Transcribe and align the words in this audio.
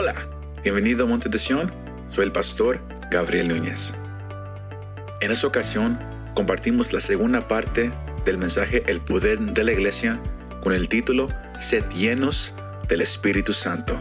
Hola, 0.00 0.14
bienvenido 0.62 1.02
a 1.02 1.08
Monte 1.08 1.28
de 1.28 1.40
Sion. 1.40 1.72
Soy 2.08 2.26
el 2.26 2.30
pastor 2.30 2.80
Gabriel 3.10 3.48
Núñez. 3.48 3.94
En 5.20 5.32
esta 5.32 5.48
ocasión 5.48 5.98
compartimos 6.36 6.92
la 6.92 7.00
segunda 7.00 7.48
parte 7.48 7.92
del 8.24 8.38
mensaje 8.38 8.84
El 8.86 9.00
poder 9.00 9.40
de 9.40 9.64
la 9.64 9.72
iglesia 9.72 10.22
con 10.62 10.72
el 10.72 10.88
título 10.88 11.26
Sed 11.58 11.84
llenos 11.90 12.54
del 12.86 13.00
Espíritu 13.00 13.52
Santo, 13.52 14.00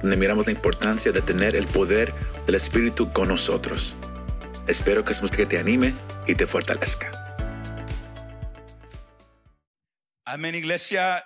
donde 0.00 0.16
miramos 0.16 0.46
la 0.46 0.52
importancia 0.54 1.12
de 1.12 1.22
tener 1.22 1.54
el 1.54 1.68
poder 1.68 2.12
del 2.46 2.56
Espíritu 2.56 3.12
con 3.12 3.28
nosotros. 3.28 3.94
Espero 4.66 5.04
que 5.04 5.14
que 5.14 5.46
te 5.46 5.56
anime 5.56 5.94
y 6.26 6.34
te 6.34 6.48
fortalezca. 6.48 7.12
Amén, 10.24 10.56
iglesia. 10.56 11.22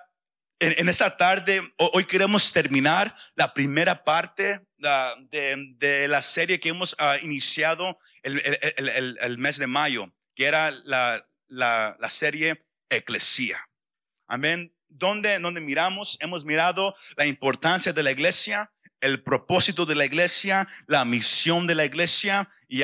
En, 0.59 0.89
esta 0.89 1.15
tarde, 1.15 1.61
hoy 1.77 2.05
queremos 2.05 2.51
terminar 2.51 3.15
la 3.35 3.53
primera 3.53 4.03
parte 4.03 4.59
de, 4.77 6.07
la 6.07 6.21
serie 6.21 6.59
que 6.59 6.69
hemos 6.69 6.95
ah, 6.97 7.15
iniciado 7.21 7.99
el, 8.23 9.37
mes 9.37 9.57
de 9.57 9.67
mayo, 9.67 10.11
que 10.33 10.45
era 10.45 10.71
la, 10.85 11.27
la, 11.47 12.09
serie 12.09 12.65
Eclesia. 12.89 13.69
Amén. 14.27 14.73
Donde, 14.87 15.37
donde 15.39 15.61
miramos, 15.61 16.17
hemos 16.21 16.43
mirado 16.43 16.95
la 17.17 17.27
importancia 17.27 17.93
de 17.93 18.01
la 18.01 18.11
iglesia, 18.11 18.71
el 18.99 19.21
propósito 19.21 19.85
de 19.85 19.93
la 19.93 20.05
iglesia, 20.05 20.67
la 20.87 21.05
misión 21.05 21.67
de 21.67 21.75
la 21.75 21.85
iglesia, 21.85 22.49
y, 22.67 22.81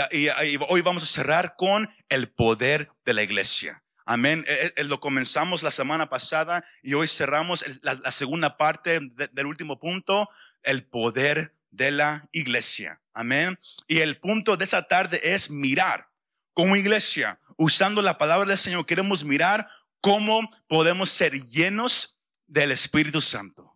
hoy 0.69 0.81
vamos 0.81 1.03
a 1.03 1.08
cerrar 1.08 1.55
con 1.58 1.89
el 2.09 2.30
poder 2.31 2.89
de 3.03 3.13
la 3.13 3.23
iglesia. 3.23 3.82
Amén. 4.05 4.43
Eh, 4.48 4.73
eh, 4.75 4.84
lo 4.84 4.99
comenzamos 4.99 5.63
la 5.63 5.71
semana 5.71 6.09
pasada 6.09 6.63
y 6.81 6.94
hoy 6.94 7.07
cerramos 7.07 7.63
la, 7.81 8.11
segunda 8.11 8.57
parte 8.57 8.99
del 8.99 9.45
último 9.45 9.80
punto, 9.80 10.30
el 10.63 10.85
poder 10.85 11.55
de 11.71 11.91
la 11.91 12.27
iglesia. 12.31 13.02
Amén. 13.14 13.58
Y 13.88 14.00
el 14.00 14.19
punto 14.19 14.58
de 14.58 14.66
esa 14.66 14.88
tarde 14.88 15.19
es 15.23 15.50
mirar 15.50 16.09
como 16.53 16.75
iglesia, 16.75 17.39
usando 17.58 18.02
la 18.02 18.17
palabra 18.17 18.50
del 18.50 18.58
Señor, 18.58 18.86
queremos 18.86 19.23
mirar 19.23 19.67
cómo 20.02 20.49
podemos 20.67 21.09
ser 21.09 21.33
llenos 21.33 22.23
del 22.45 22.72
Espíritu 22.72 23.22
Santo. 23.22 23.75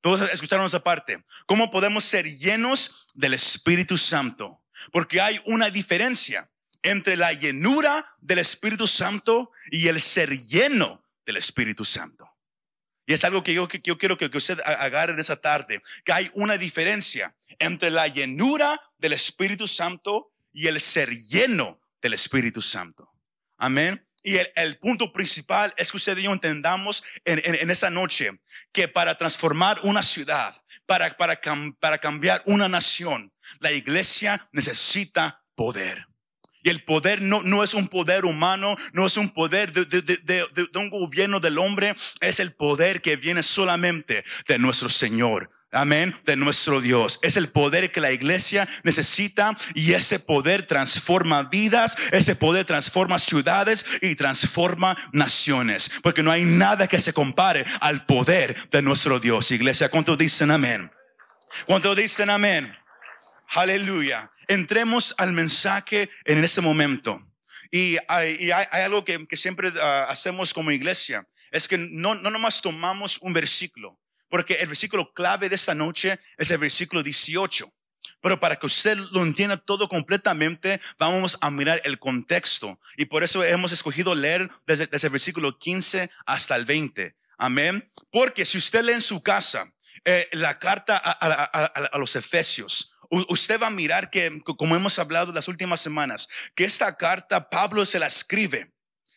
Todos 0.00 0.20
escucharon 0.30 0.66
esa 0.66 0.82
parte. 0.82 1.24
¿Cómo 1.46 1.70
podemos 1.70 2.04
ser 2.04 2.26
llenos 2.36 3.06
del 3.14 3.34
Espíritu 3.34 3.96
Santo? 3.96 4.62
Porque 4.92 5.20
hay 5.20 5.40
una 5.46 5.70
diferencia 5.70 6.50
entre 6.86 7.16
la 7.16 7.32
llenura 7.32 8.06
del 8.20 8.38
Espíritu 8.38 8.86
Santo 8.86 9.50
y 9.70 9.88
el 9.88 10.00
ser 10.00 10.30
lleno 10.38 11.04
del 11.24 11.36
Espíritu 11.36 11.84
Santo. 11.84 12.30
Y 13.06 13.12
es 13.12 13.24
algo 13.24 13.42
que 13.42 13.54
yo, 13.54 13.68
quiero 13.68 14.16
que, 14.16 14.30
usted 14.36 14.58
agarre 14.64 15.12
en 15.12 15.18
esa 15.18 15.36
tarde, 15.36 15.82
que 16.04 16.12
hay 16.12 16.30
una 16.34 16.58
diferencia 16.58 17.36
entre 17.58 17.90
la 17.90 18.06
llenura 18.08 18.80
del 18.98 19.12
Espíritu 19.12 19.68
Santo 19.68 20.32
y 20.52 20.66
el 20.68 20.80
ser 20.80 21.10
lleno 21.10 21.80
del 22.00 22.14
Espíritu 22.14 22.62
Santo. 22.62 23.12
Amén. 23.58 24.04
Y 24.22 24.36
el, 24.56 24.78
punto 24.78 25.12
principal 25.12 25.72
es 25.76 25.90
que 25.90 25.98
usted 25.98 26.18
y 26.18 26.22
yo 26.22 26.32
entendamos 26.32 27.04
en, 27.24 27.40
en, 27.44 27.70
esta 27.70 27.90
noche 27.90 28.30
que 28.72 28.88
para 28.88 29.16
transformar 29.16 29.78
una 29.84 30.02
ciudad, 30.02 30.54
para, 30.84 31.16
para, 31.16 31.40
para 31.78 31.98
cambiar 31.98 32.42
una 32.46 32.68
nación, 32.68 33.32
la 33.60 33.70
iglesia 33.70 34.48
necesita 34.50 35.44
poder. 35.54 36.05
Y 36.66 36.68
el 36.68 36.82
poder 36.82 37.22
no, 37.22 37.44
no 37.44 37.62
es 37.62 37.74
un 37.74 37.86
poder 37.86 38.24
humano, 38.24 38.74
no 38.92 39.06
es 39.06 39.16
un 39.16 39.30
poder 39.30 39.72
de, 39.72 39.84
de, 39.84 40.02
de, 40.02 40.44
de, 40.52 40.78
un 40.80 40.90
gobierno 40.90 41.38
del 41.38 41.58
hombre, 41.58 41.94
es 42.20 42.40
el 42.40 42.54
poder 42.54 43.00
que 43.00 43.14
viene 43.14 43.44
solamente 43.44 44.24
de 44.48 44.58
nuestro 44.58 44.88
Señor. 44.88 45.48
Amén, 45.70 46.20
de 46.24 46.34
nuestro 46.34 46.80
Dios. 46.80 47.20
Es 47.22 47.36
el 47.36 47.50
poder 47.50 47.92
que 47.92 48.00
la 48.00 48.10
iglesia 48.10 48.68
necesita 48.82 49.56
y 49.76 49.92
ese 49.92 50.18
poder 50.18 50.66
transforma 50.66 51.44
vidas, 51.44 51.96
ese 52.10 52.34
poder 52.34 52.64
transforma 52.64 53.20
ciudades 53.20 53.84
y 54.02 54.16
transforma 54.16 54.96
naciones. 55.12 55.88
Porque 56.02 56.24
no 56.24 56.32
hay 56.32 56.42
nada 56.42 56.88
que 56.88 56.98
se 56.98 57.12
compare 57.12 57.64
al 57.80 58.06
poder 58.06 58.70
de 58.70 58.82
nuestro 58.82 59.20
Dios. 59.20 59.52
Iglesia, 59.52 59.88
¿cuántos 59.88 60.18
dicen 60.18 60.50
amén? 60.50 60.90
¿Cuántos 61.64 61.94
dicen 61.94 62.28
amén? 62.28 62.76
Aleluya 63.50 64.32
entremos 64.48 65.14
al 65.18 65.32
mensaje 65.32 66.10
en 66.24 66.42
ese 66.42 66.60
momento. 66.60 67.20
Y 67.70 67.96
hay, 68.08 68.50
algo 68.50 69.04
que, 69.04 69.26
siempre 69.36 69.72
ah, 69.82 70.06
hacemos 70.08 70.54
como 70.54 70.70
iglesia, 70.70 71.26
es 71.50 71.68
que 71.68 71.78
no, 71.78 72.14
no 72.14 72.30
nomás 72.30 72.60
tomamos 72.60 73.18
un 73.18 73.32
versículo, 73.32 73.98
porque 74.28 74.54
el 74.54 74.68
versículo 74.68 75.12
clave 75.12 75.48
de 75.48 75.56
esta 75.56 75.74
noche 75.74 76.18
es 76.36 76.50
el 76.50 76.58
versículo 76.58 77.02
18. 77.02 77.72
Pero 78.20 78.40
para 78.40 78.56
que 78.56 78.66
usted 78.66 78.96
lo 79.12 79.22
entienda 79.22 79.56
todo 79.56 79.88
completamente, 79.88 80.80
vamos 80.98 81.36
a 81.40 81.50
mirar 81.50 81.80
el 81.84 81.98
contexto. 81.98 82.80
Y 82.96 83.06
por 83.06 83.22
eso 83.22 83.44
hemos 83.44 83.72
escogido 83.72 84.14
leer 84.14 84.48
desde, 84.66 84.88
el 84.90 85.10
versículo 85.10 85.58
15 85.58 86.10
hasta 86.24 86.56
el 86.56 86.64
20. 86.64 87.16
Amén. 87.38 87.88
Porque 88.10 88.44
si 88.44 88.58
usted 88.58 88.84
lee 88.84 88.92
en 88.92 89.02
su 89.02 89.22
casa 89.22 89.72
eh, 90.04 90.28
la 90.32 90.58
carta 90.58 90.96
a 90.96 91.98
los 91.98 92.16
Efesios, 92.16 92.95
usted 93.10 93.60
va 93.60 93.68
a 93.68 93.70
mirar 93.70 94.10
que, 94.10 94.40
como 94.56 94.76
hemos 94.76 94.98
hablado 94.98 95.32
las 95.32 95.48
últimas 95.48 95.80
semanas, 95.80 96.28
que 96.54 96.64
esta 96.64 96.96
carta 96.96 97.48
Pablo 97.48 97.86
se 97.86 97.98
la 97.98 98.06
escribe. 98.06 98.72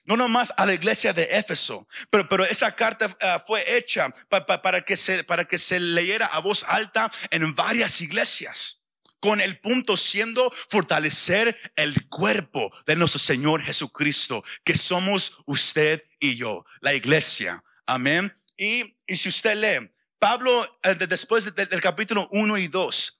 No 0.05 0.17
nomás 0.17 0.51
a 0.57 0.66
la 0.66 0.73
iglesia 0.73 1.13
de 1.13 1.23
Éfeso, 1.38 1.88
pero, 2.09 2.27
pero 2.27 2.44
esa 2.44 2.75
carta 2.75 3.16
ah, 3.22 3.39
fue 3.45 3.77
hecha 3.77 4.11
para, 4.27 4.81
que 4.81 4.97
se, 4.97 5.23
para 5.23 5.45
que 5.45 5.59
se 5.59 5.79
leyera 5.79 6.25
a 6.25 6.39
voz 6.39 6.66
alta 6.67 7.11
en 7.29 7.53
varias 7.53 8.01
iglesias, 8.01 8.83
con 9.19 9.39
el 9.39 9.59
punto 9.59 9.97
siendo 9.97 10.51
fortalecer 10.69 11.56
el 11.75 12.07
cuerpo 12.07 12.71
de 12.88 12.95
nuestro 12.95 13.19
Señor 13.19 13.61
Jesucristo, 13.61 14.44
que 14.63 14.75
somos 14.75 15.44
usted 15.45 16.03
y 16.19 16.38
yo, 16.38 16.66
la 16.81 16.95
iglesia. 16.95 17.63
Amén. 17.85 18.33
Y, 18.57 18.97
y 19.06 19.16
si 19.16 19.29
usted 19.29 19.56
lee, 19.57 19.91
Pablo, 20.17 20.79
eh, 20.83 20.95
después 20.95 21.53
del 21.56 21.81
capítulo 21.81 22.27
1 22.31 22.57
y 22.57 22.67
2, 22.67 23.19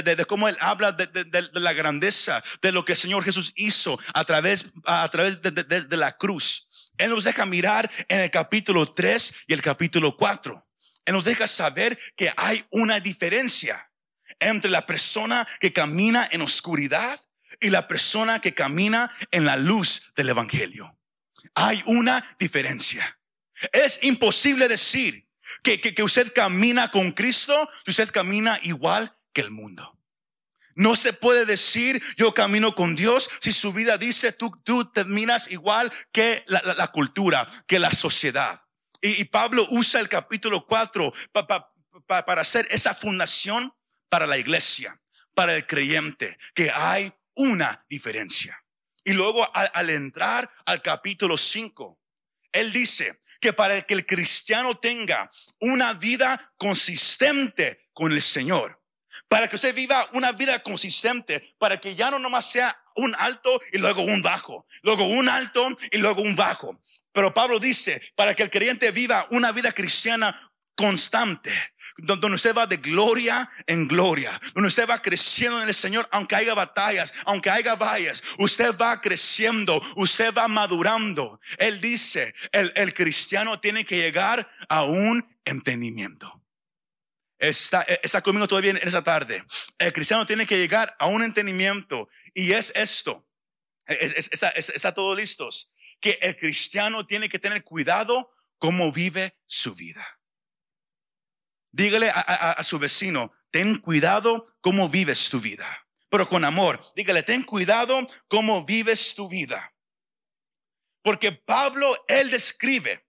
de, 0.00 0.24
cómo 0.24 0.48
él 0.48 0.56
habla 0.60 0.92
de, 0.92 1.50
la 1.52 1.72
grandeza 1.74 2.42
de 2.62 2.72
lo 2.72 2.84
que 2.84 2.92
el 2.92 2.98
Señor 2.98 3.24
Jesús 3.24 3.52
hizo 3.56 3.98
a 4.14 4.24
través, 4.24 4.72
a 4.86 5.08
través 5.10 5.42
de, 5.42 5.96
la 5.96 6.16
cruz. 6.16 6.68
Él 6.96 7.10
nos 7.10 7.24
deja 7.24 7.44
mirar 7.44 7.90
en 8.08 8.20
el 8.20 8.30
capítulo 8.30 8.90
3 8.90 9.34
y 9.48 9.52
el 9.52 9.60
capítulo 9.60 10.16
4. 10.16 10.66
Él 11.04 11.14
nos 11.14 11.24
deja 11.24 11.46
saber 11.46 11.98
que 12.16 12.32
hay 12.36 12.64
una 12.70 13.00
diferencia 13.00 13.90
entre 14.40 14.70
la 14.70 14.86
persona 14.86 15.46
que 15.60 15.72
camina 15.72 16.26
en 16.30 16.40
oscuridad 16.40 17.20
y 17.60 17.68
la 17.68 17.86
persona 17.86 18.40
que 18.40 18.54
camina 18.54 19.10
en 19.30 19.44
la 19.44 19.56
luz 19.56 20.12
del 20.16 20.30
Evangelio. 20.30 20.98
Hay 21.54 21.82
una 21.86 22.24
diferencia. 22.38 23.18
Es 23.72 24.02
imposible 24.02 24.68
decir 24.68 25.28
que, 25.62 25.80
que, 25.80 25.94
que 25.94 26.02
usted 26.02 26.32
camina 26.32 26.90
con 26.90 27.12
Cristo, 27.12 27.68
que 27.84 27.90
usted 27.90 28.10
camina 28.10 28.58
igual 28.62 29.14
que 29.32 29.40
el 29.40 29.50
mundo. 29.50 29.98
No 30.74 30.96
se 30.96 31.12
puede 31.12 31.44
decir 31.44 32.02
yo 32.16 32.32
camino 32.32 32.74
con 32.74 32.96
Dios 32.96 33.28
si 33.40 33.52
su 33.52 33.72
vida 33.72 33.98
dice 33.98 34.32
tú, 34.32 34.50
tú 34.64 34.90
terminas 34.90 35.50
igual 35.50 35.92
que 36.12 36.42
la, 36.46 36.86
cultura, 36.88 37.46
que 37.66 37.78
la 37.78 37.92
sociedad. 37.92 38.64
Y, 39.02 39.24
Pablo 39.24 39.66
usa 39.70 40.00
el 40.00 40.08
capítulo 40.08 40.66
4 40.66 41.12
para 42.06 42.40
hacer 42.40 42.66
esa 42.70 42.94
fundación 42.94 43.74
para 44.08 44.26
la 44.26 44.38
iglesia, 44.38 45.00
para 45.34 45.54
el 45.54 45.66
creyente, 45.66 46.38
que 46.54 46.70
hay 46.70 47.12
una 47.34 47.84
diferencia. 47.88 48.62
Y 49.04 49.14
luego 49.14 49.48
al, 49.54 49.90
entrar 49.90 50.50
al 50.64 50.82
capítulo 50.82 51.36
5, 51.36 51.98
él 52.52 52.72
dice 52.72 53.20
que 53.40 53.52
para 53.52 53.80
que 53.82 53.94
el 53.94 54.06
cristiano 54.06 54.78
tenga 54.78 55.30
una 55.60 55.94
vida 55.94 56.54
consistente 56.56 57.88
con 57.92 58.12
el 58.12 58.22
Señor, 58.22 58.81
para 59.28 59.48
que 59.48 59.56
usted 59.56 59.74
viva 59.74 60.08
una 60.12 60.32
vida 60.32 60.58
consistente, 60.60 61.54
para 61.58 61.78
que 61.78 61.94
ya 61.94 62.10
no 62.10 62.18
nomás 62.18 62.50
sea 62.50 62.76
un 62.96 63.14
alto 63.18 63.60
y 63.72 63.78
luego 63.78 64.02
un 64.02 64.22
bajo, 64.22 64.66
luego 64.82 65.04
un 65.04 65.28
alto 65.28 65.66
y 65.90 65.98
luego 65.98 66.22
un 66.22 66.36
bajo. 66.36 66.80
Pero 67.12 67.34
Pablo 67.34 67.58
dice, 67.58 68.00
para 68.16 68.34
que 68.34 68.42
el 68.42 68.50
creyente 68.50 68.90
viva 68.90 69.26
una 69.30 69.52
vida 69.52 69.72
cristiana 69.72 70.52
constante, 70.74 71.52
donde 71.98 72.26
usted 72.28 72.56
va 72.56 72.66
de 72.66 72.78
gloria 72.78 73.48
en 73.66 73.86
gloria, 73.86 74.38
donde 74.54 74.68
usted 74.68 74.88
va 74.88 75.02
creciendo 75.02 75.62
en 75.62 75.68
el 75.68 75.74
Señor, 75.74 76.08
aunque 76.10 76.34
haya 76.34 76.54
batallas, 76.54 77.12
aunque 77.26 77.50
haya 77.50 77.74
valles, 77.76 78.22
usted 78.38 78.74
va 78.76 79.00
creciendo, 79.00 79.80
usted 79.96 80.32
va 80.34 80.48
madurando. 80.48 81.40
Él 81.58 81.80
dice, 81.80 82.34
el, 82.52 82.72
el 82.74 82.94
cristiano 82.94 83.60
tiene 83.60 83.84
que 83.84 83.96
llegar 83.96 84.48
a 84.68 84.84
un 84.84 85.26
entendimiento 85.44 86.41
está, 87.48 87.82
eh, 87.88 88.00
está 88.02 88.22
conmigo 88.22 88.48
todavía 88.48 88.70
en 88.70 88.76
esa 88.78 89.02
tarde. 89.02 89.44
El 89.78 89.92
cristiano 89.92 90.24
tiene 90.24 90.46
que 90.46 90.58
llegar 90.58 90.96
a 90.98 91.06
un 91.06 91.22
entendimiento 91.22 92.08
y 92.34 92.52
es 92.52 92.72
esto. 92.74 93.28
está, 93.86 94.94
todo 94.94 95.14
listos. 95.14 95.70
Que 96.00 96.18
el 96.22 96.36
cristiano 96.36 97.06
tiene 97.06 97.28
que 97.28 97.38
tener 97.38 97.62
cuidado 97.64 98.30
cómo 98.58 98.92
vive 98.92 99.36
su 99.44 99.74
vida. 99.74 100.06
Dígale 101.72 102.10
a, 102.10 102.20
a- 102.20 102.52
a 102.52 102.62
su 102.64 102.78
vecino, 102.78 103.32
ten 103.50 103.76
cuidado 103.76 104.46
cómo 104.60 104.88
vives 104.88 105.28
tu 105.30 105.40
vida. 105.40 105.86
Pero 106.10 106.28
con 106.28 106.44
amor, 106.44 106.80
dígale, 106.94 107.22
ten 107.22 107.42
cuidado 107.42 108.06
cómo 108.28 108.64
vives 108.64 109.14
tu 109.14 109.28
vida. 109.28 109.74
Porque 111.02 111.32
Pablo, 111.32 112.04
él 112.06 112.30
describe 112.30 113.06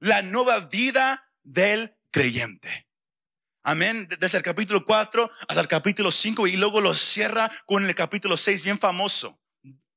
la 0.00 0.22
nueva 0.22 0.60
vida 0.60 1.32
del 1.42 1.96
creyente. 2.10 2.89
Amén. 3.62 4.08
Desde 4.18 4.38
el 4.38 4.44
capítulo 4.44 4.84
4 4.86 5.30
hasta 5.48 5.60
el 5.60 5.68
capítulo 5.68 6.10
5 6.10 6.46
y 6.46 6.56
luego 6.56 6.80
lo 6.80 6.94
cierra 6.94 7.50
con 7.66 7.84
el 7.84 7.94
capítulo 7.94 8.36
6 8.36 8.62
bien 8.62 8.78
famoso 8.78 9.38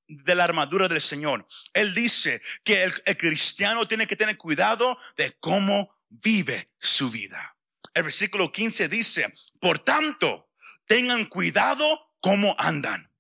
de 0.07 0.36
la 0.36 0.44
armadura 0.44 0.89
del 0.89 1.01
Señor. 1.01 1.48
Él 1.74 1.94
dice 1.94 2.42
que 2.65 2.83
el, 2.83 2.94
el 3.06 3.18
cristiano 3.18 3.88
tiene 3.88 4.06
que 4.06 4.18
tener 4.18 4.38
cuidado 4.38 4.98
de 5.15 5.31
cómo 5.39 5.95
vive 6.10 6.71
su 6.77 7.10
vida. 7.10 7.56
El 7.94 8.04
versículo 8.04 8.51
15 8.51 8.89
dice, 8.89 9.31
por 9.62 9.80
tanto, 9.80 10.50
tengan 10.86 11.25
cuidado 11.25 11.86
cómo 12.19 12.56
andan, 12.57 13.12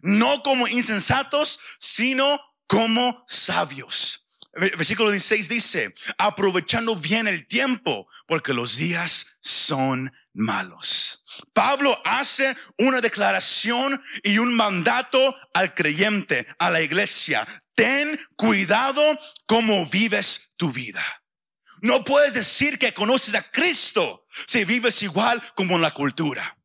no 0.00 0.42
como 0.42 0.66
insensatos, 0.66 1.60
sino 1.78 2.40
como 2.66 3.22
sabios. 3.26 4.26
Versículo 4.52 5.10
16 5.10 5.48
dice, 5.48 5.94
aprovechando 6.18 6.96
bien 6.96 7.28
el 7.28 7.46
tiempo, 7.46 8.08
porque 8.26 8.52
los 8.52 8.76
días 8.76 9.38
son 9.40 10.12
malos. 10.32 11.22
Pablo 11.52 11.96
hace 12.04 12.56
una 12.78 13.00
declaración 13.00 14.02
y 14.24 14.38
un 14.38 14.54
mandato 14.54 15.36
al 15.54 15.74
creyente, 15.74 16.46
a 16.58 16.70
la 16.70 16.80
iglesia. 16.80 17.46
Ten 17.74 18.18
cuidado 18.36 19.02
cómo 19.46 19.86
vives 19.86 20.54
tu 20.56 20.72
vida. 20.72 21.02
No 21.82 22.04
puedes 22.04 22.34
decir 22.34 22.78
que 22.78 22.92
conoces 22.92 23.34
a 23.34 23.42
Cristo 23.42 24.26
si 24.46 24.64
vives 24.64 25.02
igual 25.02 25.40
como 25.54 25.76
en 25.76 25.82
la 25.82 25.94
cultura. 25.94 26.59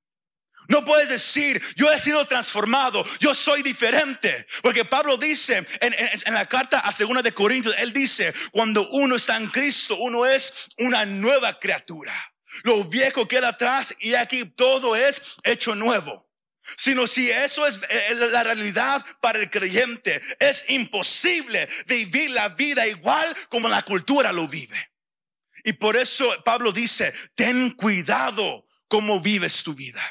No 0.67 0.83
puedes 0.83 1.09
decir, 1.09 1.61
yo 1.75 1.91
he 1.91 1.99
sido 1.99 2.25
transformado, 2.25 3.03
yo 3.19 3.33
soy 3.33 3.61
diferente. 3.61 4.47
Porque 4.61 4.85
Pablo 4.85 5.17
dice 5.17 5.65
en, 5.81 6.33
la 6.33 6.45
carta 6.47 6.79
a 6.79 6.91
segunda 6.91 7.21
de 7.21 7.33
Corintios, 7.33 7.75
él 7.79 7.93
dice, 7.93 8.33
cuando 8.51 8.87
uno 8.89 9.15
está 9.15 9.37
en 9.37 9.47
Cristo, 9.47 9.95
uno 9.97 10.25
es 10.25 10.67
una 10.77 11.05
nueva 11.05 11.59
criatura. 11.59 12.13
Lo 12.63 12.83
viejo 12.85 13.27
queda 13.27 13.49
atrás 13.49 13.95
y 13.99 14.15
aquí 14.15 14.45
todo 14.45 14.95
es 14.95 15.21
hecho 15.43 15.75
nuevo. 15.75 16.25
Sino 16.77 17.05
si 17.05 17.29
eso 17.29 17.67
es 17.67 17.79
eh, 17.89 18.15
la 18.15 18.43
realidad 18.43 19.05
para 19.21 19.37
el 19.39 19.51
creyente, 19.51 20.19
es 20.39 20.65
imposible 20.69 21.67
vivir 21.85 22.31
la 22.31 22.49
vida 22.49 22.87
igual 22.87 23.35
como 23.49 23.69
la 23.69 23.83
cultura 23.83 24.31
lo 24.31 24.47
vive. 24.47 24.91
Y 25.63 25.73
por 25.73 25.95
eso 25.95 26.25
Pablo 26.43 26.71
dice, 26.71 27.13
ten 27.35 27.71
cuidado 27.71 28.67
cómo 28.87 29.19
vives 29.19 29.63
tu 29.63 29.75
vida. 29.75 30.01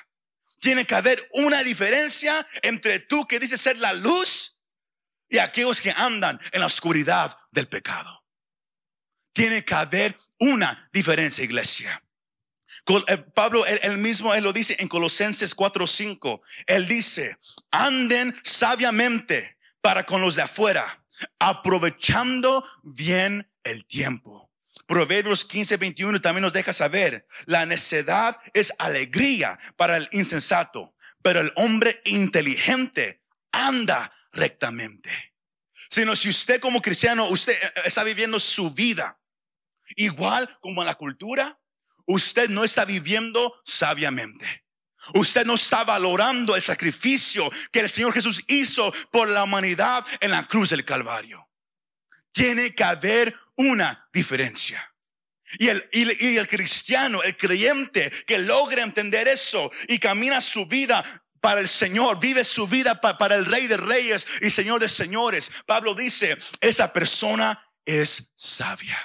Tiene 0.65 0.87
que 0.87 0.95
haber 0.95 1.29
una 1.35 1.63
diferencia 1.63 2.47
entre 2.63 2.99
tú 2.99 3.27
que 3.27 3.39
dices 3.39 3.61
ser 3.61 3.77
la 3.77 3.93
luz 3.93 4.63
y 5.29 5.37
aquellos 5.37 5.79
que 5.79 5.91
andan 5.91 6.41
en 6.53 6.61
la 6.61 6.67
oscuridad 6.67 7.37
del 7.51 7.69
pecado. 7.69 8.25
Tiene 9.35 9.63
que 9.63 9.75
haber 9.75 10.17
una 10.39 10.89
diferencia, 10.91 11.45
iglesia. 11.45 12.03
Eh, 13.09 13.19
Pablo, 13.35 13.67
él 13.67 13.99
mismo, 13.99 14.33
él 14.33 14.43
lo 14.43 14.55
dice 14.55 14.75
en 14.79 14.89
Colosenses 14.89 15.55
4:5. 15.55 16.41
Él 16.67 16.89
dice, 16.89 17.37
anden 17.71 18.35
sabiamente 18.43 19.59
para 19.83 20.07
con 20.07 20.23
los 20.23 20.35
de 20.35 20.43
afuera, 20.45 21.05
aprovechando 21.41 22.67
bien 22.83 23.53
el 23.65 23.85
tiempo. 23.85 24.44
Proverbios 24.87 25.45
15, 25.45 25.77
21 25.77 26.21
también 26.21 26.43
nos 26.43 26.53
deja 26.53 26.73
saber, 26.73 27.27
la 27.47 27.67
necedad 27.67 28.39
es 28.53 28.73
alegría 28.79 29.59
para 29.77 29.97
el 29.97 30.09
insensato, 30.13 30.95
pero 31.23 31.41
el 31.41 31.53
hombre 31.57 32.01
inteligente 32.05 33.23
anda 33.53 34.13
rectamente. 34.33 35.11
Sino 35.89 36.17
si 36.17 36.29
usted 36.29 36.61
como 36.61 36.83
cristiano, 36.83 37.29
usted 37.29 37.53
eh, 37.53 37.73
está 37.85 38.05
viviendo 38.05 38.41
su 38.41 38.71
vida 38.71 39.21
igual 39.97 40.59
como 40.61 40.83
la 40.85 40.95
cultura, 40.95 41.61
usted 42.07 42.49
no 42.51 42.65
está 42.65 42.85
viviendo 42.85 43.61
sabiamente. 43.65 44.65
Usted 45.13 45.45
no 45.45 45.55
está 45.55 45.85
valorando 45.85 46.57
el 46.57 46.63
sacrificio 46.63 47.51
que 47.71 47.81
el 47.81 47.91
Señor 47.91 48.15
Jesús 48.15 48.43
hizo 48.47 48.93
por 49.11 49.29
la 49.29 49.45
humanidad 49.45 50.05
en 50.21 50.31
la 50.31 50.47
cruz 50.47 50.71
del 50.71 50.85
Calvario. 50.85 51.47
Tiene 52.33 52.75
que 52.75 52.85
haber 52.85 53.37
una 53.57 54.09
diferencia. 54.13 54.91
Y 55.59 55.69
el, 55.69 55.89
y, 55.93 56.37
el 56.37 56.49
cristiano, 56.49 57.23
el 57.23 57.37
creyente 57.37 58.11
que 58.27 58.39
logra 58.39 58.83
entender 58.83 59.29
eso 59.29 59.71
y 59.89 59.99
camina 59.99 60.41
su 60.41 60.67
vida 60.67 61.05
para 61.41 61.61
el 61.61 61.69
Señor, 61.69 62.19
vive 62.19 62.43
su 62.43 62.67
vida 62.67 63.01
pa- 63.01 63.19
para 63.19 63.35
el 63.37 63.45
Rey 63.47 63.67
de 63.67 63.77
Reyes 63.77 64.27
y 64.41 64.51
Señor 64.51 64.81
de 64.81 64.89
Señores. 64.89 65.51
Pablo 65.67 65.95
dice, 65.95 66.37
esa 66.61 66.93
persona 66.93 67.63
es 67.85 68.33
sabia. 68.35 68.99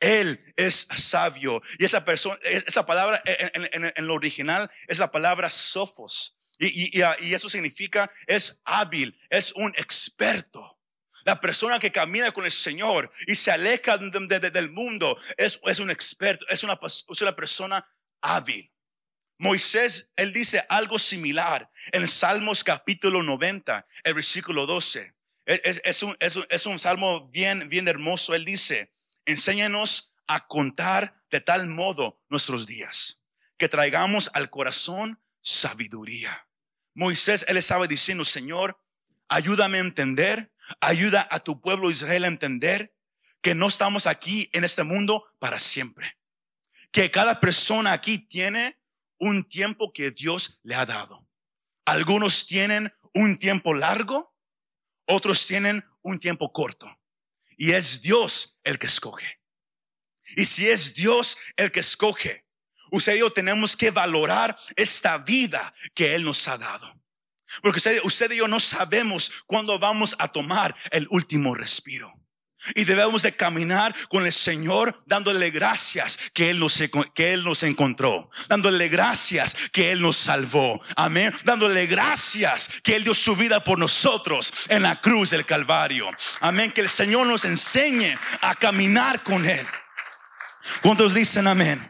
Él 0.00 0.40
es 0.56 0.88
sabio. 0.96 1.60
Y 1.78 1.84
esa 1.84 2.04
persona, 2.04 2.36
esa 2.42 2.84
palabra 2.86 3.22
en, 3.26 3.68
en- 3.72 3.92
en- 3.94 4.06
lo 4.06 4.14
original 4.14 4.70
es 4.88 4.98
la 4.98 5.10
palabra 5.12 5.50
sofos. 5.50 6.36
Y- 6.58 6.98
y- 6.98 7.02
y 7.20 7.34
eso 7.34 7.48
significa 7.50 8.10
es 8.26 8.60
hábil, 8.64 9.18
es 9.28 9.52
un 9.52 9.72
experto. 9.76 10.75
La 11.26 11.40
persona 11.40 11.78
que 11.80 11.90
camina 11.90 12.30
con 12.30 12.44
el 12.44 12.52
Señor 12.52 13.12
y 13.26 13.34
se 13.34 13.50
aleja 13.50 13.98
de- 13.98 14.10
de- 14.28 14.38
de- 14.40 14.50
del 14.52 14.70
mundo 14.70 15.18
es, 15.36 15.58
es 15.64 15.80
un 15.80 15.90
experto, 15.90 16.46
es 16.48 16.62
una, 16.62 16.78
es 16.82 17.20
una 17.20 17.34
persona 17.34 17.84
hábil. 18.20 18.72
Moisés, 19.38 20.10
él 20.16 20.32
dice 20.32 20.64
algo 20.68 20.98
similar 20.98 21.68
en 21.92 22.06
Salmos 22.08 22.62
capítulo 22.64 23.22
90, 23.22 23.86
el 24.04 24.14
versículo 24.14 24.66
12. 24.66 25.14
Es, 25.44 25.60
es- 25.64 25.82
es 25.84 26.02
un, 26.04 26.16
es 26.20 26.36
un- 26.36 26.46
es 26.48 26.64
un 26.64 26.78
salmo 26.78 27.28
bien, 27.28 27.68
bien 27.68 27.88
hermoso. 27.88 28.34
Él 28.34 28.44
dice, 28.44 28.92
enséñanos 29.26 30.14
a 30.28 30.46
contar 30.46 31.20
de 31.30 31.40
tal 31.40 31.66
modo 31.66 32.22
nuestros 32.28 32.66
días, 32.66 33.20
que 33.58 33.68
traigamos 33.68 34.30
al 34.32 34.48
corazón 34.48 35.20
sabiduría. 35.40 36.48
Moisés, 36.94 37.44
él 37.48 37.56
estaba 37.56 37.86
diciendo, 37.88 38.24
Señor, 38.24 38.80
ayúdame 39.28 39.78
a 39.78 39.82
entender, 39.82 40.52
ayuda 40.80 41.26
a 41.30 41.40
tu 41.40 41.60
pueblo 41.60 41.90
Israel 41.90 42.24
a 42.24 42.28
entender 42.28 42.94
que 43.40 43.54
no 43.54 43.68
estamos 43.68 44.06
aquí 44.06 44.50
en 44.52 44.64
este 44.64 44.82
mundo 44.82 45.24
para 45.38 45.58
siempre. 45.58 46.18
Que 46.90 47.10
cada 47.10 47.40
persona 47.40 47.92
aquí 47.92 48.18
tiene 48.18 48.78
un 49.18 49.44
tiempo 49.44 49.92
que 49.92 50.10
Dios 50.10 50.60
le 50.62 50.74
ha 50.74 50.86
dado. 50.86 51.28
Algunos 51.84 52.46
tienen 52.46 52.92
un 53.14 53.38
tiempo 53.38 53.72
largo, 53.72 54.34
otros 55.06 55.46
tienen 55.46 55.84
un 56.02 56.18
tiempo 56.18 56.52
corto. 56.52 56.88
Y 57.56 57.72
es 57.72 58.02
Dios 58.02 58.58
el 58.64 58.78
que 58.78 58.86
escoge. 58.86 59.40
Y 60.36 60.44
si 60.44 60.68
es 60.68 60.94
Dios 60.94 61.38
el 61.56 61.70
que 61.70 61.80
escoge, 61.80 62.44
usted 62.90 63.14
y 63.14 63.20
yo 63.20 63.32
tenemos 63.32 63.76
que 63.76 63.90
valorar 63.90 64.58
esta 64.74 65.18
vida 65.18 65.72
que 65.94 66.14
Él 66.14 66.24
nos 66.24 66.46
ha 66.48 66.58
dado. 66.58 67.00
Porque 67.62 67.80
usted, 68.04 68.32
y 68.32 68.36
yo 68.36 68.48
no 68.48 68.60
sabemos 68.60 69.30
cuándo 69.46 69.78
vamos 69.78 70.16
a 70.18 70.28
tomar 70.28 70.74
el 70.90 71.06
último 71.10 71.54
respiro. 71.54 72.12
Y 72.74 72.84
debemos 72.84 73.22
de 73.22 73.36
caminar 73.36 73.94
con 74.08 74.26
el 74.26 74.32
Señor 74.32 75.02
dándole 75.06 75.50
gracias 75.50 76.18
que 76.32 76.50
Él 76.50 76.58
nos, 76.58 76.82
que 77.14 77.32
Él 77.32 77.44
nos 77.44 77.62
encontró. 77.62 78.30
Dándole 78.48 78.88
gracias 78.88 79.54
que 79.72 79.92
Él 79.92 80.00
nos 80.00 80.16
salvó. 80.16 80.80
Amén. 80.96 81.32
Dándole 81.44 81.86
gracias 81.86 82.68
que 82.82 82.96
Él 82.96 83.04
dio 83.04 83.14
su 83.14 83.36
vida 83.36 83.62
por 83.62 83.78
nosotros 83.78 84.52
en 84.68 84.82
la 84.82 85.00
cruz 85.00 85.30
del 85.30 85.44
Calvario. 85.44 86.08
Amén. 86.40 86.72
Que 86.72 86.80
el 86.80 86.88
Señor 86.88 87.26
nos 87.26 87.44
enseñe 87.44 88.18
a 88.40 88.54
caminar 88.54 89.22
con 89.22 89.46
Él. 89.46 89.66
¿Cuántos 90.82 91.14
dicen 91.14 91.46
amén? 91.46 91.80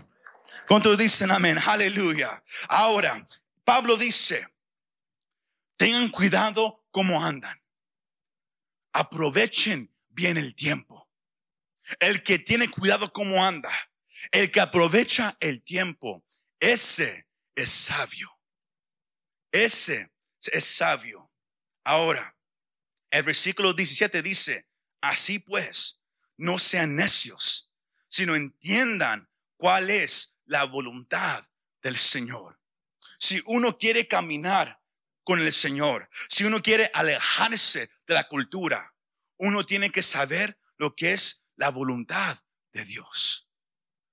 ¿Cuántos 0.68 0.98
dicen 0.98 1.30
amén? 1.30 1.58
Aleluya. 1.64 2.42
Ahora, 2.68 3.24
Pablo 3.64 3.96
dice, 3.96 4.46
tengan 5.76 6.08
cuidado 6.08 6.84
cómo 6.90 7.24
andan. 7.24 7.62
Aprovechen 8.92 9.94
bien 10.08 10.36
el 10.36 10.54
tiempo. 10.54 11.10
El 12.00 12.22
que 12.22 12.38
tiene 12.38 12.68
cuidado 12.68 13.12
cómo 13.12 13.44
anda, 13.44 13.70
el 14.32 14.50
que 14.50 14.60
aprovecha 14.60 15.36
el 15.40 15.62
tiempo, 15.62 16.24
ese 16.58 17.28
es 17.54 17.68
sabio. 17.68 18.32
Ese 19.52 20.12
es 20.40 20.64
sabio. 20.64 21.30
Ahora, 21.84 22.36
el 23.10 23.22
versículo 23.22 23.72
17 23.72 24.22
dice, 24.22 24.68
así 25.00 25.38
pues, 25.38 26.02
no 26.36 26.58
sean 26.58 26.96
necios, 26.96 27.70
sino 28.08 28.34
entiendan 28.34 29.28
cuál 29.56 29.90
es 29.90 30.36
la 30.44 30.64
voluntad 30.64 31.44
del 31.82 31.96
Señor. 31.96 32.60
Si 33.18 33.42
uno 33.46 33.78
quiere 33.78 34.08
caminar 34.08 34.75
con 35.26 35.40
el 35.40 35.52
Señor, 35.52 36.08
si 36.28 36.44
uno 36.44 36.62
quiere 36.62 36.88
alejarse 36.94 37.90
de 38.06 38.14
la 38.14 38.28
cultura, 38.28 38.94
uno 39.38 39.66
tiene 39.66 39.90
que 39.90 40.04
saber 40.04 40.56
lo 40.78 40.94
que 40.94 41.14
es 41.14 41.44
la 41.56 41.70
voluntad 41.70 42.38
de 42.72 42.84
Dios. 42.84 43.48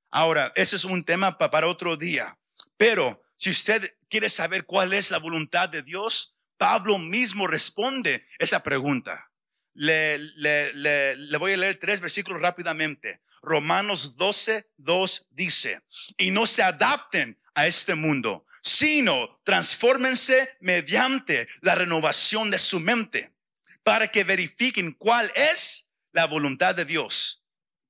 Ahora, 0.10 0.52
ese 0.56 0.76
es 0.76 0.86
un 0.86 1.04
tema 1.04 1.38
para 1.38 1.68
otro 1.68 1.98
día. 1.98 2.36
Pero 2.78 3.22
si 3.36 3.52
usted 3.52 3.96
quiere 4.10 4.28
saber 4.28 4.66
cuál 4.66 4.92
es 4.92 5.12
la 5.12 5.20
voluntad 5.20 5.70
de 5.70 5.84
Dios, 5.84 6.36
Pablo 6.58 6.98
mismo 6.98 7.46
responde 7.46 8.26
esa 8.40 8.64
pregunta. 8.64 9.32
Le, 9.76 10.18
le, 10.18 10.74
le, 10.74 11.16
le 11.16 11.38
voy 11.38 11.54
a 11.54 11.58
leer 11.58 11.76
tres 11.76 12.00
versículos 12.00 12.42
rápidamente. 12.42 13.22
Romanos 13.44 14.18
12, 14.18 14.68
2 14.78 15.28
dice, 15.30 15.80
y 16.18 16.32
no 16.32 16.48
se 16.48 16.64
adapten 16.64 17.40
a 17.56 17.68
este 17.68 17.96
mundo, 17.96 18.46
sino 18.62 19.40
transfórmense 19.44 20.58
mediante 20.60 21.48
la 21.62 21.76
renovación 21.76 22.52
de 22.52 22.60
su 22.60 22.80
mente 22.80 23.34
para 23.84 24.08
que 24.08 24.24
verifiquen 24.24 24.94
cuál 24.94 25.32
es 25.36 25.92
la 26.12 26.26
voluntad 26.26 26.76
de 26.76 26.86
Dios. 26.86 27.46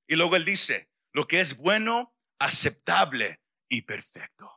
Y 0.06 0.16
luego 0.16 0.36
él 0.36 0.44
dice, 0.44 0.90
lo 1.12 1.26
que 1.26 1.40
es 1.40 1.56
bueno, 1.56 2.14
aceptable 2.38 3.40
y 3.68 3.82
perfecto. 3.82 4.50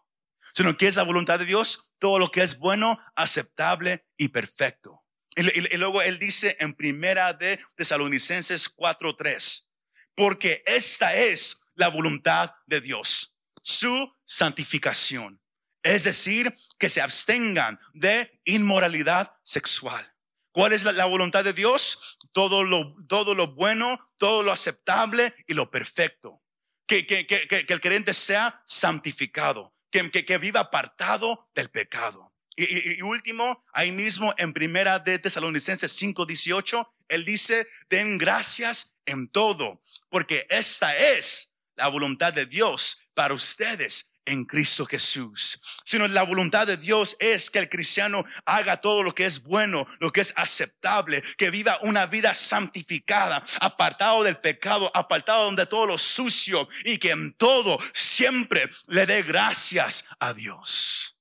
Sino 0.54 0.76
que 0.76 0.88
es 0.88 0.96
la 0.96 1.04
voluntad 1.04 1.40
de 1.40 1.46
Dios, 1.46 1.94
todo 2.00 2.20
lo 2.20 2.32
que 2.32 2.42
es 2.42 2.58
bueno, 2.58 3.00
aceptable 3.16 4.08
y 4.18 4.30
perfecto. 4.30 5.04
Y, 5.36 5.78
luego 5.78 6.02
él 6.02 6.18
dice 6.18 6.58
en 6.60 6.74
primera 6.74 7.32
de 7.34 7.60
Tesalonicenses 7.76 8.70
4:3, 8.70 9.70
porque 10.16 10.64
esta 10.66 11.16
es 11.16 11.62
la 11.76 11.90
voluntad 11.90 12.56
de 12.66 12.82
Dios, 12.82 13.37
su 13.68 14.16
santificación. 14.24 15.42
Es 15.84 16.06
decir, 16.06 16.54
que 16.80 16.88
se 16.88 17.02
abstengan 17.02 17.78
de 17.94 18.40
inmoralidad 18.46 19.36
sexual. 19.44 20.16
¿Cuál 20.54 20.72
es 20.72 20.84
la, 20.86 21.06
voluntad 21.06 21.44
de 21.44 21.52
Dios? 21.52 22.18
Todo 22.32 22.64
lo, 22.64 22.96
todo 23.08 23.36
lo 23.36 23.54
bueno, 23.56 24.00
todo 24.16 24.42
lo 24.42 24.54
aceptable 24.54 25.34
y 25.48 25.54
lo 25.54 25.70
perfecto. 25.70 26.42
Que, 26.88 27.06
que, 27.06 27.28
que, 27.28 27.46
que 27.48 27.74
el 27.74 27.82
creyente 27.82 28.14
sea 28.14 28.62
santificado, 28.66 29.76
que, 29.92 30.10
que, 30.10 30.38
viva 30.38 30.62
apartado 30.62 31.50
del 31.54 31.70
pecado. 31.70 32.34
Y, 32.56 33.00
y, 33.00 33.02
último, 33.02 33.66
ahí 33.74 33.92
mismo 33.92 34.34
en 34.38 34.54
primera 34.54 35.00
de 35.00 35.20
Tesalonicenses 35.20 36.02
5:18, 36.02 36.88
él 37.10 37.26
dice, 37.26 37.68
den 37.90 38.18
gracias 38.18 38.96
en 39.06 39.28
todo, 39.28 39.82
porque 40.10 40.48
esta 40.50 40.96
es 40.96 41.58
la 41.76 41.90
voluntad 41.90 42.34
de 42.34 42.46
Dios 42.46 43.00
para 43.18 43.34
ustedes 43.34 44.12
en 44.26 44.46
Cristo 44.46 44.86
Jesús. 44.86 45.60
Sino 45.84 46.08
la 46.08 46.22
voluntad 46.22 46.68
de 46.68 46.78
Dios 46.78 47.18
es 47.20 47.50
que 47.50 47.58
el 47.58 47.68
cristiano 47.68 48.24
haga 48.46 48.80
todo 48.80 49.02
lo 49.02 49.16
que 49.16 49.26
es 49.26 49.42
bueno, 49.42 49.88
lo 50.00 50.12
que 50.12 50.22
es 50.22 50.34
aceptable, 50.36 51.24
que 51.36 51.50
viva 51.50 51.80
una 51.82 52.06
vida 52.06 52.36
santificada, 52.36 53.44
apartado 53.60 54.22
del 54.22 54.38
pecado, 54.38 54.92
apartado 54.94 55.52
de 55.56 55.66
todo 55.66 55.88
lo 55.88 55.98
sucio 55.98 56.68
y 56.86 57.00
que 57.00 57.10
en 57.10 57.34
todo 57.34 57.80
siempre 57.92 58.70
le 58.86 59.08
dé 59.08 59.24
gracias 59.24 60.06
a 60.20 60.34
Dios. 60.34 61.18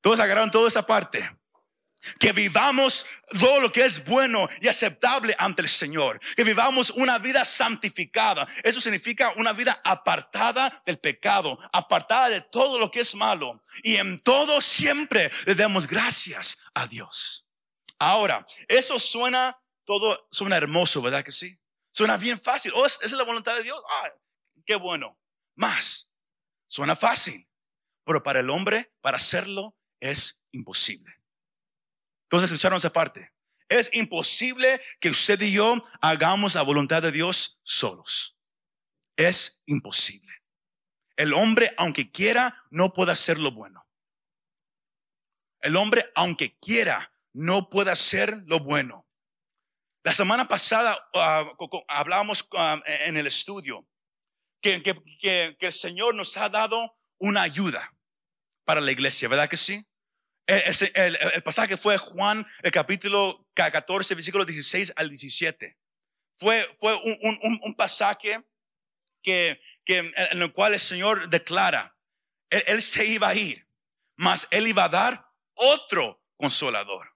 Todos 0.00 0.18
agarraron 0.18 0.50
toda 0.50 0.66
esa 0.66 0.84
parte 0.84 1.30
que 2.18 2.32
vivamos 2.32 3.06
todo 3.38 3.60
lo 3.60 3.72
que 3.72 3.84
es 3.84 4.04
bueno 4.04 4.48
y 4.60 4.68
aceptable 4.68 5.34
ante 5.38 5.62
el 5.62 5.68
Señor, 5.68 6.20
que 6.36 6.44
vivamos 6.44 6.90
una 6.90 7.18
vida 7.18 7.44
santificada. 7.44 8.46
Eso 8.62 8.80
significa 8.80 9.32
una 9.36 9.52
vida 9.52 9.80
apartada 9.84 10.82
del 10.86 10.98
pecado, 10.98 11.58
apartada 11.72 12.28
de 12.28 12.40
todo 12.40 12.78
lo 12.78 12.90
que 12.90 13.00
es 13.00 13.14
malo 13.14 13.62
y 13.82 13.96
en 13.96 14.20
todo 14.20 14.60
siempre 14.60 15.30
le 15.46 15.54
demos 15.54 15.86
gracias 15.86 16.58
a 16.74 16.86
Dios. 16.86 17.48
Ahora, 17.98 18.44
eso 18.68 18.98
suena 18.98 19.58
todo 19.84 20.28
suena 20.30 20.56
hermoso, 20.56 21.02
¿verdad 21.02 21.24
que 21.24 21.32
sí? 21.32 21.58
Suena 21.90 22.16
bien 22.16 22.40
fácil. 22.40 22.72
Oh, 22.74 22.86
esa 22.86 23.04
es 23.04 23.12
la 23.12 23.24
voluntad 23.24 23.56
de 23.56 23.62
Dios. 23.62 23.80
Ah, 23.88 24.10
qué 24.64 24.76
bueno. 24.76 25.18
Más. 25.54 26.10
Suena 26.66 26.96
fácil, 26.96 27.48
pero 28.04 28.22
para 28.22 28.40
el 28.40 28.48
hombre, 28.48 28.94
para 29.02 29.18
hacerlo 29.18 29.76
es 30.00 30.42
imposible. 30.52 31.21
Entonces, 32.32 32.50
escucharon 32.50 32.78
esa 32.78 32.90
parte. 32.90 33.30
Es 33.68 33.90
imposible 33.92 34.80
que 35.00 35.10
usted 35.10 35.38
y 35.42 35.52
yo 35.52 35.82
hagamos 36.00 36.54
la 36.54 36.62
voluntad 36.62 37.02
de 37.02 37.12
Dios 37.12 37.60
solos. 37.62 38.38
Es 39.16 39.62
imposible. 39.66 40.32
El 41.16 41.34
hombre, 41.34 41.74
aunque 41.76 42.10
quiera, 42.10 42.56
no 42.70 42.94
puede 42.94 43.12
hacer 43.12 43.38
lo 43.38 43.50
bueno. 43.50 43.86
El 45.60 45.76
hombre, 45.76 46.10
aunque 46.14 46.58
quiera, 46.58 47.12
no 47.34 47.68
puede 47.68 47.90
hacer 47.90 48.42
lo 48.46 48.60
bueno. 48.60 49.06
La 50.02 50.14
semana 50.14 50.48
pasada 50.48 50.96
uh, 51.12 51.78
hablábamos 51.86 52.48
ah, 52.56 52.82
en 53.04 53.18
el 53.18 53.26
estudio 53.26 53.86
que, 54.62 54.82
que 54.82 55.56
el 55.60 55.72
Señor 55.72 56.14
nos 56.14 56.34
ha 56.38 56.48
dado 56.48 56.98
una 57.18 57.42
ayuda 57.42 57.94
para 58.64 58.80
la 58.80 58.90
iglesia, 58.90 59.28
¿verdad 59.28 59.50
que 59.50 59.58
sí? 59.58 59.86
El, 60.46 61.42
pasaje 61.42 61.76
fue 61.76 61.96
Juan, 61.98 62.46
el 62.62 62.70
capítulo 62.70 63.48
14, 63.54 64.14
versículo 64.14 64.44
16 64.44 64.92
al 64.96 65.08
17. 65.08 65.78
Fue, 66.32 66.68
fue 66.78 66.94
un, 67.62 67.74
pasaje 67.74 68.42
que, 69.22 69.60
que, 69.84 69.98
en 69.98 70.42
el 70.42 70.52
cual 70.52 70.74
el 70.74 70.80
Señor 70.80 71.30
declara, 71.30 71.96
él, 72.50 72.82
se 72.82 73.06
iba 73.06 73.28
a 73.28 73.34
ir, 73.34 73.66
mas 74.16 74.46
Él 74.50 74.66
iba 74.66 74.84
a 74.84 74.88
dar 74.88 75.26
otro 75.54 76.22
consolador. 76.36 77.08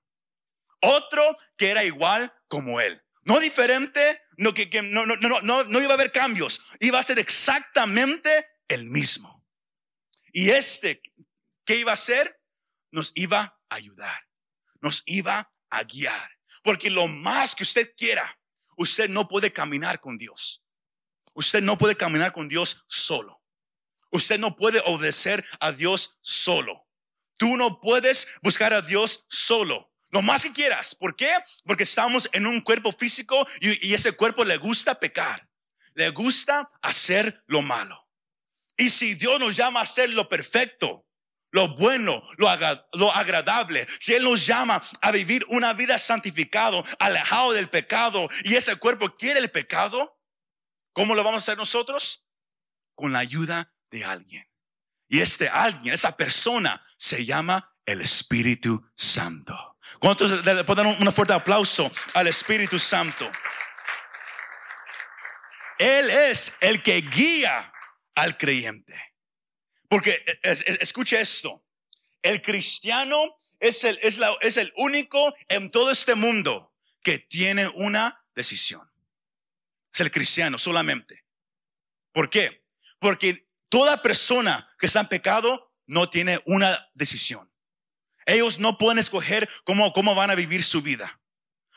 Otro 0.80 1.36
que 1.56 1.70
era 1.70 1.84
igual 1.84 2.32
como 2.48 2.80
Él. 2.80 3.02
No 3.24 3.40
diferente, 3.40 4.22
no, 4.36 4.54
que, 4.54 4.70
que 4.70 4.82
no, 4.82 5.04
no, 5.04 5.16
no, 5.16 5.64
no 5.64 5.80
iba 5.80 5.90
a 5.90 5.94
haber 5.94 6.12
cambios. 6.12 6.60
Iba 6.80 7.00
a 7.00 7.02
ser 7.02 7.18
exactamente 7.18 8.46
el 8.68 8.84
mismo. 8.84 9.44
Y 10.32 10.50
este, 10.50 11.02
¿qué 11.64 11.76
iba 11.76 11.92
a 11.92 11.96
ser? 11.96 12.40
Nos 12.90 13.12
iba 13.14 13.58
a 13.68 13.74
ayudar, 13.74 14.26
nos 14.80 15.02
iba 15.06 15.52
a 15.70 15.84
guiar. 15.84 16.30
Porque 16.62 16.90
lo 16.90 17.06
más 17.06 17.54
que 17.54 17.62
usted 17.62 17.94
quiera, 17.96 18.40
usted 18.76 19.08
no 19.08 19.28
puede 19.28 19.52
caminar 19.52 20.00
con 20.00 20.18
Dios. 20.18 20.64
Usted 21.34 21.62
no 21.62 21.76
puede 21.78 21.96
caminar 21.96 22.32
con 22.32 22.48
Dios 22.48 22.84
solo. 22.88 23.42
Usted 24.10 24.38
no 24.38 24.56
puede 24.56 24.80
obedecer 24.86 25.44
a 25.60 25.72
Dios 25.72 26.18
solo. 26.20 26.86
Tú 27.38 27.56
no 27.56 27.80
puedes 27.80 28.28
buscar 28.42 28.72
a 28.72 28.82
Dios 28.82 29.26
solo. 29.28 29.92
Lo 30.10 30.22
más 30.22 30.44
que 30.44 30.52
quieras. 30.52 30.94
¿Por 30.94 31.14
qué? 31.14 31.30
Porque 31.64 31.82
estamos 31.82 32.28
en 32.32 32.46
un 32.46 32.60
cuerpo 32.60 32.92
físico 32.92 33.46
y, 33.60 33.88
y 33.88 33.94
ese 33.94 34.12
cuerpo 34.12 34.44
le 34.44 34.56
gusta 34.56 34.98
pecar. 34.98 35.48
Le 35.94 36.10
gusta 36.10 36.70
hacer 36.80 37.42
lo 37.46 37.62
malo. 37.62 38.08
Y 38.76 38.90
si 38.90 39.14
Dios 39.14 39.38
nos 39.38 39.56
llama 39.56 39.80
a 39.80 39.84
hacer 39.84 40.10
lo 40.10 40.28
perfecto, 40.28 41.05
lo 41.52 41.68
bueno, 41.76 42.22
lo, 42.36 42.48
agradable. 42.48 43.86
Si 43.98 44.14
Él 44.14 44.24
nos 44.24 44.44
llama 44.46 44.82
a 45.00 45.10
vivir 45.10 45.44
una 45.48 45.72
vida 45.72 45.98
santificado, 45.98 46.84
alejado 46.98 47.52
del 47.52 47.68
pecado, 47.68 48.28
y 48.44 48.56
ese 48.56 48.76
cuerpo 48.76 49.16
quiere 49.16 49.40
el 49.40 49.50
pecado, 49.50 50.20
¿cómo 50.92 51.14
lo 51.14 51.24
vamos 51.24 51.42
a 51.42 51.44
hacer 51.44 51.58
nosotros? 51.58 52.28
Con 52.94 53.12
la 53.12 53.20
ayuda 53.20 53.72
de 53.90 54.04
alguien. 54.04 54.46
Y 55.08 55.20
este 55.20 55.48
alguien, 55.48 55.94
esa 55.94 56.16
persona, 56.16 56.82
se 56.98 57.24
llama 57.24 57.72
el 57.84 58.00
Espíritu 58.00 58.90
Santo. 58.94 59.78
¿Cuántos 60.00 60.44
le 60.44 60.64
pueden 60.64 60.84
dar 60.84 60.96
un 61.00 61.12
fuerte 61.12 61.32
aplauso 61.32 61.90
al 62.14 62.26
Espíritu 62.26 62.78
Santo? 62.78 63.30
Él 65.78 66.10
es 66.10 66.56
el 66.60 66.82
que 66.82 67.00
guía 67.00 67.72
al 68.14 68.36
creyente. 68.36 69.15
Porque 69.88 70.10
e, 70.42 70.78
escuche 70.80 71.20
esto, 71.20 71.64
el 72.22 72.42
cristiano 72.42 73.36
es 73.60 73.84
el, 73.84 73.98
es, 74.02 74.18
la, 74.18 74.30
es 74.40 74.56
el 74.56 74.72
único 74.76 75.34
en 75.48 75.70
todo 75.70 75.90
este 75.90 76.14
mundo 76.14 76.74
que 77.02 77.18
tiene 77.18 77.68
una 77.74 78.24
decisión. 78.34 78.90
Es 79.92 80.00
el 80.00 80.10
cristiano 80.10 80.58
solamente. 80.58 81.24
¿Por 82.12 82.28
qué? 82.30 82.64
Porque 82.98 83.48
toda 83.68 84.02
persona 84.02 84.68
que 84.78 84.86
está 84.86 85.00
en 85.00 85.08
pecado 85.08 85.72
no 85.86 86.10
tiene 86.10 86.40
una 86.46 86.90
decisión. 86.94 87.50
Ellos 88.26 88.58
no 88.58 88.76
pueden 88.76 88.98
escoger 88.98 89.48
cómo, 89.64 89.92
cómo 89.92 90.14
van 90.14 90.30
a 90.30 90.34
vivir 90.34 90.64
su 90.64 90.82
vida. 90.82 91.20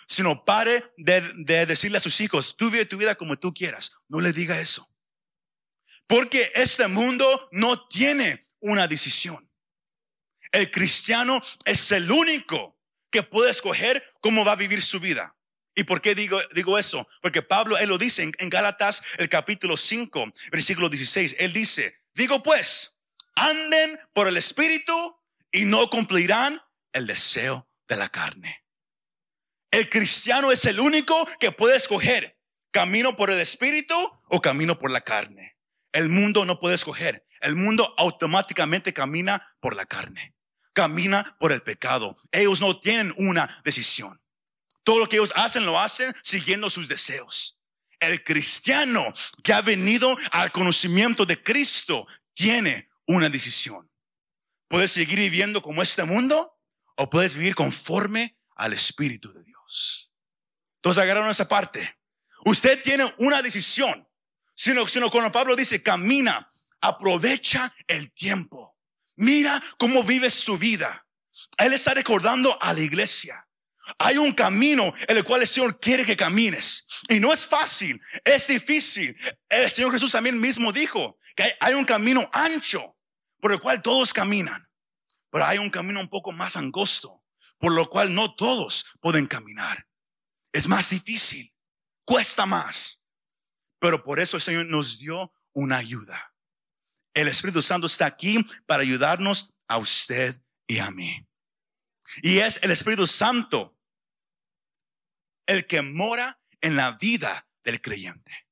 Sino 0.08 0.44
pare 0.44 0.92
de, 0.98 1.22
de 1.36 1.68
decirle 1.68 1.98
a 1.98 2.02
sus 2.02 2.20
hijos, 2.20 2.56
tú 2.58 2.72
vive 2.72 2.86
tu 2.86 2.98
vida 2.98 3.14
como 3.14 3.38
tú 3.38 3.54
quieras. 3.54 3.98
No 4.08 4.20
le 4.20 4.34
diga 4.34 4.60
eso. 4.60 4.89
Porque 6.10 6.52
este 6.56 6.88
mundo 6.88 7.50
no 7.52 7.88
tiene 7.88 8.42
una 8.62 8.88
decisión. 8.88 9.48
El 10.52 10.72
cristiano 10.72 11.40
es 11.66 11.92
el 11.92 12.10
único 12.10 12.80
que 13.12 13.22
puede 13.22 13.52
escoger 13.52 14.04
cómo 14.20 14.44
va 14.44 14.54
a 14.54 14.56
vivir 14.56 14.82
su 14.82 15.00
vida. 15.00 15.38
¿Y 15.76 15.84
por 15.84 16.02
qué 16.02 16.16
digo, 16.16 16.42
digo 16.56 16.80
eso? 16.80 17.08
Porque 17.22 17.44
Pablo, 17.44 17.78
él 17.78 17.90
lo 17.90 18.00
dice 18.00 18.24
en, 18.24 18.34
en 18.40 18.50
Gálatas, 18.50 19.04
el 19.20 19.30
capítulo 19.30 19.78
5, 19.78 20.34
versículo 20.52 20.90
16. 20.90 21.36
Él 21.38 21.54
dice, 21.54 22.00
digo 22.16 22.42
pues, 22.42 22.98
anden 23.36 24.00
por 24.12 24.28
el 24.28 24.38
Espíritu 24.38 25.16
y 25.52 25.66
no 25.66 25.92
cumplirán 25.92 26.60
el 26.92 27.06
deseo 27.06 27.70
de 27.88 27.98
la 27.98 28.10
carne. 28.10 28.66
El 29.70 29.88
cristiano 29.92 30.52
es 30.52 30.66
el 30.66 30.80
único 30.80 31.28
que 31.40 31.52
puede 31.52 31.78
escoger 31.78 32.36
camino 32.72 33.16
por 33.16 33.30
el 33.30 33.40
Espíritu 33.40 33.94
o 34.30 34.42
camino 34.42 34.80
por 34.80 34.90
la 34.90 35.02
carne. 35.02 35.59
El 35.92 36.10
mundo 36.10 36.46
no 36.46 36.60
puede 36.60 36.76
escoger. 36.76 37.26
El 37.42 37.56
mundo 37.56 37.94
automáticamente 37.98 38.94
camina 38.94 39.42
por 39.60 39.76
la 39.76 39.86
carne. 39.86 40.36
Camina 40.74 41.38
por 41.40 41.52
el 41.52 41.62
pecado. 41.62 42.16
Ellos 42.32 42.62
no 42.62 42.80
tienen 42.80 43.14
una 43.18 43.62
decisión. 43.64 44.22
Todo 44.84 45.00
lo 45.00 45.10
que 45.10 45.18
ellos 45.18 45.34
hacen 45.36 45.66
lo 45.66 45.80
hacen 45.80 46.14
siguiendo 46.24 46.70
sus 46.70 46.88
deseos. 46.88 47.60
El 48.00 48.24
cristiano 48.24 49.06
que 49.44 49.54
ha 49.54 49.62
venido 49.62 50.18
al 50.32 50.52
conocimiento 50.52 51.26
de 51.26 51.42
Cristo 51.42 52.08
tiene 52.34 52.90
una 53.08 53.30
decisión. 53.30 53.90
Puedes 54.68 54.92
seguir 54.92 55.20
viviendo 55.20 55.62
como 55.62 55.82
este 55.82 56.04
mundo 56.04 56.58
o 56.96 57.10
puedes 57.10 57.36
vivir 57.36 57.56
conforme 57.56 58.38
al 58.56 58.74
Espíritu 58.74 59.34
de 59.34 59.44
Dios. 59.44 60.14
Entonces 60.76 61.04
agarraron 61.04 61.30
esa 61.30 61.48
parte. 61.48 61.98
Usted 62.46 62.82
tiene 62.82 63.12
una 63.18 63.42
decisión. 63.42 64.09
Sino, 64.60 64.86
sino 64.90 65.10
cuando 65.10 65.32
Pablo 65.32 65.56
dice, 65.56 65.82
camina, 65.82 66.52
aprovecha 66.82 67.74
el 67.88 68.12
tiempo. 68.12 68.78
Mira 69.16 69.64
cómo 69.78 70.04
vives 70.04 70.34
su 70.34 70.58
vida. 70.58 71.08
Él 71.58 71.72
está 71.72 71.94
recordando 71.94 72.62
a 72.62 72.74
la 72.74 72.82
iglesia. 72.82 73.48
Hay 73.98 74.18
un 74.18 74.34
camino 74.34 74.94
en 75.08 75.16
el 75.16 75.24
cual 75.24 75.44
el 75.44 75.48
Señor 75.48 75.80
quiere 75.80 76.06
que 76.06 76.18
camines. 76.18 76.86
Y 77.08 77.22
no 77.22 77.32
es 77.32 77.46
fácil, 77.46 78.02
es 78.26 78.48
difícil. 78.48 79.16
El 79.48 79.72
Señor 79.72 79.94
Jesús 79.94 80.12
también 80.12 80.42
mismo 80.42 80.74
dijo 80.74 81.18
que 81.38 81.56
hay, 81.62 81.74
un 81.74 81.86
camino 81.86 82.30
ancho 82.34 82.98
por 83.40 83.54
el 83.54 83.62
cual 83.62 83.82
todos 83.82 84.12
caminan. 84.12 84.70
Pero 85.30 85.46
hay 85.46 85.60
un 85.60 85.70
camino 85.70 86.02
un 86.02 86.10
poco 86.10 86.34
más 86.34 86.58
angosto 86.58 87.24
por 87.60 87.72
lo 87.72 87.90
cual 87.90 88.14
no 88.14 88.36
todos 88.36 88.88
pueden 89.00 89.26
caminar. 89.26 89.88
Es 90.52 90.68
más 90.68 90.90
difícil, 90.90 91.54
cuesta 92.04 92.46
más. 92.46 92.99
Pero 93.80 94.04
por 94.04 94.20
eso 94.20 94.38
el 94.38 94.44
Señor 94.44 94.66
nos 94.68 95.00
dio 95.00 95.34
una 95.54 95.78
ayuda. 95.78 96.34
El 97.14 97.28
Espíritu 97.28 97.62
Santo 97.62 97.88
está 97.88 98.06
aquí 98.06 98.46
para 98.66 98.84
ayudarnos 98.84 99.54
a 99.68 99.78
usted 99.78 100.40
y 100.68 100.80
a 100.80 100.92
mí. 100.92 101.26
Y 102.22 102.40
es 102.40 102.60
el 102.64 102.72
Espíritu 102.72 103.08
Santo 103.08 103.78
el 105.46 105.66
que 105.66 105.82
mora 105.82 106.40
en 106.62 106.76
la 106.76 106.92
vida 106.92 107.48
del 107.64 107.82
creyente. 107.82 108.48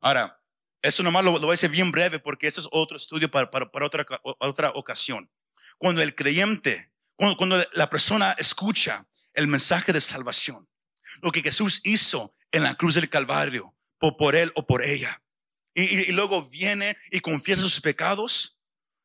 Ahora, 0.00 0.40
eso 0.80 1.02
nomás 1.02 1.24
lo, 1.24 1.38
voy 1.38 1.48
a 1.48 1.52
decir 1.52 1.70
bien 1.70 1.92
breve 1.92 2.18
porque 2.18 2.46
eso 2.46 2.60
es 2.60 2.68
otro 2.72 2.96
estudio 2.96 3.30
para, 3.30 3.50
otra, 3.84 4.06
otra 4.38 4.70
ocasión. 4.70 5.30
Cuando 5.78 6.02
el 6.02 6.14
creyente, 6.14 6.92
cuando, 7.14 7.36
cuando 7.36 7.64
la 7.72 7.88
persona 7.88 8.32
escucha 8.32 9.06
el 9.34 9.46
mensaje 9.46 9.92
de 9.92 10.00
salvación, 10.00 10.68
lo 11.20 11.30
que 11.30 11.42
Jesús 11.42 11.80
hizo 11.84 12.34
en 12.50 12.64
la 12.64 12.74
cruz 12.74 12.94
del 12.94 13.08
Calvario, 13.08 13.74
por, 14.02 14.16
por 14.16 14.34
él 14.34 14.50
o 14.56 14.66
por 14.66 14.82
ella, 14.82 15.22
y, 15.74 16.10
luego 16.12 16.42
viene 16.50 16.96
y 17.10 17.20
confiesa 17.20 17.62
sus 17.62 17.80
pecados 17.80 18.58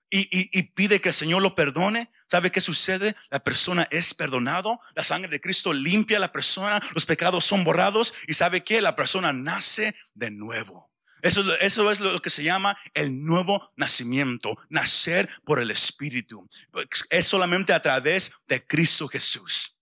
y, 0.10 0.64
pide 0.74 1.00
que 1.00 1.10
el 1.10 1.16
Señor 1.16 1.42
lo 1.42 1.56
perdone, 1.56 2.12
¿Sabe 2.30 2.52
qué 2.52 2.60
sucede? 2.60 3.16
La 3.30 3.42
persona 3.42 3.88
es 3.90 4.14
perdonado, 4.14 4.82
la 4.96 5.06
sangre 5.06 5.32
de 5.32 5.40
Cristo 5.40 5.72
limpia 5.72 6.18
a 6.18 6.20
la 6.20 6.34
persona, 6.34 6.82
los 6.94 7.06
pecados 7.06 7.46
son 7.46 7.64
borrados 7.64 8.14
y 8.28 8.34
¿sabe 8.34 8.66
qué? 8.66 8.82
La 8.82 8.98
persona 8.98 9.32
nace 9.32 9.96
de 10.14 10.30
nuevo. 10.30 10.92
Eso, 11.22 11.42
eso 11.60 11.90
es 11.90 12.02
lo 12.02 12.22
que 12.22 12.30
se 12.30 12.44
llama 12.44 12.78
el 12.94 13.24
nuevo 13.24 13.72
nacimiento, 13.78 14.58
nacer 14.68 15.30
por 15.46 15.62
el 15.62 15.72
Espíritu. 15.72 16.46
Es 17.10 17.28
solamente 17.28 17.72
a 17.72 17.82
través 17.82 18.34
de 18.46 18.62
Cristo 18.66 19.08
Jesús. 19.08 19.78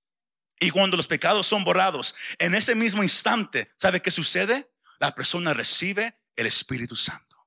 Y 0.59 0.69
cuando 0.69 0.97
los 0.97 1.07
pecados 1.07 1.47
son 1.47 1.63
borrados, 1.63 2.13
en 2.37 2.53
ese 2.53 2.75
mismo 2.75 3.01
instante, 3.01 3.71
¿sabe 3.75 4.03
qué 4.03 4.11
sucede? 4.11 4.69
La 4.99 5.13
persona 5.13 5.53
recibe 5.53 6.19
el 6.35 6.47
Espíritu 6.47 6.95
Santo. 6.95 7.37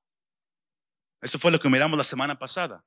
Eso 1.21 1.37
fue 1.39 1.51
lo 1.51 1.59
que 1.59 1.69
miramos 1.69 1.97
la 1.97 2.03
semana 2.03 2.39
pasada. 2.39 2.85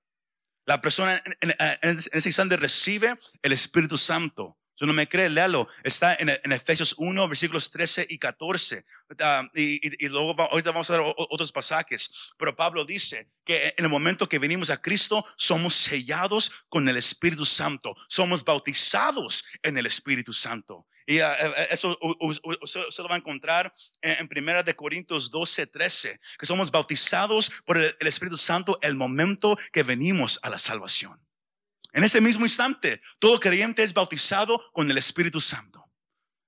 La 0.65 0.81
persona 0.81 1.21
en, 1.41 1.99
ese 2.13 2.29
instante 2.29 2.57
recibe 2.57 3.15
el 3.43 3.53
Espíritu 3.53 3.99
Santo. 3.99 4.59
Si 4.75 4.87
no 4.87 4.93
me 4.93 5.09
cree, 5.09 5.29
léalo. 5.29 5.69
Está 5.85 6.17
en, 6.19 6.53
Efesios 6.53 6.95
1, 6.99 7.29
versículos 7.29 7.71
13 7.71 8.07
y 8.09 8.19
14. 8.19 8.85
Ah, 9.21 9.47
y, 9.55 10.09
luego 10.09 10.35
ahorita 10.51 10.71
vamos 10.71 10.91
a 10.91 10.95
dar 10.95 11.15
otros 11.17 11.53
pasajes. 11.53 12.33
Pero 12.39 12.57
Pablo 12.57 12.85
dice 12.85 13.29
que 13.45 13.75
en 13.77 13.85
el 13.85 13.91
momento 13.91 14.29
que 14.29 14.39
venimos 14.39 14.71
a 14.71 14.81
Cristo, 14.81 15.25
somos 15.37 15.75
sellados 15.75 16.51
con 16.69 16.89
el 16.89 16.97
Espíritu 16.97 17.45
Santo. 17.45 17.95
Somos 18.09 18.45
bautizados 18.45 19.45
en 19.63 19.77
el 19.77 19.87
Espíritu 19.87 20.33
Santo. 20.33 20.87
Y 21.07 21.19
eh, 21.19 21.33
eso 21.71 21.99
se 22.65 23.03
lo 23.03 23.09
va 23.09 23.15
a 23.15 23.19
encontrar 23.19 23.73
en, 24.01 24.29
Primera 24.29 24.63
de 24.63 24.75
Corintios 24.75 25.31
12, 25.31 25.67
13, 25.67 26.21
que 26.39 26.47
somos 26.47 26.71
bautizados 26.71 27.51
por 27.65 27.79
el, 27.79 27.95
Espíritu 28.01 28.37
Santo 28.37 28.79
el 28.83 28.95
momento 28.95 29.57
que 29.73 29.83
venimos 29.83 30.39
a 30.43 30.51
la 30.51 30.59
salvación. 30.59 31.21
En 31.93 32.05
ese 32.05 32.21
mismo 32.21 32.45
instante, 32.45 33.01
todo 33.19 33.39
creyente 33.39 33.83
es 33.83 33.93
bautizado 33.93 34.63
con 34.73 34.91
el 34.91 34.99
Espíritu 34.99 35.41
Santo. 35.41 35.85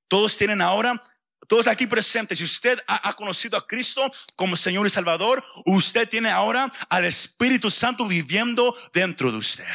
Todos 0.08 0.36
tienen 0.36 0.60
ahora, 0.60 1.02
todos 1.48 1.66
aquí 1.66 1.86
presentes, 1.86 2.38
si 2.38 2.44
usted 2.44 2.78
ha, 2.86 3.12
conocido 3.14 3.58
a 3.58 3.66
Cristo 3.66 4.10
como 4.36 4.56
Señor 4.56 4.86
y 4.86 4.90
Salvador, 4.90 5.44
usted 5.66 6.08
tiene 6.08 6.30
ahora 6.30 6.72
al 6.88 7.04
Espíritu 7.04 7.70
Santo 7.70 8.06
viviendo 8.06 8.74
dentro 8.92 9.30
de 9.30 9.38
usted. 9.38 9.68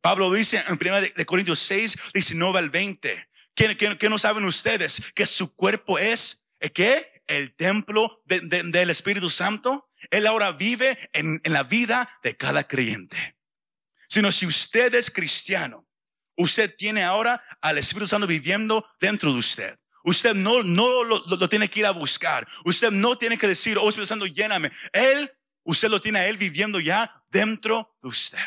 Pablo 0.00 0.32
dice 0.32 0.62
en 0.68 0.78
1 0.80 1.00
de 1.00 1.26
Corintios 1.26 1.58
6, 1.60 1.96
19 2.12 2.58
al 2.58 2.70
20, 2.70 3.28
¿Qué, 3.54 4.08
no 4.08 4.18
saben 4.18 4.44
ustedes? 4.44 5.00
Que 5.14 5.26
su 5.26 5.54
cuerpo 5.54 5.98
es, 5.98 6.46
¿eh, 6.60 6.70
¿qué? 6.70 7.22
El 7.26 7.54
templo 7.54 8.22
del 8.26 8.90
Espíritu 8.90 9.30
Santo. 9.30 9.88
Él 10.10 10.26
ahora 10.26 10.52
vive 10.52 10.98
en, 11.12 11.40
la 11.44 11.62
vida 11.62 12.10
de 12.22 12.36
cada 12.36 12.66
creyente. 12.66 13.33
Sino 14.14 14.30
si 14.30 14.46
usted 14.46 14.94
es 14.94 15.10
cristiano, 15.10 15.88
usted 16.36 16.72
tiene 16.76 17.02
ahora 17.02 17.42
al 17.60 17.78
Espíritu 17.78 18.06
Santo 18.06 18.28
viviendo 18.28 18.88
dentro 19.00 19.32
de 19.32 19.40
usted. 19.40 19.76
Usted 20.04 20.36
no, 20.36 20.62
no 20.62 21.02
lo, 21.02 21.48
tiene 21.48 21.68
que 21.68 21.80
ir 21.80 21.86
a 21.86 21.90
buscar. 21.90 22.46
Usted 22.64 22.92
no 22.92 23.18
tiene 23.18 23.36
que 23.36 23.48
decir, 23.48 23.76
oh 23.76 23.88
Espíritu 23.88 24.06
Santo, 24.06 24.26
lléname. 24.26 24.70
Él, 24.92 25.28
usted 25.64 25.88
lo 25.88 26.00
tiene 26.00 26.20
a 26.20 26.28
Él 26.28 26.36
viviendo 26.36 26.78
ya 26.78 27.24
dentro 27.32 27.96
de 28.00 28.06
usted. 28.06 28.38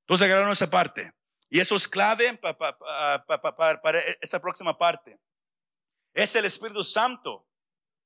Entonces 0.00 0.24
agarraron 0.24 0.50
esa 0.50 0.68
parte. 0.68 1.12
Y 1.48 1.60
eso 1.60 1.76
es 1.76 1.86
clave 1.86 2.36
para 2.38 4.00
esta 4.20 4.40
próxima 4.40 4.76
parte. 4.76 5.20
Es 6.14 6.34
el 6.34 6.46
Espíritu 6.46 6.82
Santo 6.82 7.46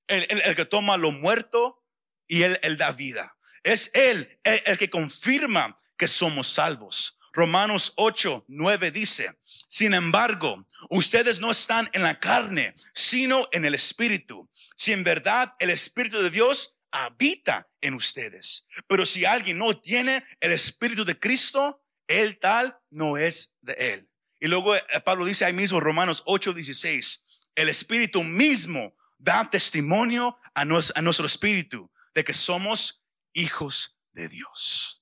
el, 0.07 0.55
que 0.55 0.67
toma 0.67 0.99
lo 0.99 1.13
muerto 1.13 1.83
y 2.27 2.43
él, 2.43 2.77
da 2.77 2.93
vida. 2.93 3.39
Es 3.63 3.91
Él 3.95 4.39
el, 4.45 4.77
que 4.77 4.91
confirma 4.91 5.75
que 5.99 6.09
somos 6.09 6.49
salvos. 6.49 7.19
Romanos 7.33 7.93
8, 7.97 8.47
9 8.49 8.91
dice, 8.91 9.31
sin 9.69 9.93
embargo, 9.93 10.65
ustedes 10.91 11.41
no 11.41 11.51
están 11.51 11.89
en 11.93 12.03
la 12.03 12.19
carne, 12.19 12.75
sino 12.95 13.49
en 13.53 13.65
el 13.65 13.75
Espíritu. 13.75 14.49
Si 14.75 14.93
en 14.93 15.05
verdad 15.05 15.55
el 15.59 15.71
Espíritu 15.71 16.23
de 16.23 16.31
Dios 16.31 16.79
habita 16.91 17.69
en 17.81 17.95
ustedes. 17.95 18.67
Pero 18.87 19.05
si 19.05 19.25
alguien 19.25 19.59
no 19.59 19.79
tiene 19.79 20.25
el 20.41 20.53
Espíritu 20.53 21.05
de 21.05 21.19
Cristo, 21.19 21.83
el 22.07 22.39
tal 22.39 22.79
no 22.91 23.19
es 23.19 23.57
de 23.61 23.75
él. 23.75 24.11
Y 24.41 24.49
luego 24.49 24.75
eh, 24.75 24.83
Pablo 25.05 25.27
dice 25.27 25.45
ahí 25.45 25.53
mismo, 25.53 25.81
Romanos 25.81 26.23
8, 26.25 26.55
16, 26.55 27.25
el 27.57 27.69
Espíritu 27.69 28.25
mismo 28.25 28.95
da 29.19 29.51
testimonio 29.51 30.39
a, 30.55 30.65
nuestro 30.65 31.27
espíritu 31.27 31.91
de 32.15 32.25
que 32.25 32.35
somos 32.35 33.05
hijos 33.33 33.99
de 34.13 34.29
Dios. 34.29 34.98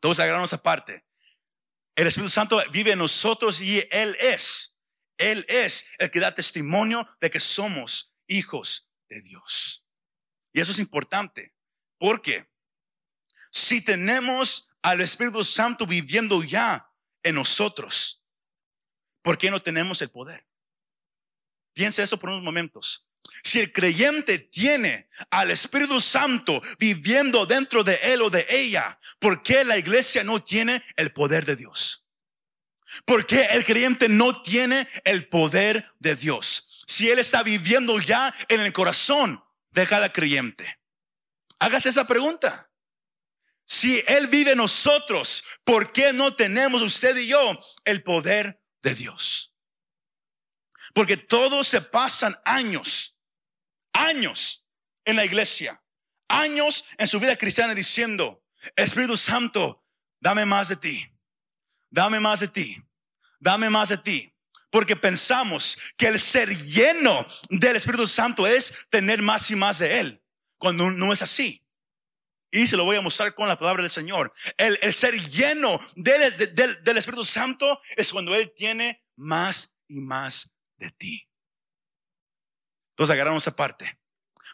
Todos 0.00 0.18
agarramos 0.18 0.52
aparte. 0.52 1.06
El 1.94 2.06
Espíritu 2.06 2.30
Santo 2.30 2.62
vive 2.72 2.92
en 2.92 2.98
nosotros 2.98 3.60
y 3.60 3.86
Él 3.90 4.16
es. 4.20 4.78
Él 5.18 5.44
es 5.48 5.86
el 5.98 6.10
que 6.10 6.20
da 6.20 6.34
testimonio 6.34 7.06
de 7.20 7.30
que 7.30 7.40
somos 7.40 8.16
hijos 8.26 8.90
de 9.08 9.20
Dios. 9.20 9.86
Y 10.52 10.60
eso 10.60 10.72
es 10.72 10.78
importante. 10.78 11.54
Porque 11.98 12.50
si 13.50 13.84
tenemos 13.84 14.70
al 14.80 15.02
Espíritu 15.02 15.44
Santo 15.44 15.86
viviendo 15.86 16.42
ya 16.42 16.90
en 17.22 17.34
nosotros, 17.34 18.24
¿por 19.20 19.36
qué 19.36 19.50
no 19.50 19.60
tenemos 19.60 20.00
el 20.00 20.10
poder? 20.10 20.46
Piensa 21.74 22.02
eso 22.02 22.18
por 22.18 22.30
unos 22.30 22.42
momentos. 22.42 23.09
Si 23.42 23.60
el 23.60 23.72
creyente 23.72 24.38
tiene 24.38 25.08
al 25.30 25.50
Espíritu 25.50 26.00
Santo 26.00 26.60
viviendo 26.78 27.46
dentro 27.46 27.82
de 27.84 27.98
él 28.02 28.22
o 28.22 28.30
de 28.30 28.46
ella, 28.50 28.98
¿por 29.18 29.42
qué 29.42 29.64
la 29.64 29.78
iglesia 29.78 30.24
no 30.24 30.42
tiene 30.42 30.82
el 30.96 31.12
poder 31.12 31.44
de 31.44 31.56
Dios? 31.56 32.06
¿Por 33.04 33.26
qué 33.26 33.42
el 33.52 33.64
creyente 33.64 34.08
no 34.08 34.42
tiene 34.42 34.86
el 35.04 35.28
poder 35.28 35.92
de 35.98 36.16
Dios? 36.16 36.84
Si 36.86 37.10
él 37.10 37.18
está 37.18 37.42
viviendo 37.42 37.98
ya 38.00 38.34
en 38.48 38.60
el 38.60 38.72
corazón 38.72 39.42
de 39.70 39.86
cada 39.86 40.12
creyente. 40.12 40.78
Hágase 41.58 41.90
esa 41.90 42.06
pregunta. 42.06 42.70
Si 43.64 44.02
Él 44.08 44.26
vive 44.26 44.52
en 44.52 44.58
nosotros, 44.58 45.44
¿por 45.62 45.92
qué 45.92 46.12
no 46.12 46.34
tenemos 46.34 46.82
usted 46.82 47.16
y 47.16 47.28
yo 47.28 47.62
el 47.84 48.02
poder 48.02 48.60
de 48.82 48.94
Dios? 48.94 49.54
Porque 50.92 51.16
todos 51.16 51.68
se 51.68 51.80
pasan 51.80 52.36
años, 52.44 53.19
años 53.92 54.66
en 55.04 55.16
la 55.16 55.24
iglesia, 55.24 55.82
años 56.28 56.84
en 56.98 57.06
su 57.06 57.18
vida 57.20 57.36
cristiana 57.36 57.74
diciendo, 57.74 58.44
Espíritu 58.76 59.16
Santo, 59.16 59.84
dame 60.20 60.44
más 60.44 60.68
de 60.68 60.76
ti, 60.76 61.10
dame 61.90 62.20
más 62.20 62.40
de 62.40 62.48
ti, 62.48 62.82
dame 63.38 63.70
más 63.70 63.88
de 63.88 63.98
ti. 63.98 64.34
Porque 64.70 64.94
pensamos 64.94 65.76
que 65.96 66.06
el 66.06 66.20
ser 66.20 66.48
lleno 66.56 67.26
del 67.48 67.74
Espíritu 67.74 68.06
Santo 68.06 68.46
es 68.46 68.72
tener 68.88 69.20
más 69.20 69.50
y 69.50 69.56
más 69.56 69.80
de 69.80 69.98
Él, 69.98 70.22
cuando 70.58 70.90
no 70.92 71.12
es 71.12 71.22
así. 71.22 71.66
Y 72.52 72.66
se 72.66 72.76
lo 72.76 72.84
voy 72.84 72.96
a 72.96 73.00
mostrar 73.00 73.34
con 73.34 73.48
la 73.48 73.58
palabra 73.58 73.82
del 73.82 73.90
Señor. 73.90 74.32
El, 74.56 74.78
ser 74.92 75.20
lleno 75.20 75.80
del, 75.96 76.54
del 76.84 76.96
Espíritu 76.96 77.24
Santo 77.24 77.80
es 77.96 78.12
cuando 78.12 78.34
Él 78.34 78.52
tiene 78.54 79.02
más 79.16 79.76
y 79.88 80.00
más 80.00 80.56
de 80.76 80.90
ti. 80.90 81.29
Entonces 83.00 83.14
agarramos 83.14 83.42
esa 83.44 83.56
parte. 83.56 83.98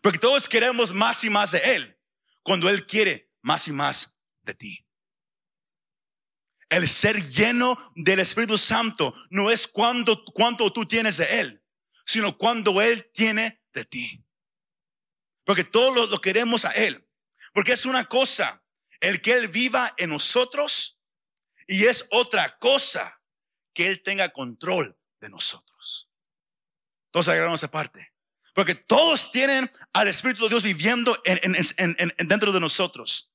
Porque 0.00 0.20
todos 0.20 0.48
queremos 0.48 0.94
más 0.94 1.24
y 1.24 1.30
más 1.30 1.50
de 1.50 1.58
Él, 1.74 2.00
cuando 2.44 2.68
Él 2.68 2.86
quiere 2.86 3.32
más 3.42 3.66
y 3.66 3.72
más 3.72 4.20
de 4.42 4.54
ti. 4.54 4.86
El 6.68 6.88
ser 6.88 7.20
lleno 7.20 7.76
del 7.96 8.20
Espíritu 8.20 8.56
Santo 8.56 9.12
no 9.30 9.50
es 9.50 9.66
cuando, 9.66 10.24
cuánto 10.26 10.72
tú 10.72 10.86
tienes 10.86 11.16
de 11.16 11.40
Él, 11.40 11.64
sino 12.04 12.38
cuando 12.38 12.80
Él 12.80 13.10
tiene 13.12 13.64
de 13.72 13.84
ti. 13.84 14.24
Porque 15.42 15.64
todos 15.64 16.08
lo, 16.08 16.20
queremos 16.20 16.64
a 16.64 16.70
Él. 16.70 17.04
Porque 17.52 17.72
es 17.72 17.84
una 17.84 18.04
cosa 18.04 18.64
el 19.00 19.20
que 19.22 19.32
Él 19.32 19.48
viva 19.48 19.92
en 19.96 20.10
nosotros 20.10 21.00
y 21.66 21.86
es 21.86 22.06
otra 22.12 22.56
cosa 22.60 23.20
que 23.74 23.88
Él 23.88 24.04
tenga 24.04 24.28
control 24.28 24.96
de 25.18 25.30
nosotros. 25.30 26.12
Todos 27.10 27.26
agarramos 27.26 27.58
esa 27.58 27.72
parte. 27.72 28.15
Porque 28.56 28.74
todos 28.74 29.30
tienen 29.32 29.70
al 29.92 30.08
Espíritu 30.08 30.44
de 30.44 30.48
Dios 30.48 30.62
viviendo 30.62 31.14
en, 31.26 31.52
dentro 32.26 32.52
de 32.52 32.58
nosotros. 32.58 33.34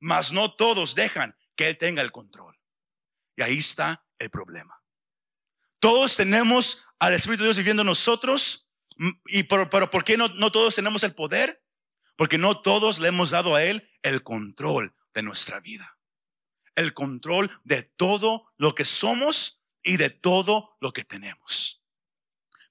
Mas 0.00 0.32
no 0.32 0.52
todos 0.52 0.96
dejan 0.96 1.32
que 1.54 1.68
Él 1.68 1.78
tenga 1.78 2.02
el 2.02 2.10
control. 2.10 2.58
Y 3.36 3.42
ahí 3.42 3.58
está 3.58 4.04
el 4.18 4.30
problema. 4.30 4.82
Todos 5.78 6.16
tenemos 6.16 6.86
al 6.98 7.14
Espíritu 7.14 7.44
de 7.44 7.50
Dios 7.50 7.56
viviendo 7.56 7.82
en 7.82 7.86
nosotros. 7.86 8.68
¿Y 9.26 9.44
pero, 9.44 9.70
por 9.70 10.02
qué 10.02 10.16
no, 10.16 10.26
no 10.26 10.50
todos 10.50 10.74
tenemos 10.74 11.04
el 11.04 11.14
poder? 11.14 11.64
Porque 12.16 12.36
no 12.36 12.60
todos 12.60 12.98
le 12.98 13.10
hemos 13.10 13.30
dado 13.30 13.54
a 13.54 13.62
Él 13.62 13.88
el 14.02 14.24
control 14.24 14.92
de 15.14 15.22
nuestra 15.22 15.60
vida. 15.60 16.00
El 16.74 16.94
control 16.94 17.48
de 17.62 17.84
todo 17.84 18.52
lo 18.56 18.74
que 18.74 18.84
somos 18.84 19.62
y 19.84 19.98
de 19.98 20.10
todo 20.10 20.76
lo 20.80 20.92
que 20.92 21.04
tenemos. 21.04 21.77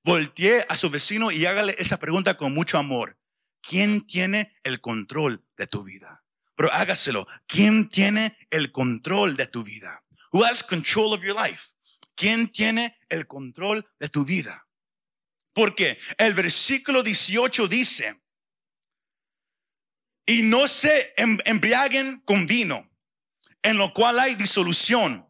Voltee 0.08 0.66
a 0.70 0.78
su 0.78 0.90
vecino 0.90 1.32
y 1.32 1.46
hágale 1.46 1.76
esa 1.80 2.00
pregunta 2.00 2.38
con 2.38 2.54
mucho 2.54 2.78
amor. 2.78 3.20
¿Quién 3.62 4.08
tiene 4.08 4.58
el 4.64 4.80
control 4.80 5.46
de 5.58 5.68
tu 5.68 5.84
vida? 5.84 6.24
Pero 6.56 6.72
hágaselo. 6.72 7.28
¿Quién 7.46 7.90
tiene 7.90 8.38
el 8.50 8.72
control 8.72 9.36
de 9.36 9.48
tu 9.48 9.66
vida? 9.66 10.06
Who 10.32 10.46
has 10.46 10.64
control 10.64 11.12
of 11.12 11.24
your 11.26 11.36
life? 11.36 11.74
¿Quién 12.16 12.48
tiene 12.48 12.98
el 13.10 13.28
control 13.28 13.86
de 14.00 14.08
tu 14.08 14.24
vida? 14.24 14.70
Porque 15.52 16.00
el 16.18 16.34
versículo 16.34 17.04
18 17.04 17.68
dice, 17.68 18.24
y 20.26 20.44
no 20.44 20.70
se 20.70 21.16
em-, 21.18 21.40
embriaguen 21.44 22.22
con 22.22 22.48
vino, 22.48 22.90
en 23.62 23.76
lo 23.76 23.94
cual 23.94 24.20
hay 24.20 24.36
disolución, 24.36 25.30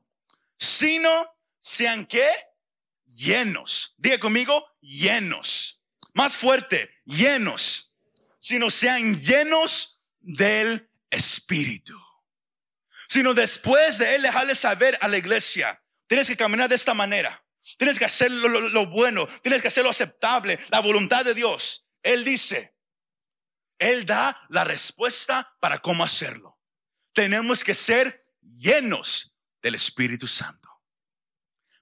sino 0.55 1.09
sean 1.57 2.05
que 2.05 2.29
llenos. 3.07 3.95
Diga 3.97 4.19
conmigo, 4.19 4.63
llenos. 4.81 5.81
Más 6.13 6.37
fuerte, 6.37 6.89
llenos. 7.05 7.95
Sino 8.39 8.69
sean 8.69 9.19
llenos 9.19 10.01
del 10.19 10.89
Espíritu 11.09 11.97
sino 13.07 13.33
después 13.33 13.97
de 13.97 14.15
Él 14.15 14.21
dejarle 14.21 14.53
saber 14.53 14.97
a 15.01 15.07
la 15.07 15.17
iglesia, 15.17 15.81
tienes 16.07 16.27
que 16.27 16.37
caminar 16.37 16.69
de 16.69 16.75
esta 16.75 16.93
manera. 16.93 17.43
Tienes 17.77 17.99
que 17.99 18.05
hacer 18.05 18.31
lo, 18.31 18.85
bueno, 18.87 19.27
tienes 19.41 19.61
que 19.61 19.67
hacer 19.67 19.83
lo 19.83 19.89
aceptable, 19.89 20.57
la 20.69 20.79
voluntad 20.79 21.25
de 21.25 21.33
Dios. 21.33 21.87
Él 22.01 22.23
dice, 22.23 22.75
Él 23.77 24.05
da 24.05 24.45
la 24.49 24.63
respuesta 24.63 25.55
para 25.59 25.79
cómo 25.79 26.03
hacerlo. 26.03 26.59
Tenemos 27.13 27.63
que 27.63 27.73
ser 27.73 28.21
llenos 28.41 29.35
del 29.61 29.75
Espíritu 29.75 30.27
Santo. 30.27 30.69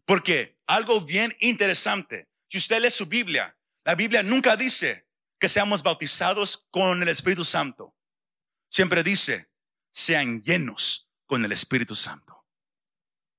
Porque 0.05 0.54
algo 0.67 1.01
bien 1.01 1.35
interesante, 1.39 2.29
si 2.49 2.57
usted 2.57 2.81
lee 2.81 2.91
su 2.91 3.05
Biblia, 3.05 3.57
la 3.83 3.95
Biblia 3.95 4.23
nunca 4.23 4.55
dice 4.55 5.07
que 5.39 5.49
seamos 5.49 5.83
bautizados 5.83 6.67
con 6.71 7.01
el 7.01 7.07
Espíritu 7.07 7.43
Santo. 7.43 7.95
Siempre 8.69 9.03
dice, 9.03 9.51
sean 9.91 10.41
llenos 10.41 11.09
con 11.25 11.45
el 11.45 11.51
Espíritu 11.51 11.95
Santo. 11.95 12.45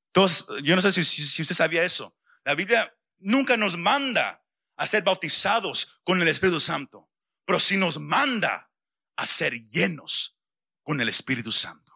Entonces, 0.09 0.47
yo 0.63 0.77
no 0.77 0.83
sé 0.83 0.93
si, 0.93 1.05
si, 1.05 1.43
usted 1.43 1.55
sabía 1.55 1.83
eso. 1.83 2.17
La 2.45 2.55
Biblia 2.55 2.97
nunca 3.19 3.57
nos 3.57 3.77
manda 3.77 4.45
a 4.77 4.87
ser 4.87 5.03
bautizados 5.03 6.01
con 6.05 6.21
el 6.23 6.29
Espíritu 6.29 6.61
Santo, 6.61 7.11
pero 7.45 7.61
sí 7.61 7.77
nos 7.77 7.99
manda 7.99 8.71
a 9.17 9.27
ser 9.27 9.55
llenos 9.69 10.39
con 10.83 11.01
el 11.01 11.09
Espíritu 11.09 11.53
Santo. 11.53 11.93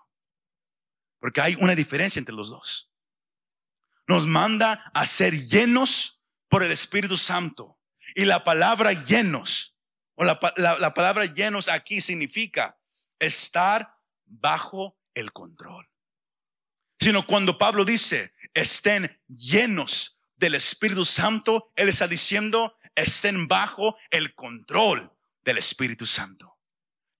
Porque 1.18 1.40
hay 1.40 1.56
una 1.60 1.74
diferencia 1.74 2.18
entre 2.18 2.34
los 2.34 2.50
dos. 2.50 2.89
Nos 4.10 4.26
manda 4.26 4.90
a 4.92 5.06
ser 5.06 5.38
llenos 5.38 6.24
por 6.48 6.64
el 6.64 6.72
Espíritu 6.72 7.16
Santo. 7.16 7.78
Y 8.16 8.24
la 8.24 8.42
palabra 8.42 8.92
llenos, 8.92 9.76
o 10.16 10.24
la, 10.24 10.40
la 10.56 10.94
palabra 10.94 11.26
llenos 11.26 11.68
aquí 11.68 12.00
significa 12.00 12.76
estar 13.20 13.94
bajo 14.26 14.98
el 15.14 15.32
control. 15.32 15.88
Sino 16.98 17.24
cuando 17.24 17.56
Pablo 17.56 17.84
dice, 17.84 18.34
estén 18.52 19.16
llenos 19.28 20.18
del 20.34 20.56
Espíritu 20.56 21.04
Santo, 21.04 21.70
Él 21.76 21.88
está 21.88 22.08
diciendo, 22.08 22.76
estén 22.96 23.46
bajo 23.46 23.96
el 24.10 24.34
control 24.34 25.16
del 25.44 25.58
Espíritu 25.58 26.04
Santo. 26.04 26.58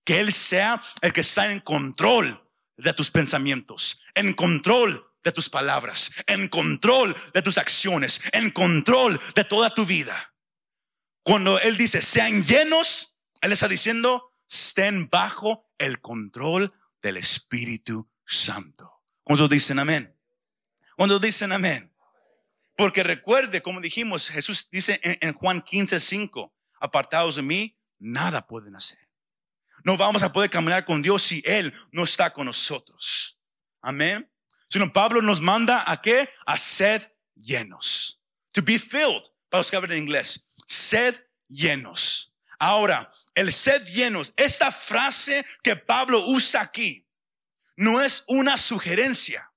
Que 0.03 0.19
Él 0.19 0.33
sea 0.33 0.81
el 1.01 1.13
que 1.13 1.21
está 1.21 1.49
en 1.53 1.61
control 1.61 2.51
de 2.75 2.91
tus 2.91 3.09
pensamientos, 3.09 4.01
en 4.13 4.33
control 4.33 5.07
de 5.23 5.31
tus 5.31 5.49
palabras, 5.49 6.11
en 6.27 6.47
control 6.47 7.15
de 7.33 7.41
tus 7.41 7.57
acciones, 7.57 8.21
en 8.31 8.51
control 8.51 9.19
de 9.35 9.43
toda 9.43 9.73
tu 9.73 9.85
vida. 9.85 10.33
Cuando 11.23 11.59
Él 11.59 11.77
dice, 11.77 12.01
sean 12.01 12.43
llenos, 12.43 13.17
Él 13.41 13.51
está 13.51 13.67
diciendo, 13.67 14.33
estén 14.49 15.09
bajo 15.09 15.69
el 15.77 16.01
control 16.01 16.73
del 17.01 17.17
Espíritu 17.17 18.09
Santo. 18.25 19.01
¿Cuántos 19.23 19.49
dicen 19.49 19.79
amén? 19.79 20.17
Cuando 20.95 21.19
dicen 21.19 21.51
amén? 21.51 21.93
Porque 22.75 23.03
recuerde, 23.03 23.61
como 23.61 23.81
dijimos, 23.81 24.29
Jesús 24.29 24.69
dice 24.71 24.99
en, 25.03 25.33
Juan 25.33 25.61
15, 25.61 25.99
5, 25.99 26.53
apartados 26.79 27.35
de 27.35 27.41
mí, 27.43 27.77
nada 27.99 28.47
pueden 28.47 28.75
hacer. 28.75 28.99
No 29.83 29.97
vamos 29.97 30.23
a 30.23 30.31
poder 30.31 30.49
caminar 30.49 30.85
con 30.85 31.01
Dios 31.01 31.21
si 31.23 31.43
Él 31.45 31.73
no 31.91 32.03
está 32.03 32.33
con 32.33 32.45
nosotros. 32.45 33.39
Amén. 33.81 34.30
Sino 34.71 34.93
Pablo 34.93 35.21
nos 35.21 35.41
manda 35.41 35.83
a 35.85 36.01
qué? 36.01 36.29
A 36.45 36.57
sed 36.57 37.01
llenos. 37.35 38.21
To 38.53 38.61
be 38.61 38.79
filled. 38.79 39.23
Para 39.49 39.59
los 39.59 39.69
que 39.69 39.75
hablan 39.75 39.97
en 39.97 40.03
inglés. 40.03 40.47
Sed 40.65 41.15
llenos. 41.49 42.33
Ahora, 42.57 43.09
el 43.33 43.51
sed 43.51 43.85
llenos, 43.87 44.33
esta 44.37 44.71
frase 44.71 45.43
que 45.63 45.75
Pablo 45.75 46.23
usa 46.27 46.61
aquí, 46.61 47.09
no 47.75 47.99
es 47.99 48.23
una 48.27 48.55
sugerencia, 48.55 49.51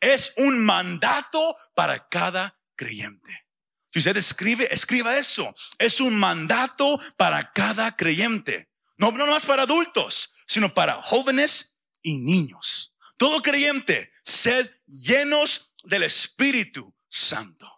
es 0.00 0.32
un 0.38 0.64
mandato 0.64 1.56
para 1.74 2.08
cada 2.08 2.58
creyente. 2.74 3.46
Si 3.92 3.98
usted 3.98 4.16
escribe, 4.16 4.66
escriba 4.70 5.16
eso. 5.16 5.54
Es 5.78 6.00
un 6.00 6.14
mandato 6.14 6.98
para 7.16 7.52
cada 7.52 7.94
creyente. 7.96 8.70
No, 8.96 9.10
no 9.12 9.26
más 9.26 9.44
para 9.44 9.62
adultos, 9.62 10.32
sino 10.46 10.72
para 10.72 10.94
jóvenes 10.94 11.78
y 12.02 12.18
niños. 12.18 12.94
Todo 13.16 13.40
creyente, 13.40 14.10
sed 14.26 14.70
llenos 14.86 15.74
del 15.84 16.02
Espíritu 16.02 16.94
Santo. 17.08 17.72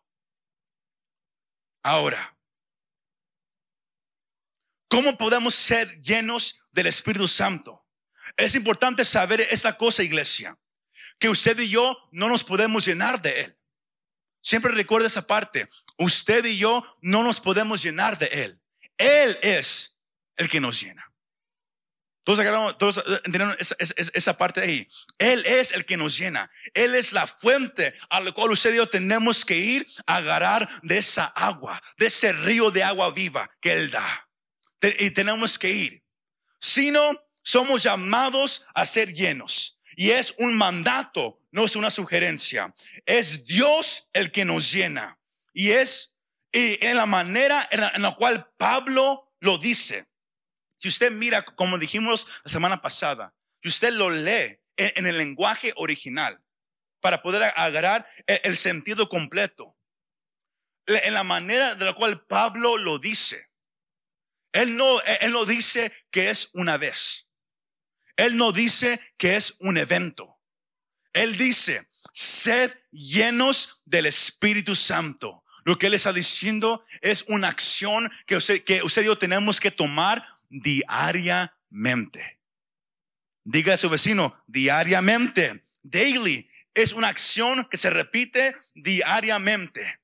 Ahora, 1.82 2.38
¿Cómo 4.88 5.18
podemos 5.18 5.54
ser 5.54 6.00
llenos 6.00 6.64
del 6.72 6.86
Espíritu 6.86 7.28
Santo? 7.28 7.86
Es 8.36 8.54
importante 8.54 9.04
saber 9.04 9.40
esta 9.40 9.76
cosa, 9.76 10.02
iglesia, 10.02 10.58
que 11.18 11.28
usted 11.28 11.58
y 11.60 11.68
yo 11.68 12.08
no 12.10 12.28
nos 12.28 12.42
podemos 12.42 12.86
llenar 12.86 13.20
de 13.20 13.42
Él. 13.42 13.58
Siempre 14.40 14.72
recuerda 14.72 15.06
esa 15.06 15.26
parte. 15.26 15.68
Usted 15.98 16.44
y 16.46 16.56
yo 16.56 16.82
no 17.02 17.22
nos 17.22 17.40
podemos 17.40 17.82
llenar 17.82 18.18
de 18.18 18.26
Él. 18.26 18.60
Él 18.96 19.38
es 19.42 19.98
el 20.36 20.48
que 20.48 20.60
nos 20.60 20.80
llena. 20.80 21.07
Todos, 22.28 22.76
todos 22.76 23.04
entendieron 23.24 23.56
esa, 23.58 23.74
esa, 23.78 24.36
parte 24.36 24.60
ahí. 24.60 24.86
Él 25.16 25.44
es 25.46 25.72
el 25.72 25.86
que 25.86 25.96
nos 25.96 26.18
llena. 26.18 26.50
Él 26.74 26.94
es 26.94 27.14
la 27.14 27.26
fuente 27.26 27.94
a 28.10 28.20
la 28.20 28.32
cual 28.32 28.50
usted 28.50 28.74
y 28.74 28.76
yo 28.76 28.86
tenemos 28.86 29.46
que 29.46 29.56
ir 29.56 29.86
a 30.04 30.16
agarrar 30.16 30.68
de 30.82 30.98
esa 30.98 31.24
agua, 31.24 31.82
de 31.96 32.06
ese 32.06 32.32
río 32.32 32.70
de 32.70 32.82
agua 32.82 33.10
viva 33.12 33.50
que 33.60 33.72
Él 33.72 33.90
da 33.90 34.28
y 34.98 35.10
tenemos 35.10 35.58
que 35.58 35.70
ir. 35.70 36.04
sino 36.60 37.00
somos 37.42 37.82
llamados 37.82 38.66
a 38.74 38.84
ser 38.84 39.14
llenos. 39.14 39.80
Y 39.96 40.10
es 40.10 40.34
un 40.36 40.54
mandato, 40.54 41.40
no 41.50 41.64
es 41.64 41.76
una 41.76 41.88
sugerencia. 41.88 42.74
Es 43.06 43.46
Dios 43.46 44.10
el 44.12 44.30
que 44.30 44.44
nos 44.44 44.70
llena. 44.70 45.18
Y 45.54 45.70
es 45.70 46.14
en 46.52 46.96
la 46.96 47.06
manera 47.06 47.66
en 47.70 48.02
la, 48.02 48.14
cual 48.16 48.50
Pablo 48.58 49.32
lo 49.40 49.56
dice. 49.56 50.06
Si 50.78 50.88
usted 50.88 51.10
mira, 51.12 51.42
como 51.42 51.78
dijimos 51.78 52.26
la 52.44 52.50
semana 52.50 52.80
pasada, 52.80 53.34
si 53.62 53.68
usted 53.68 53.92
lo 53.92 54.10
lee 54.10 54.60
en, 54.76 55.06
el 55.06 55.18
lenguaje 55.18 55.72
original 55.76 56.40
para 57.00 57.22
poder 57.22 57.42
agarrar 57.56 58.06
el, 58.26 58.56
sentido 58.56 59.08
completo, 59.08 59.76
en 60.86 61.14
la 61.14 61.24
manera 61.24 61.74
de 61.74 61.84
la 61.84 61.92
cual 61.92 62.24
Pablo 62.26 62.76
lo 62.76 62.98
dice, 62.98 63.50
él 64.52 64.76
no, 64.76 65.00
él 65.20 65.32
no 65.32 65.44
dice 65.44 65.92
que 66.10 66.30
es 66.30 66.50
una 66.54 66.76
vez. 66.76 67.28
Él 68.16 68.36
no 68.36 68.52
dice 68.52 69.00
que 69.16 69.36
es 69.36 69.56
un 69.60 69.76
evento. 69.76 70.40
Él 71.12 71.36
dice, 71.36 71.88
sed 72.12 72.72
llenos 72.90 73.82
del 73.84 74.06
Espíritu 74.06 74.74
Santo. 74.74 75.44
Lo 75.64 75.78
que 75.78 75.86
él 75.86 75.94
está 75.94 76.12
diciendo 76.12 76.82
es 77.00 77.24
una 77.28 77.48
acción 77.48 78.10
que 78.26 78.36
usted, 78.36 78.64
que 78.64 78.82
usted 78.82 79.02
y 79.02 79.06
yo 79.06 79.18
tenemos 79.18 79.60
que 79.60 79.70
tomar 79.70 80.24
diariamente. 80.48 82.40
Diga 83.44 83.74
a 83.74 83.78
su 83.78 83.88
vecino, 83.88 84.42
diariamente, 84.46 85.64
daily. 85.82 86.50
Es 86.74 86.92
una 86.92 87.08
acción 87.08 87.66
que 87.70 87.76
se 87.76 87.90
repite 87.90 88.54
diariamente. 88.74 90.00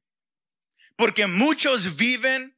Porque 0.97 1.27
muchos 1.27 1.97
viven 1.97 2.57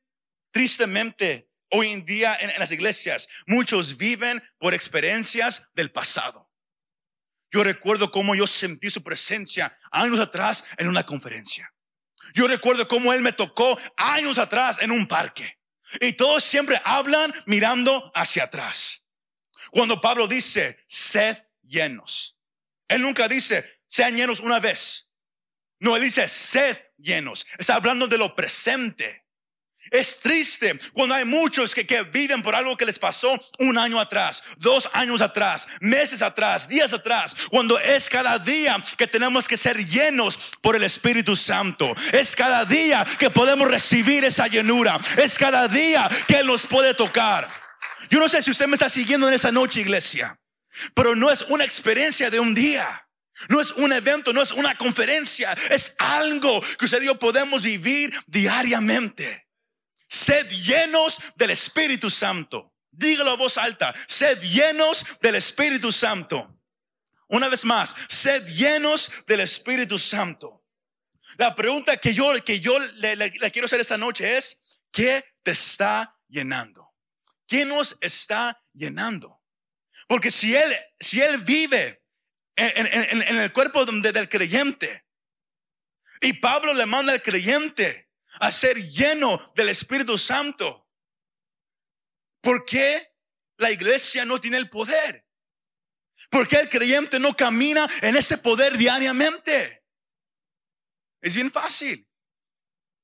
tristemente 0.50 1.50
hoy 1.70 1.90
en 1.90 2.04
día 2.04 2.36
en, 2.40 2.52
las 2.58 2.70
iglesias. 2.70 3.28
Muchos 3.46 3.96
viven 3.96 4.42
por 4.58 4.74
experiencias 4.74 5.70
del 5.74 5.90
pasado. 5.90 6.50
Yo 7.50 7.64
recuerdo 7.64 8.10
cómo 8.10 8.34
yo 8.34 8.46
sentí 8.46 8.90
su 8.90 9.02
presencia 9.02 9.76
años 9.90 10.20
atrás 10.20 10.64
en 10.76 10.88
una 10.88 11.04
conferencia. 11.04 11.72
Yo 12.34 12.46
recuerdo 12.46 12.86
cómo 12.88 13.12
Él 13.12 13.22
me 13.22 13.32
tocó 13.32 13.78
años 13.96 14.38
atrás 14.38 14.78
en 14.80 14.90
un 14.90 15.06
parque. 15.06 15.58
Y 16.00 16.14
todos 16.14 16.44
siempre 16.44 16.80
hablan 16.84 17.32
mirando 17.46 18.10
hacia 18.14 18.44
atrás. 18.44 19.06
Cuando 19.70 20.00
Pablo 20.00 20.26
dice, 20.26 20.78
sed 20.86 21.36
llenos. 21.62 22.38
Él 22.88 23.02
nunca 23.02 23.28
dice, 23.28 23.82
sean 23.86 24.16
llenos 24.16 24.40
una 24.40 24.60
vez. 24.60 25.10
No, 25.78 25.96
él 25.96 26.02
dice, 26.02 26.28
sed 26.28 26.76
llenos. 26.96 27.46
Está 27.58 27.74
hablando 27.74 28.06
de 28.06 28.18
lo 28.18 28.34
presente. 28.34 29.25
Es 29.90 30.20
triste 30.20 30.78
cuando 30.92 31.14
hay 31.14 31.24
muchos 31.24 31.74
que, 31.74 31.86
que, 31.86 32.02
viven 32.02 32.42
por 32.42 32.54
algo 32.54 32.76
que 32.76 32.84
les 32.84 32.98
pasó 32.98 33.32
un 33.58 33.78
año 33.78 34.00
atrás, 34.00 34.42
dos 34.58 34.88
años 34.92 35.20
atrás, 35.20 35.68
meses 35.80 36.22
atrás, 36.22 36.68
días 36.68 36.92
atrás, 36.92 37.36
cuando 37.50 37.78
es 37.78 38.08
cada 38.08 38.38
día 38.38 38.82
que 38.96 39.06
tenemos 39.06 39.46
que 39.46 39.56
ser 39.56 39.84
llenos 39.86 40.38
por 40.60 40.76
el 40.76 40.82
Espíritu 40.82 41.36
Santo. 41.36 41.94
Es 42.12 42.34
cada 42.34 42.64
día 42.64 43.06
que 43.18 43.30
podemos 43.30 43.68
recibir 43.68 44.24
esa 44.24 44.46
llenura. 44.46 44.98
Es 45.16 45.38
cada 45.38 45.68
día 45.68 46.08
que 46.26 46.42
nos 46.42 46.66
puede 46.66 46.94
tocar. 46.94 47.48
Yo 48.10 48.20
no 48.20 48.28
sé 48.28 48.42
si 48.42 48.50
usted 48.50 48.66
me 48.66 48.74
está 48.74 48.88
siguiendo 48.88 49.28
en 49.28 49.34
esa 49.34 49.52
noche, 49.52 49.80
iglesia, 49.80 50.38
pero 50.94 51.14
no 51.14 51.30
es 51.30 51.42
una 51.48 51.64
experiencia 51.64 52.30
de 52.30 52.40
un 52.40 52.54
día. 52.54 53.02
No 53.48 53.60
es 53.60 53.72
un 53.72 53.92
evento, 53.92 54.32
no 54.32 54.40
es 54.40 54.50
una 54.50 54.78
conferencia, 54.78 55.54
es 55.68 55.94
algo 55.98 56.58
que 56.78 56.86
usted 56.86 57.02
y 57.02 57.06
yo 57.06 57.18
podemos 57.18 57.60
vivir 57.60 58.10
diariamente. 58.26 59.45
Sed 60.08 60.48
llenos 60.48 61.20
del 61.36 61.50
Espíritu 61.50 62.10
Santo. 62.10 62.74
Dígalo 62.90 63.32
a 63.32 63.36
voz 63.36 63.58
alta. 63.58 63.94
Sed 64.06 64.40
llenos 64.40 65.04
del 65.20 65.34
Espíritu 65.34 65.92
Santo. 65.92 66.56
Una 67.28 67.48
vez 67.48 67.64
más, 67.64 67.94
sed 68.08 68.46
llenos 68.46 69.10
del 69.26 69.40
Espíritu 69.40 69.98
Santo. 69.98 70.64
La 71.38 71.54
pregunta 71.54 71.96
que 71.96 72.14
yo, 72.14 72.32
que 72.44 72.60
yo 72.60 72.78
le, 72.78 73.32
quiero 73.50 73.66
hacer 73.66 73.80
esta 73.80 73.98
noche 73.98 74.36
es, 74.36 74.80
¿qué 74.92 75.24
te 75.42 75.50
está 75.50 76.16
llenando? 76.28 76.94
¿Qué 77.46 77.64
nos 77.64 77.96
está 78.00 78.62
llenando? 78.72 79.42
Porque 80.06 80.30
si 80.30 80.54
Él, 80.54 80.74
si 81.00 81.20
Él 81.20 81.38
vive 81.38 82.04
en, 82.54 82.86
en 82.86 83.38
el 83.38 83.52
cuerpo 83.52 83.84
del 83.84 84.28
creyente 84.28 85.04
y 86.20 86.34
Pablo 86.34 86.74
le 86.74 86.86
manda 86.86 87.12
al 87.12 87.22
creyente 87.22 88.05
a 88.40 88.50
ser 88.50 88.76
lleno 88.82 89.38
del 89.54 89.68
Espíritu 89.68 90.18
Santo. 90.18 90.88
¿Por 92.40 92.64
qué 92.64 93.12
la 93.56 93.70
iglesia 93.70 94.24
no 94.24 94.40
tiene 94.40 94.56
el 94.56 94.70
poder? 94.70 95.26
¿Por 96.30 96.48
qué 96.48 96.60
el 96.60 96.68
creyente 96.68 97.18
no 97.18 97.36
camina 97.36 97.88
en 98.02 98.16
ese 98.16 98.38
poder 98.38 98.76
diariamente? 98.76 99.84
Es 101.20 101.34
bien 101.34 101.50
fácil. 101.50 102.08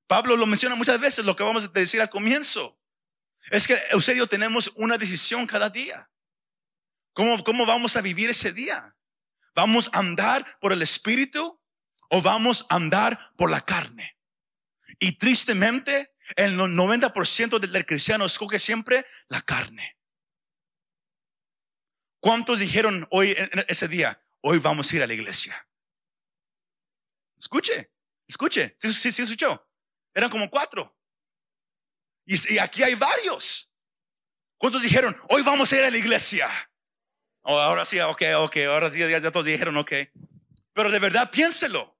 Pablo 0.07 0.37
lo 0.37 0.47
menciona 0.47 0.75
muchas 0.75 1.01
veces, 1.01 1.25
lo 1.25 1.37
que 1.37 1.43
vamos 1.43 1.65
a 1.65 1.69
decir 1.69 2.01
al 2.01 2.11
comienzo. 2.11 2.79
Es 3.51 3.67
que 3.67 3.79
usted 3.95 4.15
y 4.15 4.19
yo 4.19 4.27
tenemos 4.27 4.71
una 4.77 4.99
decisión 4.99 5.47
cada 5.47 5.71
día. 5.71 6.11
¿Cómo, 7.13 7.43
¿Cómo 7.43 7.67
vamos 7.67 7.97
a 7.97 8.01
vivir 8.01 8.31
ese 8.31 8.53
día? 8.53 8.97
¿Vamos 9.55 9.91
a 9.93 9.99
andar 9.99 10.59
por 10.61 10.73
el 10.73 10.83
Espíritu 10.83 11.61
o 12.09 12.23
vamos 12.23 12.67
a 12.69 12.77
andar 12.77 13.33
por 13.37 13.51
la 13.51 13.61
carne? 13.61 14.17
Y 15.03 15.19
tristemente, 15.19 16.15
el 16.37 16.57
90% 16.57 17.59
del 17.59 17.85
cristiano 17.85 18.25
escoge 18.25 18.61
siempre 18.61 19.05
la 19.27 19.43
carne. 19.43 19.99
¿Cuántos 22.21 22.61
dijeron 22.61 23.09
hoy, 23.11 23.35
ese 23.67 23.89
día, 23.89 24.25
hoy 24.43 24.61
vamos 24.61 24.93
a 24.93 24.97
ir 24.97 25.03
a 25.03 25.09
la 25.09 25.15
iglesia? 25.15 25.69
Escuche, 27.37 27.91
escuche, 28.29 28.77
sí, 28.79 28.93
sí, 28.93 29.11
sí 29.11 29.23
escuchó. 29.23 29.69
Eran 30.15 30.31
como 30.31 30.49
cuatro. 30.49 30.97
Y, 32.25 32.59
aquí 32.59 32.85
hay 32.85 32.95
varios. 32.95 33.75
¿Cuántos 34.57 34.83
dijeron, 34.83 35.21
hoy 35.31 35.43
vamos 35.43 35.73
a 35.73 35.79
ir 35.79 35.83
a 35.83 35.91
la 35.91 35.99
iglesia? 35.99 36.49
Oh, 37.41 37.59
ahora 37.59 37.85
sí, 37.85 37.99
ok, 37.99 38.23
ok, 38.37 38.57
ahora 38.69 38.89
sí, 38.89 39.01
ya, 39.01 39.33
todos 39.33 39.47
dijeron, 39.47 39.77
ok. 39.79 39.91
Pero 40.73 40.93
de 40.93 41.01
verdad 41.01 41.29
piénselo. 41.29 41.92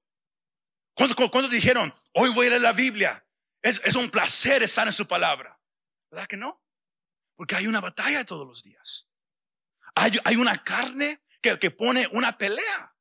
¿Cuántos, 0.95 1.49
dijeron, 1.49 1.93
hoy 2.13 2.29
voy 2.29 2.47
a 2.47 2.49
leer 2.51 2.61
la 2.61 2.73
Biblia? 2.73 3.25
Es, 3.61 3.95
un 3.95 4.09
placer 4.09 4.61
estar 4.61 4.85
en 4.87 4.93
su 4.93 5.07
palabra. 5.07 5.59
¿Verdad 6.11 6.27
que 6.27 6.37
no? 6.37 6.61
Porque 7.35 7.55
hay 7.55 7.65
una 7.65 7.79
batalla 7.79 8.25
todos 8.25 8.45
los 8.45 8.63
días. 8.63 9.09
Hay, 9.95 10.35
una 10.35 10.63
carne 10.63 11.23
que, 11.41 11.71
pone 11.71 12.07
una 12.11 12.37
pelea. 12.37 12.95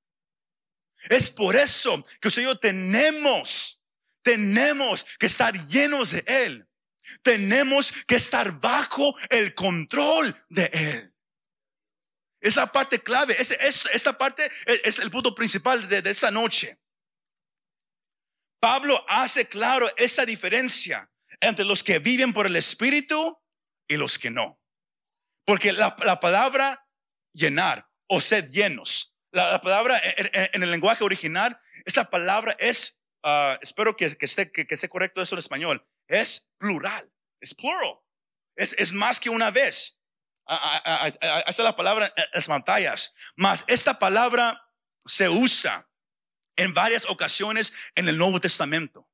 Es 1.08 1.30
por 1.30 1.56
eso 1.56 2.02
que 2.20 2.28
usted 2.28 2.56
tenemos, 2.58 3.82
tenemos 4.22 5.04
que 5.18 5.26
estar 5.26 5.52
llenos 5.66 6.12
de 6.12 6.24
Él. 6.26 6.68
Tenemos 7.22 7.92
que 8.06 8.14
estar 8.14 8.58
bajo 8.60 9.14
el 9.28 9.54
control 9.54 10.34
de 10.48 10.70
Él. 10.72 11.14
Esa 12.40 12.72
parte 12.72 13.00
clave, 13.00 13.36
es, 13.38 13.50
esta 13.92 14.16
parte 14.16 14.50
es, 14.66 14.98
el 14.98 15.10
punto 15.10 15.34
principal 15.34 15.86
de, 15.88 16.02
de 16.02 16.10
esta 16.10 16.30
noche. 16.30 16.81
Pablo 18.62 19.04
hace 19.08 19.48
claro 19.48 19.90
esa 19.96 20.24
diferencia 20.24 21.10
entre 21.40 21.64
los 21.64 21.82
que 21.82 21.98
viven 21.98 22.32
por 22.32 22.46
el 22.46 22.54
Espíritu 22.54 23.42
y 23.88 23.96
los 23.96 24.20
que 24.20 24.30
no. 24.30 24.62
Porque 25.44 25.72
la, 25.72 25.96
palabra 25.96 26.86
llenar 27.32 27.90
o 28.06 28.20
sed 28.20 28.48
llenos, 28.50 29.16
la, 29.32 29.60
palabra 29.60 30.00
en, 30.16 30.62
el 30.62 30.70
lenguaje 30.70 31.02
original, 31.02 31.58
esa 31.84 32.08
palabra 32.08 32.54
es, 32.60 33.02
ah, 33.24 33.58
espero 33.60 33.96
que, 33.96 34.16
esté, 34.20 34.52
que, 34.52 34.64
esté 34.68 34.88
correcto 34.88 35.20
eso 35.20 35.34
en 35.34 35.40
español, 35.40 35.84
es 36.06 36.48
plural, 36.56 37.12
es 37.40 37.54
plural, 37.54 37.98
es, 38.54 38.74
es 38.74 38.92
más 38.92 39.18
que 39.18 39.28
una 39.28 39.50
vez. 39.50 39.98
Esa 40.46 41.48
es 41.48 41.58
la 41.58 41.74
palabra 41.74 42.14
en 42.16 42.24
las 42.32 42.46
pantallas. 42.46 43.12
Mas 43.34 43.64
esta 43.66 43.98
palabra 43.98 44.62
se 45.04 45.28
usa 45.28 45.90
en 46.56 46.74
varias 46.74 47.06
ocasiones 47.08 47.72
en 47.94 48.08
el 48.08 48.18
Nuevo 48.18 48.40
Testamento. 48.40 49.08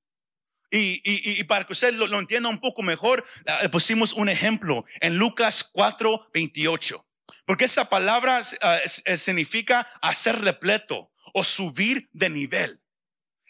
Y, 0.71 1.43
para 1.45 1.65
que 1.65 1.73
usted 1.73 1.95
lo, 1.95 2.19
entienda 2.19 2.49
un 2.49 2.59
poco 2.59 2.83
mejor, 2.83 3.25
le 3.63 3.69
pusimos 3.69 4.13
un 4.13 4.29
ejemplo 4.29 4.85
en 5.01 5.17
Lucas 5.17 5.65
4, 5.73 6.31
28. 6.33 7.07
Porque 7.47 7.65
esta 7.65 7.89
palabra 7.89 8.43
ah, 8.61 8.79
significa 9.17 9.81
hacer 10.03 10.39
repleto 10.41 11.11
o 11.33 11.45
subir 11.45 12.09
de 12.13 12.29
nivel. 12.29 12.83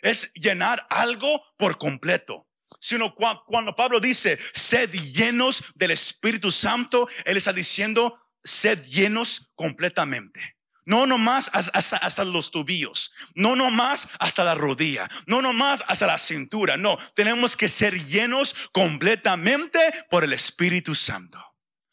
Es 0.03 0.33
llenar 0.35 0.87
algo 0.91 1.43
por 1.57 1.79
completo. 1.79 2.47
Sino 2.81 3.15
cuando 3.15 3.75
Pablo 3.75 3.99
dice, 3.99 4.39
sed 4.53 4.91
llenos 4.93 5.65
del 5.75 5.91
Espíritu 5.91 6.53
Santo, 6.53 7.09
él 7.25 7.37
está 7.37 7.53
diciendo, 7.53 8.21
sed 8.45 8.81
llenos 8.85 9.51
completamente. 9.57 10.58
No 10.89 11.07
nomás 11.07 11.51
hasta, 11.53 11.99
hasta 11.99 12.25
los 12.25 12.51
tobillos, 12.51 13.13
no 13.35 13.55
nomás 13.55 14.09
hasta 14.19 14.43
la 14.43 14.55
rodilla, 14.55 15.07
no 15.27 15.43
nomás 15.43 15.85
hasta 15.87 16.07
la 16.07 16.17
cintura, 16.17 16.79
no, 16.79 16.97
tenemos 17.15 17.59
que 17.59 17.69
ser 17.69 18.03
llenos 18.07 18.55
completamente 18.73 19.79
por 20.09 20.25
el 20.25 20.33
Espíritu 20.33 20.95
Santo. 20.95 21.45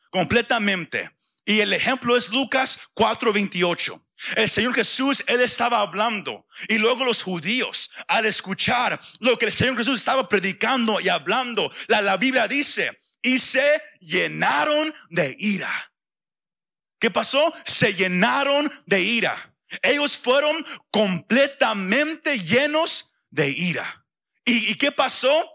Completamente. 0.10 1.12
Y 1.44 1.60
el 1.60 1.74
ejemplo 1.74 2.16
es 2.16 2.30
Lucas 2.30 2.88
4:28. 2.94 4.02
El 4.38 4.50
Señor 4.50 4.74
Jesús, 4.74 5.26
Él 5.28 5.42
estaba 5.42 5.82
hablando 5.82 6.48
y 6.70 6.78
luego 6.78 7.04
los 7.04 7.22
judíos, 7.22 7.92
al 8.08 8.26
escuchar 8.26 8.98
lo 9.20 9.38
que 9.38 9.48
el 9.48 9.52
Señor 9.52 9.76
Jesús 9.76 10.00
estaba 10.00 10.30
predicando 10.30 11.02
y 11.02 11.10
hablando, 11.10 11.70
la, 11.88 12.02
la 12.02 12.16
Biblia 12.16 12.48
dice, 12.48 12.98
y 13.22 13.40
se 13.40 13.82
llenaron 14.00 14.94
de 15.10 15.36
ira. 15.38 15.92
¿Qué 17.00 17.12
pasó? 17.12 17.54
Se 17.66 17.94
llenaron 17.94 18.72
de 18.86 19.02
ira. 19.02 19.56
Ellos 19.82 20.18
fueron 20.18 20.66
completamente 20.92 22.40
llenos 22.40 23.12
de 23.30 23.50
ira. 23.50 24.06
¿Y, 24.46 24.72
¿Y, 24.72 24.76
qué 24.76 24.92
pasó? 24.92 25.52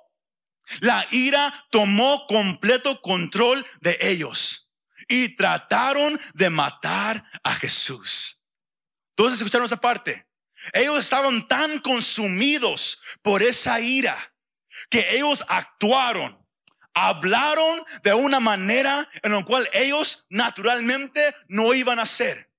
La 0.81 1.07
ira 1.11 1.67
tomó 1.71 2.27
completo 2.27 3.01
control 3.01 3.65
de 3.81 3.97
ellos 4.01 4.71
y 5.09 5.35
trataron 5.35 6.19
de 6.35 6.51
matar 6.51 7.25
a 7.43 7.55
Jesús. 7.55 8.41
Todos 9.15 9.35
escucharon 9.35 9.67
esa 9.67 9.81
parte. 9.81 10.27
Ellos 10.73 10.99
estaban 10.99 11.47
tan 11.49 11.79
consumidos 11.81 13.03
por 13.23 13.43
esa 13.43 13.81
ira 13.81 14.17
que 14.89 15.17
ellos 15.17 15.45
actuaron, 15.49 16.40
hablaron 16.95 17.85
de 18.03 18.15
una 18.15 18.41
manera 18.41 19.09
en 19.23 19.33
la 19.33 19.45
cual 19.45 19.69
ellos 19.73 20.27
naturalmente 20.31 21.35
no 21.49 21.75
iban 21.75 21.99
a 21.99 22.03
hacer. 22.03 22.51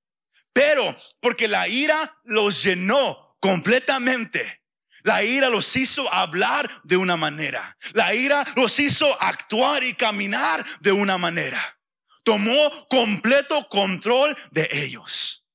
Pero 0.53 0.83
porque 1.19 1.47
la 1.47 1.67
ira 1.67 2.19
los 2.23 2.63
llenó 2.63 3.37
completamente. 3.39 4.61
La 5.03 5.23
ira 5.23 5.49
los 5.49 5.75
hizo 5.75 6.11
hablar 6.13 6.69
de 6.83 6.97
una 6.97 7.17
manera. 7.17 7.77
La 7.93 8.13
ira 8.13 8.45
los 8.55 8.79
hizo 8.79 9.21
actuar 9.21 9.83
y 9.83 9.95
caminar 9.95 10.63
de 10.79 10.91
una 10.91 11.17
manera. 11.17 11.79
Tomó 12.23 12.87
completo 12.87 13.67
control 13.69 14.37
de 14.51 14.69
ellos. 14.71 15.45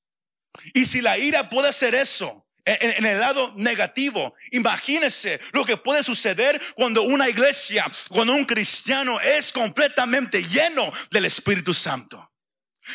Y 0.73 0.85
si 0.85 1.01
la 1.01 1.17
ira 1.17 1.49
puede 1.49 1.69
hacer 1.69 1.95
eso, 1.95 2.46
en, 2.67 3.05
el 3.05 3.19
lado 3.19 3.53
negativo. 3.55 4.35
Imagínese 4.51 5.39
lo 5.53 5.65
que 5.65 5.77
puede 5.77 6.03
suceder 6.03 6.61
cuando 6.75 7.03
una 7.03 7.29
iglesia, 7.29 7.85
cuando 8.09 8.33
un 8.33 8.45
cristiano 8.45 9.19
es 9.21 9.51
completamente 9.51 10.43
lleno 10.43 10.91
del 11.09 11.25
Espíritu 11.25 11.73
Santo. 11.73 12.29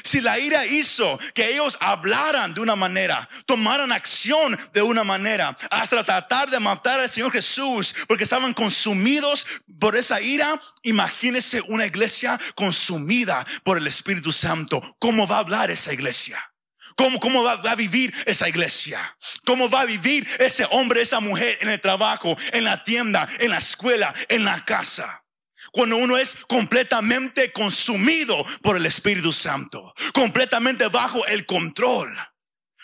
Si 0.02 0.20
la 0.22 0.38
ira 0.38 0.64
hizo 0.64 1.18
que 1.35 1.52
ellos 1.52 1.76
hablaran 1.80 2.54
de 2.54 2.61
una 2.61 2.76
manera, 2.76 3.28
tomaran 3.44 3.92
acción 3.92 4.58
de 4.72 4.80
una 4.80 5.04
manera, 5.04 5.56
hasta 5.70 6.02
tratar 6.02 6.48
de 6.50 6.61
matar 6.61 6.98
al 6.98 7.11
Señor 7.11 7.30
Jesús, 7.30 7.94
porque 8.08 8.24
estaban 8.24 8.54
consumidos 8.54 9.46
por 9.78 9.94
esa 9.94 10.20
ira, 10.20 10.58
imagínese 10.82 11.61
una 11.68 11.85
iglesia 11.85 12.40
consumida 12.54 13.44
por 13.64 13.76
el 13.76 13.87
Espíritu 13.87 14.32
Santo. 14.32 14.80
¿Cómo 14.98 15.26
va 15.26 15.37
a 15.37 15.40
hablar 15.40 15.70
esa 15.70 15.92
iglesia? 15.92 16.51
¿Cómo, 16.96 17.20
cómo 17.20 17.42
va, 17.42 17.52
a 17.52 17.76
vivir 17.76 18.12
esa 18.26 18.48
iglesia? 18.48 19.16
¿Cómo 19.44 19.68
va 19.68 19.83
a 19.83 19.87
vivir 19.87 20.26
ese 20.38 20.66
hombre, 20.70 21.02
esa 21.02 21.20
mujer 21.20 21.59
en 21.61 21.68
el 21.68 21.81
trabajo, 21.81 22.37
en 22.52 22.64
la 22.64 22.83
tienda, 22.83 23.28
en 23.38 23.50
la 23.50 23.59
escuela, 23.59 24.14
en 24.28 24.44
la 24.44 24.64
casa? 24.64 25.24
Cuando 25.70 25.96
uno 25.96 26.18
es 26.18 26.37
completamente 26.48 27.52
consumido 27.52 28.44
por 28.62 28.76
el 28.76 28.85
Espíritu 28.87 29.33
Santo, 29.33 29.94
completamente 30.12 30.88
bajo 30.88 31.24
el 31.26 31.46
control, 31.46 32.09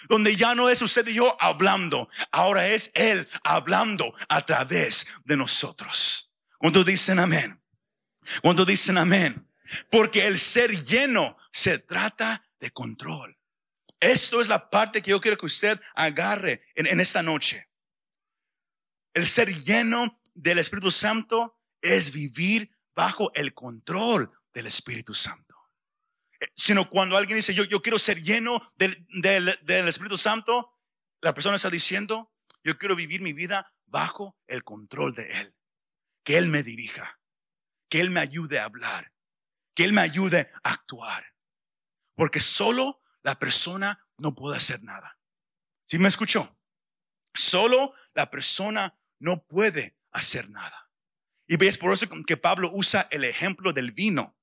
donde 0.08 0.36
ya 0.36 0.54
no 0.54 0.68
es 0.68 0.80
usted 0.80 1.06
y 1.08 1.14
yo 1.14 1.36
hablando, 1.40 2.08
ahora 2.30 2.68
es 2.68 2.90
Él 2.94 3.28
hablando 3.44 4.12
a 4.28 4.44
través 4.46 5.06
de 5.24 5.36
nosotros. 5.36 6.30
¿Cuántos 6.58 6.86
dicen 6.86 7.18
amén? 7.18 7.62
¿Cuántos 8.42 8.66
dicen 8.66 8.98
amén? 8.98 9.48
Porque 9.90 10.26
el 10.26 10.38
ser 10.38 10.70
lleno 10.84 11.36
se 11.52 11.78
trata 11.78 12.42
de 12.58 12.70
control. 12.70 13.37
Esto 14.00 14.40
es 14.40 14.48
la 14.48 14.70
parte 14.70 15.02
que 15.02 15.10
yo 15.10 15.20
quiero 15.20 15.36
que 15.36 15.46
usted 15.46 15.80
agarre 15.94 16.62
en, 16.74 17.00
esta 17.00 17.22
noche. 17.22 17.68
El 19.12 19.26
ser 19.26 19.52
lleno 19.52 20.20
del 20.34 20.58
Espíritu 20.58 20.90
Santo 20.90 21.60
es 21.80 22.12
vivir 22.12 22.70
bajo 22.94 23.32
el 23.34 23.54
control 23.54 24.30
del 24.52 24.66
Espíritu 24.66 25.14
Santo. 25.14 25.56
Eh, 26.40 26.46
sino 26.54 26.88
cuando 26.88 27.16
alguien 27.16 27.38
dice, 27.38 27.54
yo, 27.54 27.64
yo 27.64 27.82
quiero 27.82 27.98
ser 27.98 28.22
lleno 28.22 28.60
del, 28.76 29.06
del 29.62 29.88
Espíritu 29.88 30.16
Santo, 30.16 30.72
la 31.20 31.34
persona 31.34 31.56
está 31.56 31.70
diciendo, 31.70 32.32
yo 32.62 32.78
quiero 32.78 32.94
vivir 32.94 33.20
mi 33.20 33.32
vida 33.32 33.74
bajo 33.86 34.38
el 34.46 34.62
control 34.62 35.14
de 35.14 35.28
Él. 35.40 35.56
Que 36.22 36.38
Él 36.38 36.48
me 36.48 36.62
dirija, 36.62 37.20
que 37.88 38.00
Él 38.00 38.10
me 38.10 38.20
ayude 38.20 38.60
a 38.60 38.64
hablar, 38.64 39.12
que 39.74 39.84
Él 39.84 39.92
me 39.92 40.02
ayude 40.02 40.52
a 40.62 40.72
actuar. 40.72 41.34
Porque 42.14 42.40
solo 42.40 43.00
la 43.28 43.38
persona 43.38 44.02
no 44.16 44.34
puede 44.34 44.56
hacer 44.56 44.82
nada. 44.82 45.20
¿Sí 45.84 45.98
me 45.98 46.08
escuchó? 46.08 46.58
Solo 47.34 47.92
la 48.14 48.30
persona 48.30 48.98
no 49.18 49.44
puede 49.44 49.98
hacer 50.12 50.48
nada. 50.48 50.90
Y 51.46 51.58
ves 51.58 51.76
por 51.76 51.92
eso 51.92 52.06
que 52.26 52.38
Pablo 52.38 52.70
usa 52.72 53.06
el 53.10 53.24
ejemplo 53.24 53.74
del 53.74 53.92
vino. 53.92 54.34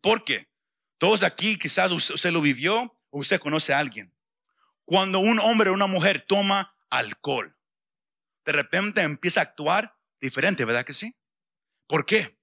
Porque 0.00 0.48
todos 0.98 1.24
aquí 1.24 1.58
quizás 1.58 1.90
usted 1.90 2.30
lo 2.30 2.40
vivió 2.40 2.96
o 3.10 3.18
usted 3.18 3.40
conoce 3.40 3.74
a 3.74 3.80
alguien. 3.80 4.14
Cuando 4.84 5.18
un 5.18 5.40
hombre 5.40 5.70
o 5.70 5.74
una 5.74 5.88
mujer 5.88 6.20
toma 6.20 6.76
alcohol, 6.90 7.58
de 8.44 8.52
repente 8.52 9.02
empieza 9.02 9.40
a 9.40 9.42
actuar 9.42 9.98
diferente, 10.20 10.64
¿verdad 10.64 10.84
que 10.84 10.92
sí? 10.92 11.18
¿Por 11.88 12.06
qué? 12.06 12.38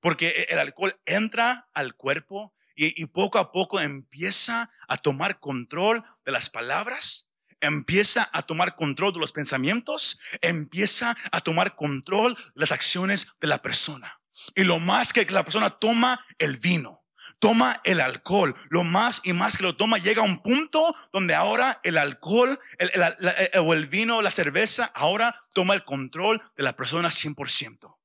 Porque 0.00 0.46
el 0.50 0.58
alcohol 0.58 1.00
entra 1.06 1.70
al 1.72 1.96
cuerpo 1.96 2.54
y, 2.80 3.06
poco 3.06 3.38
a 3.38 3.50
poco 3.50 3.80
empieza 3.80 4.70
a 4.86 4.96
tomar 4.96 5.40
control 5.40 6.04
de 6.24 6.30
las 6.30 6.48
palabras, 6.48 7.28
empieza 7.60 8.30
a 8.32 8.42
tomar 8.42 8.76
control 8.76 9.12
de 9.12 9.18
los 9.18 9.32
pensamientos, 9.32 10.20
empieza 10.42 11.16
a 11.32 11.40
tomar 11.40 11.74
control 11.74 12.36
de 12.36 12.60
las 12.60 12.70
acciones 12.70 13.34
de 13.40 13.48
la 13.48 13.60
persona. 13.62 14.20
Y 14.54 14.62
lo 14.62 14.78
más 14.78 15.12
que 15.12 15.24
la 15.26 15.42
persona 15.42 15.70
toma 15.70 16.24
el 16.38 16.56
vino, 16.56 17.04
toma 17.40 17.80
el 17.82 18.00
alcohol, 18.00 18.54
lo 18.70 18.84
más 18.84 19.22
y 19.24 19.32
más 19.32 19.56
que 19.56 19.64
lo 19.64 19.76
toma, 19.76 19.98
llega 19.98 20.22
a 20.22 20.26
un 20.26 20.40
punto 20.40 20.94
donde 21.12 21.34
ahora 21.34 21.80
el 21.82 21.98
alcohol 21.98 22.60
el, 22.78 22.90
o 23.58 23.74
el 23.74 23.88
vino, 23.88 24.22
la 24.22 24.30
cerveza, 24.30 24.84
ahora 24.94 25.34
toma 25.52 25.74
el 25.74 25.82
control 25.82 26.40
de 26.56 26.62
la 26.62 26.76
persona 26.76 27.08
100%. 27.08 27.96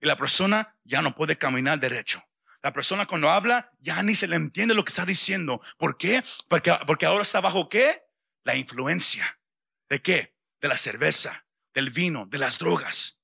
Y 0.00 0.06
la 0.06 0.16
persona 0.16 0.76
ya 0.84 1.00
no 1.00 1.14
puede 1.14 1.38
caminar 1.38 1.80
derecho. 1.80 2.27
La 2.68 2.74
persona 2.74 3.06
cuando 3.06 3.30
habla 3.30 3.72
ya 3.78 4.02
ni 4.02 4.14
se 4.14 4.28
le 4.28 4.36
entiende 4.36 4.74
lo 4.74 4.84
que 4.84 4.90
está 4.90 5.06
diciendo. 5.06 5.58
¿Por 5.78 5.96
qué? 5.96 6.22
Porque, 6.48 6.70
porque 6.86 7.06
ahora 7.06 7.22
está 7.22 7.40
bajo 7.40 7.70
qué? 7.70 8.02
La 8.44 8.56
influencia. 8.56 9.40
¿De 9.88 10.02
qué? 10.02 10.36
De 10.60 10.68
la 10.68 10.76
cerveza, 10.76 11.46
del 11.72 11.88
vino, 11.88 12.26
de 12.26 12.36
las 12.36 12.58
drogas, 12.58 13.22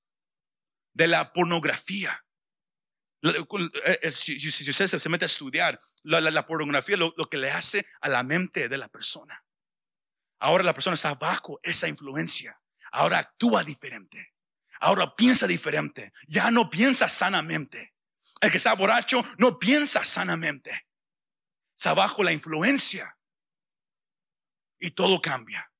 de 0.95 1.09
la 1.09 1.35
pornografía. 1.35 2.25
Eh, 3.23 4.01
eh, 4.01 4.11
si, 4.11 4.49
usted 4.49 4.87
se 4.87 5.09
mete 5.11 5.27
a 5.27 5.27
estudiar 5.27 5.79
la, 6.05 6.47
pornografía, 6.47 6.97
lo, 6.97 7.13
lo 7.19 7.29
que 7.29 7.37
le 7.37 7.51
hace 7.51 7.87
a 8.01 8.09
la 8.09 8.23
mente 8.23 8.71
de 8.71 8.79
la 8.79 8.89
persona. 8.89 9.45
Ahora 10.39 10.65
la 10.65 10.73
persona 10.73 10.95
está 10.95 11.13
bajo 11.17 11.61
esa 11.63 11.87
influencia. 11.87 12.59
Ahora 12.93 13.19
actúa 13.19 13.63
diferente. 13.63 14.33
Ahora 14.81 15.15
piensa 15.15 15.47
diferente. 15.47 16.15
Ya 16.29 16.51
no 16.51 16.71
piensa 16.71 17.11
sanamente. 17.11 17.94
El 18.41 18.51
que 18.51 18.59
está 18.59 18.75
borracho 18.75 19.25
no 19.39 19.59
piensa 19.59 20.05
sanamente. 20.05 20.87
Está 21.75 21.95
bajo 21.95 22.23
la 22.23 22.33
influencia. 22.33 23.17
Y 24.79 24.91
todo 24.91 25.21
cambia. 25.21 25.71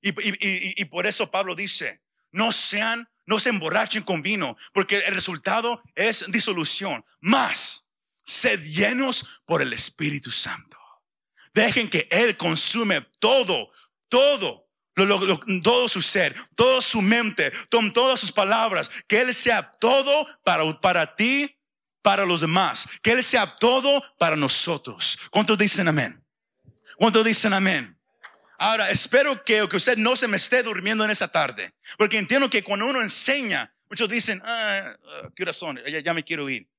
Y, 0.00 0.84
por 0.84 1.06
eso 1.06 1.30
Pablo 1.30 1.54
dice, 1.54 2.02
no 2.30 2.52
sean, 2.52 3.08
no 3.24 3.40
se 3.40 3.48
emborrachen 3.48 4.04
con 4.04 4.22
vino, 4.22 4.56
porque 4.72 4.98
el 4.98 5.14
resultado 5.14 5.82
es 5.94 6.30
disolución. 6.30 7.04
Más, 7.20 7.88
sed 8.22 8.62
llenos 8.62 9.42
por 9.44 9.62
el 9.62 9.72
Espíritu 9.72 10.30
Santo. 10.30 10.78
Dejen 11.52 11.90
que 11.90 12.06
Él 12.10 12.36
consume 12.36 13.00
todo, 13.18 13.72
todo, 14.08 14.68
todo 15.62 15.88
su 15.88 16.02
ser, 16.02 16.34
toda 16.54 16.80
su 16.80 17.02
mente, 17.02 17.50
todas 17.68 18.20
sus 18.20 18.30
palabras, 18.30 18.90
que 19.08 19.20
Él 19.20 19.34
sea 19.34 19.70
todo 19.80 20.26
para, 20.44 20.80
para 20.80 21.16
ti 21.16 21.55
para 22.06 22.24
los 22.24 22.40
demás, 22.40 22.86
que 23.02 23.10
Él 23.10 23.24
sea 23.24 23.56
todo 23.56 24.00
para 24.16 24.36
nosotros. 24.36 25.18
¿Cuántos 25.28 25.58
dicen 25.58 25.88
amén? 25.88 26.24
¿Cuántos 26.98 27.24
dicen 27.24 27.52
amén? 27.52 27.98
Ahora, 28.58 28.88
espero 28.90 29.42
que, 29.42 29.68
que 29.68 29.76
usted 29.76 29.96
no 29.96 30.14
se 30.14 30.28
me 30.28 30.36
esté 30.36 30.62
durmiendo 30.62 31.04
en 31.04 31.10
esa 31.10 31.26
tarde, 31.26 31.74
porque 31.98 32.16
entiendo 32.16 32.48
que 32.48 32.62
cuando 32.62 32.86
uno 32.86 33.02
enseña, 33.02 33.74
muchos 33.90 34.08
dicen, 34.08 34.40
ah, 34.44 34.94
ah 35.04 35.30
¿qué 35.34 35.44
razón? 35.44 35.80
Ya, 35.84 35.98
ya 35.98 36.14
me 36.14 36.22
quiero 36.22 36.48
ir. 36.48 36.70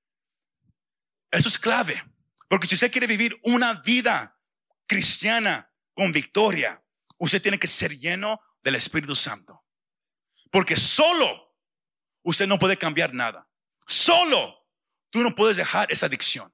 Eso 1.29 1.49
es 1.49 1.59
clave, 1.59 2.01
porque 2.47 2.65
si 2.65 2.75
usted 2.75 2.89
quiere 2.89 3.05
vivir 3.05 3.37
una 3.43 3.73
vida 3.81 4.39
cristiana 4.85 5.69
con 5.93 6.13
victoria, 6.13 6.81
usted 7.17 7.41
tiene 7.41 7.59
que 7.59 7.67
ser 7.67 7.97
lleno 7.97 8.39
del 8.63 8.75
Espíritu 8.75 9.13
Santo. 9.13 9.61
Porque 10.49 10.77
solo 10.77 11.53
usted 12.23 12.47
no 12.47 12.57
puede 12.57 12.77
cambiar 12.77 13.13
nada. 13.13 13.45
Solo 13.85 14.56
Tú 15.09 15.19
no 15.19 15.33
puedes 15.35 15.57
dejar 15.57 15.91
esa 15.91 16.07
adicción. 16.07 16.51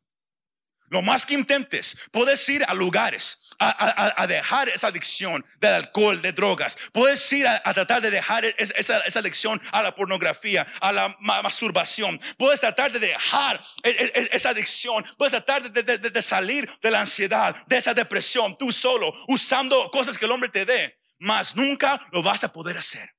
Lo 0.94 1.02
más 1.02 1.26
que 1.26 1.34
intentes, 1.34 1.98
puedes 2.12 2.48
ir 2.50 2.64
a 2.68 2.74
lugares 2.76 3.40
a, 3.58 4.28
dejar 4.28 4.70
esa 4.70 4.88
adicción 4.88 5.44
del 5.60 5.74
alcohol, 5.74 6.22
de 6.22 6.34
drogas. 6.34 6.78
Puedes 6.92 7.34
ir 7.34 7.48
a, 7.48 7.74
tratar 7.74 8.02
de 8.02 8.12
dejar 8.12 8.46
esa, 8.46 8.98
adicción 9.20 9.60
a 9.72 9.82
la 9.82 9.96
pornografía, 9.96 10.66
a 10.82 10.92
la 10.92 11.16
masturbación. 11.20 12.20
Puedes 12.38 12.60
tratar 12.60 12.92
de 12.92 13.00
dejar 13.00 13.60
e, 13.82 13.90
e, 13.90 14.22
e, 14.22 14.30
esa 14.34 14.50
adicción. 14.50 15.04
Puedes 15.18 15.32
tratar 15.32 15.64
de, 15.72 16.22
salir 16.22 16.70
de 16.82 16.92
la 16.92 17.02
ansiedad, 17.02 17.56
de 17.66 17.78
esa 17.78 17.96
depresión, 17.96 18.56
tú 18.58 18.72
solo, 18.72 19.12
usando 19.28 19.90
cosas 19.90 20.18
que 20.18 20.26
el 20.26 20.32
hombre 20.32 20.50
te 20.50 20.64
dé. 20.64 21.00
Mas 21.18 21.56
nunca 21.56 22.00
lo 22.12 22.22
vas 22.22 22.44
a 22.44 22.52
poder 22.52 22.78
hacer. 22.78 23.10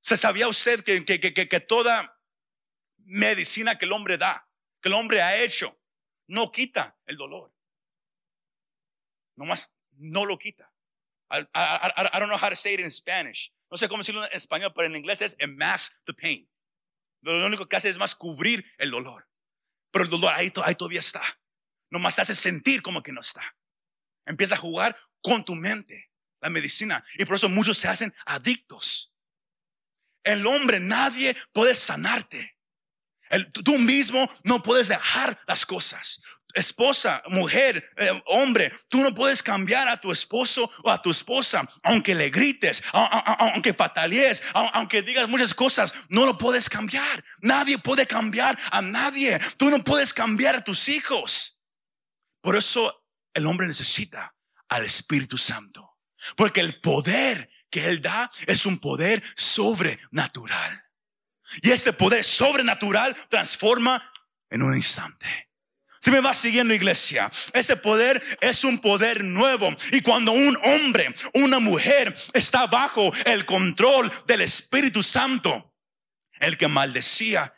¿Se 0.00 0.16
sabía 0.16 0.48
usted 0.48 0.82
que, 0.82 1.04
que, 1.04 1.20
que, 1.20 1.48
que 1.48 1.60
toda 1.60 2.11
medicina 3.04 3.76
que 3.78 3.86
el 3.86 3.92
hombre 3.92 4.18
da, 4.18 4.48
que 4.80 4.88
el 4.88 4.94
hombre 4.94 5.22
ha 5.22 5.42
hecho, 5.42 5.80
no 6.26 6.50
quita 6.50 6.98
el 7.06 7.16
dolor. 7.16 7.54
Nomás 9.36 9.76
no 9.92 10.24
lo 10.24 10.38
quita. 10.38 10.72
I, 11.30 12.18
don't 12.18 12.28
know 12.28 12.36
how 12.36 12.50
to 12.50 12.56
say 12.56 12.74
it 12.74 12.80
in 12.80 12.90
Spanish. 12.90 13.52
No 13.70 13.78
sé 13.78 13.88
cómo 13.88 13.98
decirlo 13.98 14.24
en 14.24 14.32
español, 14.32 14.72
pero 14.74 14.86
en 14.86 14.96
inglés 14.96 15.22
es 15.22 15.36
mask 15.48 16.04
the 16.04 16.12
pain. 16.12 16.48
Lo 17.22 17.46
único 17.46 17.66
que 17.66 17.76
hace 17.76 17.88
es 17.88 17.98
más 17.98 18.14
cubrir 18.14 18.64
el 18.78 18.90
dolor. 18.90 19.28
Pero 19.90 20.04
el 20.04 20.10
dolor 20.10 20.32
ahí, 20.34 20.52
ahí 20.64 20.74
todavía 20.74 21.00
está. 21.00 21.22
Nomás 21.90 22.16
te 22.16 22.22
hace 22.22 22.34
sentir 22.34 22.82
como 22.82 23.02
que 23.02 23.12
no 23.12 23.20
está. 23.20 23.56
Empieza 24.26 24.54
a 24.54 24.58
jugar 24.58 24.96
con 25.22 25.44
tu 25.44 25.54
mente, 25.54 26.10
la 26.40 26.50
medicina. 26.50 27.02
Y 27.14 27.24
por 27.24 27.36
eso 27.36 27.48
muchos 27.48 27.78
se 27.78 27.88
hacen 27.88 28.14
adictos. 28.26 29.14
El 30.24 30.46
hombre, 30.46 30.80
nadie 30.80 31.36
puede 31.52 31.74
sanarte 31.74 32.58
tú 33.64 33.78
mismo 33.78 34.28
no 34.44 34.62
puedes 34.62 34.88
dejar 34.88 35.40
las 35.46 35.64
cosas. 35.66 36.20
Esposa, 36.54 37.22
mujer, 37.28 37.82
eh, 37.96 38.22
hombre, 38.26 38.70
tú 38.88 38.98
no 38.98 39.14
puedes 39.14 39.42
cambiar 39.42 39.88
a 39.88 39.98
tu 39.98 40.12
esposo 40.12 40.70
o 40.84 40.90
a 40.90 41.00
tu 41.00 41.10
esposa, 41.10 41.66
aunque 41.82 42.14
le 42.14 42.28
grites, 42.28 42.82
aunque 42.92 43.72
patalees, 43.72 44.42
aunque 44.52 45.00
digas 45.00 45.28
muchas 45.28 45.54
cosas, 45.54 45.94
no 46.10 46.26
lo 46.26 46.36
puedes 46.36 46.68
cambiar. 46.68 47.24
Nadie 47.40 47.78
puede 47.78 48.06
cambiar 48.06 48.58
a 48.70 48.82
nadie. 48.82 49.38
Tú 49.56 49.70
no 49.70 49.82
puedes 49.82 50.12
cambiar 50.12 50.56
a 50.56 50.64
tus 50.64 50.88
hijos. 50.90 51.58
Por 52.42 52.56
eso 52.56 53.06
el 53.32 53.46
hombre 53.46 53.66
necesita 53.66 54.34
al 54.68 54.84
Espíritu 54.84 55.38
Santo, 55.38 55.98
porque 56.36 56.60
el 56.60 56.80
poder 56.80 57.48
que 57.70 57.88
Él 57.88 58.02
da 58.02 58.30
es 58.46 58.66
un 58.66 58.78
poder 58.78 59.22
sobrenatural. 59.34 60.84
Y 61.60 61.70
este 61.70 61.92
poder 61.92 62.24
sobrenatural 62.24 63.14
transforma 63.28 64.02
en 64.50 64.62
un 64.62 64.74
instante. 64.74 65.48
Si 66.00 66.10
me 66.10 66.20
va 66.20 66.34
siguiendo 66.34 66.74
iglesia, 66.74 67.30
ese 67.52 67.76
poder 67.76 68.20
es 68.40 68.64
un 68.64 68.80
poder 68.80 69.22
nuevo. 69.22 69.68
Y 69.92 70.00
cuando 70.00 70.32
un 70.32 70.58
hombre, 70.64 71.14
una 71.34 71.60
mujer 71.60 72.12
está 72.32 72.66
bajo 72.66 73.12
el 73.24 73.44
control 73.44 74.10
del 74.26 74.40
Espíritu 74.40 75.02
Santo, 75.02 75.72
el 76.40 76.58
que 76.58 76.66
maldecía 76.66 77.54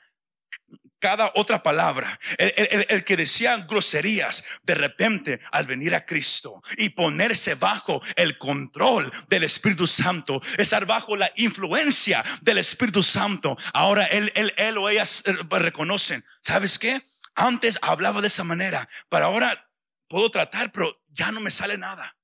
cada 1.05 1.31
otra 1.35 1.63
palabra, 1.63 2.19
el, 2.39 3.05
que 3.05 3.19
decía 3.19 3.59
groserías, 3.59 4.43
de 4.63 4.75
repente 4.75 5.39
al 5.53 5.67
venir 5.67 5.95
a 5.95 6.07
Cristo 6.07 6.63
y 6.79 6.89
ponerse 6.89 7.57
bajo 7.57 8.01
el 8.17 8.39
control 8.39 9.13
del 9.29 9.43
Espíritu 9.45 9.87
Santo, 9.87 10.41
estar 10.57 10.87
bajo 10.87 11.15
la 11.15 11.31
influencia 11.37 12.25
del 12.41 12.57
Espíritu 12.57 13.03
Santo, 13.03 13.55
ahora 13.75 14.07
él, 14.07 14.33
él, 14.35 14.55
él 14.57 14.79
o 14.79 14.89
ellas 14.89 15.25
eh, 15.27 15.37
reconocen, 15.51 16.25
¿sabes 16.41 16.79
qué? 16.79 17.05
Antes 17.35 17.79
hablaba 17.83 18.23
de 18.23 18.29
esa 18.29 18.43
manera, 18.43 18.89
pero 19.11 19.27
ahora 19.27 19.71
puedo 20.09 20.31
tratar, 20.31 20.73
pero 20.73 21.03
ya 21.09 21.31
no 21.33 21.41
me 21.41 21.51
sale 21.51 21.77
nada. 21.77 22.17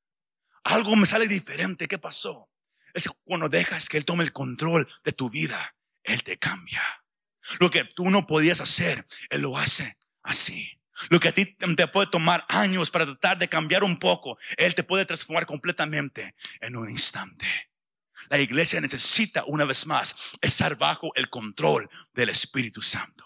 Algo 0.65 0.97
me 0.97 1.05
sale 1.05 1.29
diferente. 1.29 1.87
¿Qué 1.87 1.99
pasó? 1.99 2.49
Es 2.95 3.11
cuando 3.25 3.51
dejas 3.51 3.91
que 3.91 3.99
Él 3.99 4.07
tome 4.07 4.25
el 4.25 4.33
control 4.33 4.89
de 5.05 5.13
tu 5.13 5.29
vida, 5.29 5.77
Él 6.03 6.23
te 6.23 6.39
cambia. 6.39 7.00
Lo 7.59 7.71
que 7.71 7.85
tú 7.85 8.11
no 8.11 8.27
podías 8.27 8.61
hacer, 8.61 9.05
Él 9.31 9.43
lo 9.43 9.57
hace 9.57 9.97
así. 10.23 10.81
Lo 11.09 11.19
que 11.19 11.29
a 11.29 11.33
ti 11.33 11.47
te 11.57 11.87
puede 11.89 12.09
tomar 12.09 12.45
años 12.49 12.91
para 12.91 13.07
tratar 13.07 13.39
de 13.39 13.49
cambiar 13.49 13.85
un 13.85 13.99
poco, 13.99 14.39
Él 14.57 14.75
te 14.75 14.83
puede 14.83 15.07
transformar 15.07 15.47
completamente 15.47 16.35
en 16.61 16.77
un 16.77 16.91
instante. 16.91 17.47
La 18.29 18.39
iglesia 18.39 18.81
necesita 18.81 19.45
una 19.47 19.65
vez 19.65 19.87
más 19.87 20.15
estar 20.41 20.77
bajo 20.77 21.11
el 21.15 21.31
control 21.31 21.89
del 22.13 22.29
Espíritu 22.29 22.83
Santo. 22.83 23.25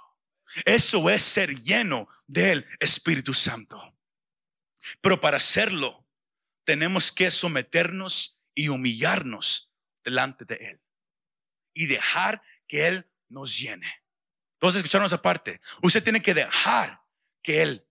Eso 0.65 1.11
es 1.11 1.23
ser 1.23 1.51
lleno 1.61 2.09
del 2.27 2.65
Espíritu 2.79 3.35
Santo. 3.35 3.99
Pero 5.01 5.19
para 5.21 5.39
hacerlo, 5.39 6.07
tenemos 6.65 7.11
que 7.11 7.31
someternos 7.31 8.41
y 8.55 8.69
humillarnos 8.69 9.73
delante 10.05 10.45
de 10.45 10.55
Él 10.55 10.81
y 11.73 11.87
dejar 11.87 12.41
que 12.69 12.87
Él 12.87 13.11
nos 13.29 13.59
llene. 13.59 14.04
Todos 14.65 14.77
escucharon 14.77 15.05
esa 15.05 15.21
parte. 15.21 15.61
Usted 15.83 16.03
tiene 16.03 16.23
que 16.23 16.33
dejar 16.33 16.99
que 17.43 17.61
Él 17.61 17.87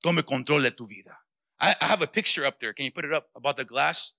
tome 0.00 0.24
control 0.24 0.64
de 0.64 0.72
tu 0.72 0.84
vida. 0.84 1.24
I, 1.60 1.76
have 1.80 2.02
a 2.02 2.10
picture 2.10 2.44
up 2.44 2.58
there. 2.58 2.74
Can 2.74 2.86
you 2.86 2.92
put 2.92 3.04
it 3.04 3.12
up 3.12 3.28
about 3.36 3.56
the 3.56 3.64
glass? 3.64 4.18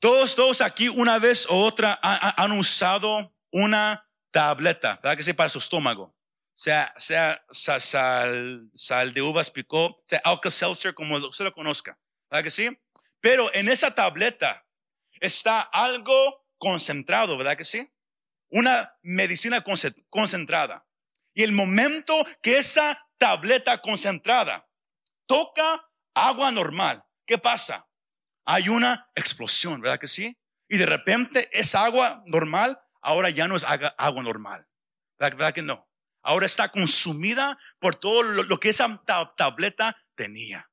Todos, 0.00 0.34
todos 0.34 0.60
aquí 0.62 0.88
una 0.88 1.20
vez 1.20 1.46
u 1.48 1.54
otra 1.54 1.96
han, 2.02 2.50
usado 2.58 3.32
una 3.52 4.04
tableta, 4.32 4.98
¿verdad 5.00 5.16
que 5.16 5.22
sí? 5.22 5.32
Para 5.32 5.48
su 5.48 5.58
estómago. 5.58 6.12
Sea, 6.54 6.92
sea, 6.96 7.40
sal, 7.52 8.68
sal 8.74 9.14
de 9.14 9.22
uvas 9.22 9.48
picó, 9.48 10.02
sea 10.04 10.20
Alka-Seltzer, 10.24 10.92
como 10.94 11.18
usted 11.18 11.44
lo 11.44 11.52
conozca. 11.52 11.96
¿Verdad 12.28 12.42
que 12.42 12.50
sí? 12.50 12.76
Pero 13.20 13.48
en 13.54 13.68
esa 13.68 13.94
tableta 13.94 14.66
está 15.20 15.60
algo 15.60 16.48
concentrado, 16.58 17.38
¿verdad 17.38 17.56
que 17.56 17.64
sí? 17.64 17.93
Una 18.54 18.96
medicina 19.02 19.64
concentrada. 20.10 20.86
Y 21.34 21.42
el 21.42 21.50
momento 21.50 22.14
que 22.40 22.58
esa 22.58 23.04
tableta 23.18 23.82
concentrada 23.82 24.68
toca 25.26 25.90
agua 26.14 26.52
normal, 26.52 27.04
¿qué 27.26 27.36
pasa? 27.36 27.88
Hay 28.44 28.68
una 28.68 29.10
explosión, 29.16 29.80
¿verdad 29.80 29.98
que 29.98 30.06
sí? 30.06 30.38
Y 30.68 30.76
de 30.76 30.86
repente 30.86 31.48
esa 31.50 31.84
agua 31.84 32.22
normal 32.26 32.80
ahora 33.02 33.28
ya 33.30 33.48
no 33.48 33.56
es 33.56 33.64
agua 33.64 34.22
normal. 34.22 34.68
¿Verdad 35.18 35.52
que 35.52 35.62
no? 35.62 35.90
Ahora 36.22 36.46
está 36.46 36.68
consumida 36.68 37.58
por 37.80 37.96
todo 37.96 38.22
lo, 38.22 38.60
que 38.60 38.68
esa 38.68 39.02
tableta 39.36 39.96
tenía. 40.14 40.70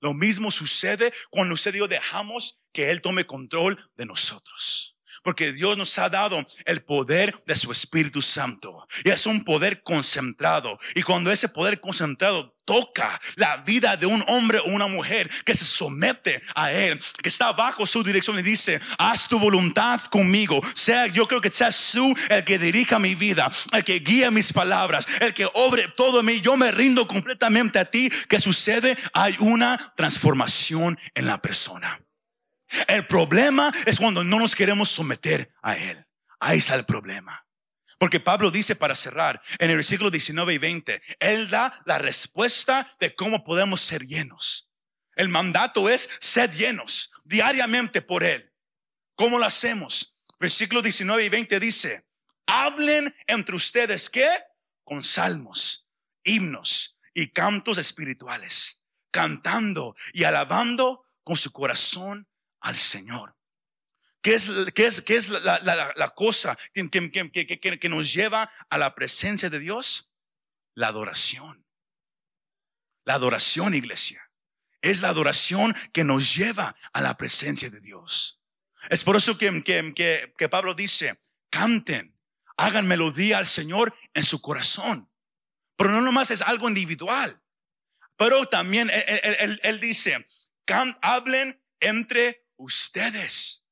Lo 0.00 0.12
mismo 0.12 0.50
sucede 0.50 1.10
cuando 1.30 1.54
usted 1.54 1.74
y 1.74 1.88
dejamos 1.88 2.66
que 2.70 2.90
Él 2.90 3.00
tome 3.00 3.26
control 3.26 3.90
de 3.96 4.04
nosotros. 4.04 4.83
Porque 5.24 5.52
Dios 5.52 5.76
nos 5.76 5.98
ha 5.98 6.08
dado 6.08 6.46
el 6.66 6.82
poder 6.82 7.34
de 7.46 7.56
su 7.56 7.72
Espíritu 7.72 8.22
Santo. 8.22 8.86
Y 9.02 9.10
es 9.10 9.26
un 9.26 9.42
poder 9.42 9.82
concentrado. 9.82 10.78
Y 10.94 11.02
cuando 11.02 11.32
ese 11.32 11.48
poder 11.48 11.80
concentrado 11.80 12.54
toca 12.64 13.20
la 13.36 13.58
vida 13.58 13.96
de 13.96 14.06
un 14.06 14.22
hombre 14.28 14.58
o 14.58 14.64
una 14.64 14.86
mujer 14.86 15.30
que 15.44 15.54
se 15.54 15.64
somete 15.64 16.42
a 16.54 16.72
Él, 16.72 17.00
que 17.22 17.28
está 17.28 17.52
bajo 17.52 17.86
su 17.86 18.02
dirección 18.02 18.38
y 18.38 18.42
dice, 18.42 18.80
haz 18.98 19.28
tu 19.28 19.38
voluntad 19.38 20.00
conmigo. 20.02 20.60
Sea, 20.74 21.06
yo 21.06 21.26
creo 21.26 21.40
que 21.40 21.50
seas 21.50 21.90
tú 21.92 22.14
el 22.28 22.44
que 22.44 22.58
dirija 22.58 22.98
mi 22.98 23.14
vida, 23.14 23.50
el 23.72 23.84
que 23.84 24.00
guía 24.00 24.30
mis 24.30 24.52
palabras, 24.52 25.06
el 25.20 25.34
que 25.34 25.48
obre 25.54 25.88
todo 25.96 26.20
en 26.20 26.26
mí. 26.26 26.40
Yo 26.40 26.56
me 26.56 26.70
rindo 26.70 27.06
completamente 27.06 27.78
a 27.78 27.84
ti. 27.84 28.10
¿Qué 28.28 28.40
sucede? 28.40 28.96
Hay 29.12 29.36
una 29.40 29.94
transformación 29.96 30.98
en 31.14 31.26
la 31.26 31.40
persona. 31.40 32.03
El 32.88 33.06
problema 33.06 33.72
es 33.86 33.98
cuando 33.98 34.24
no 34.24 34.38
nos 34.38 34.54
queremos 34.54 34.88
someter 34.88 35.52
a 35.62 35.76
Él. 35.76 36.04
Ahí 36.40 36.58
está 36.58 36.74
el 36.74 36.84
problema. 36.84 37.46
Porque 37.98 38.20
Pablo 38.20 38.50
dice 38.50 38.76
para 38.76 38.96
cerrar 38.96 39.40
en 39.58 39.70
el 39.70 39.76
versículo 39.76 40.10
19 40.10 40.54
y 40.54 40.58
20, 40.58 41.02
Él 41.20 41.48
da 41.48 41.82
la 41.86 41.98
respuesta 41.98 42.86
de 43.00 43.14
cómo 43.14 43.44
podemos 43.44 43.80
ser 43.80 44.04
llenos. 44.04 44.70
El 45.14 45.28
mandato 45.28 45.88
es 45.88 46.08
ser 46.20 46.50
llenos 46.50 47.12
diariamente 47.24 48.02
por 48.02 48.24
Él. 48.24 48.52
¿Cómo 49.14 49.38
lo 49.38 49.44
hacemos? 49.44 50.18
Versículo 50.40 50.82
19 50.82 51.24
y 51.24 51.28
20 51.28 51.60
dice, 51.60 52.06
hablen 52.46 53.14
entre 53.26 53.54
ustedes 53.54 54.10
qué? 54.10 54.28
Con 54.82 55.04
salmos, 55.04 55.88
himnos 56.24 56.98
y 57.14 57.28
cantos 57.28 57.78
espirituales, 57.78 58.82
cantando 59.10 59.94
y 60.12 60.24
alabando 60.24 61.06
con 61.22 61.36
su 61.36 61.52
corazón 61.52 62.28
al 62.64 62.76
Señor. 62.76 63.36
¿Qué 64.20 64.34
es, 64.34 64.48
qué 64.74 64.86
es, 64.86 65.00
qué 65.02 65.16
es 65.16 65.28
la, 65.28 65.60
la, 65.60 65.92
la, 65.94 66.08
cosa 66.10 66.56
que, 66.72 66.88
que, 66.90 67.78
que, 67.78 67.88
nos 67.88 68.12
lleva 68.12 68.50
a 68.70 68.78
la 68.78 68.94
presencia 68.94 69.50
de 69.50 69.60
Dios? 69.60 70.12
La 70.74 70.88
adoración. 70.88 71.66
La 73.04 73.14
adoración, 73.14 73.74
iglesia. 73.74 74.30
Es 74.80 75.00
la 75.02 75.10
adoración 75.10 75.76
que 75.92 76.04
nos 76.04 76.34
lleva 76.34 76.74
a 76.92 77.00
la 77.00 77.16
presencia 77.16 77.68
de 77.68 77.80
Dios. 77.80 78.40
Es 78.88 79.04
por 79.04 79.16
eso 79.16 79.36
que, 79.36 80.32
que 80.36 80.48
Pablo 80.48 80.74
dice, 80.74 81.20
canten, 81.50 82.18
hagan 82.56 82.86
melodía 82.86 83.38
al 83.38 83.46
Señor 83.46 83.94
en 84.14 84.24
su 84.24 84.40
corazón. 84.40 85.10
Pero 85.76 85.90
no 85.90 86.00
nomás 86.00 86.30
es 86.30 86.40
algo 86.40 86.68
individual. 86.68 87.42
Pero 88.16 88.46
también 88.46 88.90
él, 89.62 89.80
dice, 89.80 90.24
hablen 91.02 91.60
entre 91.80 92.43
ustedes 92.56 93.66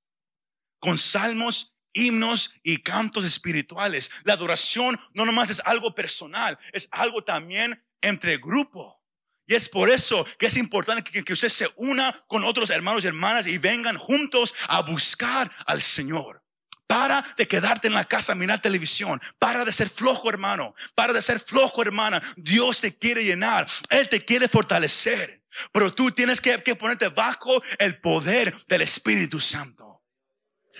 con 0.78 0.98
salmos, 0.98 1.76
himnos 1.92 2.54
y 2.62 2.78
cantos 2.78 3.24
espirituales. 3.24 4.10
La 4.24 4.34
adoración 4.34 4.98
no 5.14 5.24
nomás 5.24 5.50
es 5.50 5.62
algo 5.64 5.94
personal, 5.94 6.58
es 6.72 6.88
algo 6.90 7.22
también 7.22 7.84
entre 8.00 8.38
grupo. 8.38 9.00
Y 9.46 9.54
es 9.54 9.68
por 9.68 9.90
eso 9.90 10.24
que 10.38 10.46
es 10.46 10.56
importante 10.56 11.02
que, 11.02 11.24
que 11.24 11.32
usted 11.32 11.48
se 11.48 11.68
una 11.76 12.12
con 12.26 12.44
otros 12.44 12.70
hermanos 12.70 13.04
y 13.04 13.08
hermanas 13.08 13.46
y 13.46 13.58
vengan 13.58 13.96
juntos 13.96 14.54
a 14.68 14.82
buscar 14.82 15.50
al 15.66 15.82
Señor. 15.82 16.42
Para 16.86 17.24
de 17.36 17.48
quedarte 17.48 17.88
en 17.88 17.94
la 17.94 18.04
casa 18.04 18.32
a 18.32 18.34
mirar 18.34 18.60
televisión. 18.60 19.20
Para 19.38 19.64
de 19.64 19.72
ser 19.72 19.88
flojo, 19.88 20.28
hermano. 20.28 20.74
Para 20.94 21.12
de 21.12 21.22
ser 21.22 21.40
flojo, 21.40 21.80
hermana. 21.82 22.20
Dios 22.36 22.80
te 22.80 22.96
quiere 22.96 23.24
llenar. 23.24 23.66
Él 23.88 24.08
te 24.08 24.24
quiere 24.24 24.46
fortalecer. 24.46 25.41
Pero 25.72 25.92
tú 25.92 26.10
tienes 26.10 26.40
que, 26.40 26.62
que 26.62 26.74
ponerte 26.74 27.08
bajo 27.08 27.62
el 27.78 28.00
poder 28.00 28.54
del 28.66 28.82
Espíritu 28.82 29.40
Santo. 29.40 29.92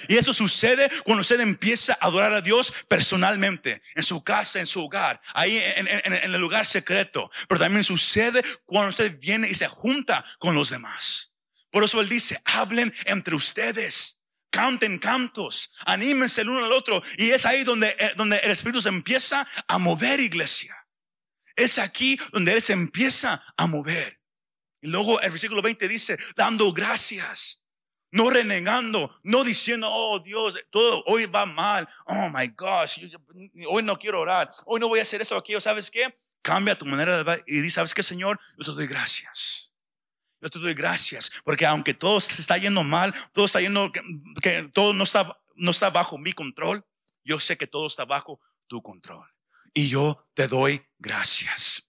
Y 0.08 0.16
eso 0.16 0.32
sucede 0.32 0.90
cuando 1.04 1.20
usted 1.20 1.40
empieza 1.40 1.92
a 2.00 2.06
adorar 2.06 2.32
a 2.32 2.40
Dios 2.40 2.72
personalmente, 2.88 3.82
en 3.94 4.02
su 4.02 4.24
casa, 4.24 4.58
en 4.58 4.66
su 4.66 4.82
hogar, 4.82 5.20
ahí 5.34 5.58
en, 5.76 5.86
el 5.86 6.40
lugar 6.40 6.66
secreto. 6.66 7.30
Pero 7.48 7.60
también 7.60 7.84
sucede 7.84 8.42
cuando 8.64 8.90
usted 8.90 9.18
viene 9.18 9.48
y 9.48 9.54
se 9.54 9.68
junta 9.68 10.24
con 10.38 10.54
los 10.54 10.70
demás. 10.70 11.34
Por 11.70 11.84
eso 11.84 12.00
Él 12.00 12.08
dice, 12.08 12.40
hablen 12.44 12.92
entre 13.04 13.34
ustedes 13.34 14.18
canten 14.50 14.98
cantos, 14.98 15.72
anímense 15.86 16.42
el 16.42 16.50
uno 16.50 16.64
al 16.64 16.72
otro. 16.72 17.02
Y 17.16 17.30
es 17.30 17.46
ahí 17.46 17.64
donde, 17.64 17.88
eh, 17.98 18.12
donde 18.16 18.36
el 18.36 18.50
Espíritu 18.50 18.82
se 18.82 18.90
empieza 18.90 19.48
a 19.66 19.78
mover, 19.78 20.20
iglesia. 20.20 20.76
Es 21.56 21.78
aquí 21.78 22.20
donde 22.32 22.52
Él 22.52 22.60
se 22.60 22.74
empieza 22.74 23.42
a 23.56 23.66
mover. 23.66 24.21
Y 24.82 24.88
luego 24.88 25.20
el 25.20 25.30
versículo 25.30 25.62
20 25.62 25.88
dice, 25.88 26.18
dando 26.36 26.72
gracias, 26.72 27.62
no 28.10 28.28
renegando, 28.28 29.10
no 29.22 29.44
diciendo, 29.44 29.88
oh 29.90 30.18
Dios, 30.18 30.56
todo 30.70 31.04
hoy 31.06 31.26
va 31.26 31.46
mal. 31.46 31.88
Oh 32.06 32.28
my 32.28 32.48
gosh, 32.48 32.98
hoy 33.68 33.82
no 33.84 33.96
quiero 33.96 34.20
orar, 34.20 34.50
hoy 34.66 34.80
no 34.80 34.88
voy 34.88 34.98
a 34.98 35.02
hacer 35.02 35.22
eso 35.22 35.36
aquello. 35.36 35.60
¿Sabes 35.60 35.90
qué? 35.90 36.14
Cambia 36.42 36.76
tu 36.76 36.84
manera 36.84 37.16
de 37.16 37.22
ver 37.22 37.44
y 37.46 37.60
dice, 37.60 37.76
¿sabes 37.76 37.94
qué, 37.94 38.02
Señor? 38.02 38.38
Yo 38.58 38.64
te 38.64 38.72
doy 38.72 38.86
gracias. 38.88 39.72
Yo 40.40 40.50
te 40.50 40.58
doy 40.58 40.74
gracias, 40.74 41.30
porque 41.44 41.64
aunque 41.64 41.94
todo 41.94 42.18
se 42.18 42.40
está 42.40 42.58
yendo 42.58 42.82
mal, 42.82 43.14
todo 43.32 43.44
está 43.44 43.60
yendo, 43.60 43.92
que, 44.42 44.68
todo 44.72 44.92
no 44.92 45.04
está, 45.04 45.40
no 45.54 45.70
está 45.70 45.90
bajo 45.90 46.18
mi 46.18 46.32
control, 46.32 46.84
yo 47.22 47.38
sé 47.38 47.56
que 47.56 47.68
todo 47.68 47.86
está 47.86 48.04
bajo 48.04 48.40
tu 48.66 48.82
control. 48.82 49.24
Y 49.72 49.88
yo 49.88 50.18
te 50.34 50.48
doy 50.48 50.84
gracias. 50.98 51.88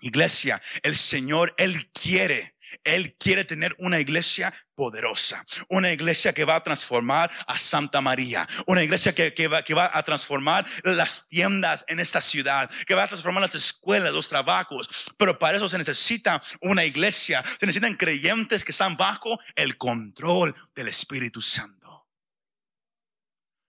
Iglesia, 0.00 0.60
el 0.82 0.96
Señor, 0.96 1.54
Él 1.58 1.90
quiere 1.92 2.56
él 2.84 3.16
quiere 3.18 3.44
tener 3.44 3.74
una 3.78 4.00
iglesia 4.00 4.52
poderosa, 4.74 5.44
una 5.68 5.92
iglesia 5.92 6.32
que 6.32 6.44
va 6.44 6.56
a 6.56 6.62
transformar 6.62 7.30
a 7.46 7.58
Santa 7.58 8.00
María, 8.00 8.46
una 8.66 8.82
iglesia 8.82 9.14
que, 9.14 9.48
va, 9.48 9.62
que, 9.62 9.74
va, 9.74 9.90
a 9.92 10.02
transformar 10.02 10.66
las 10.84 11.28
tiendas 11.28 11.84
en 11.88 12.00
esta 12.00 12.20
ciudad, 12.20 12.70
que 12.86 12.94
va 12.94 13.04
a 13.04 13.08
transformar 13.08 13.42
las 13.42 13.54
escuelas, 13.54 14.12
los 14.12 14.28
trabajos. 14.28 14.88
Pero 15.16 15.38
para 15.38 15.56
eso 15.56 15.68
se 15.68 15.78
necesita 15.78 16.42
una 16.60 16.84
iglesia, 16.84 17.42
se 17.42 17.66
necesitan 17.66 17.94
creyentes 17.94 18.64
que 18.64 18.72
están 18.72 18.96
bajo 18.96 19.38
el 19.54 19.76
control 19.78 20.54
del 20.74 20.88
Espíritu 20.88 21.40
Santo. 21.40 22.06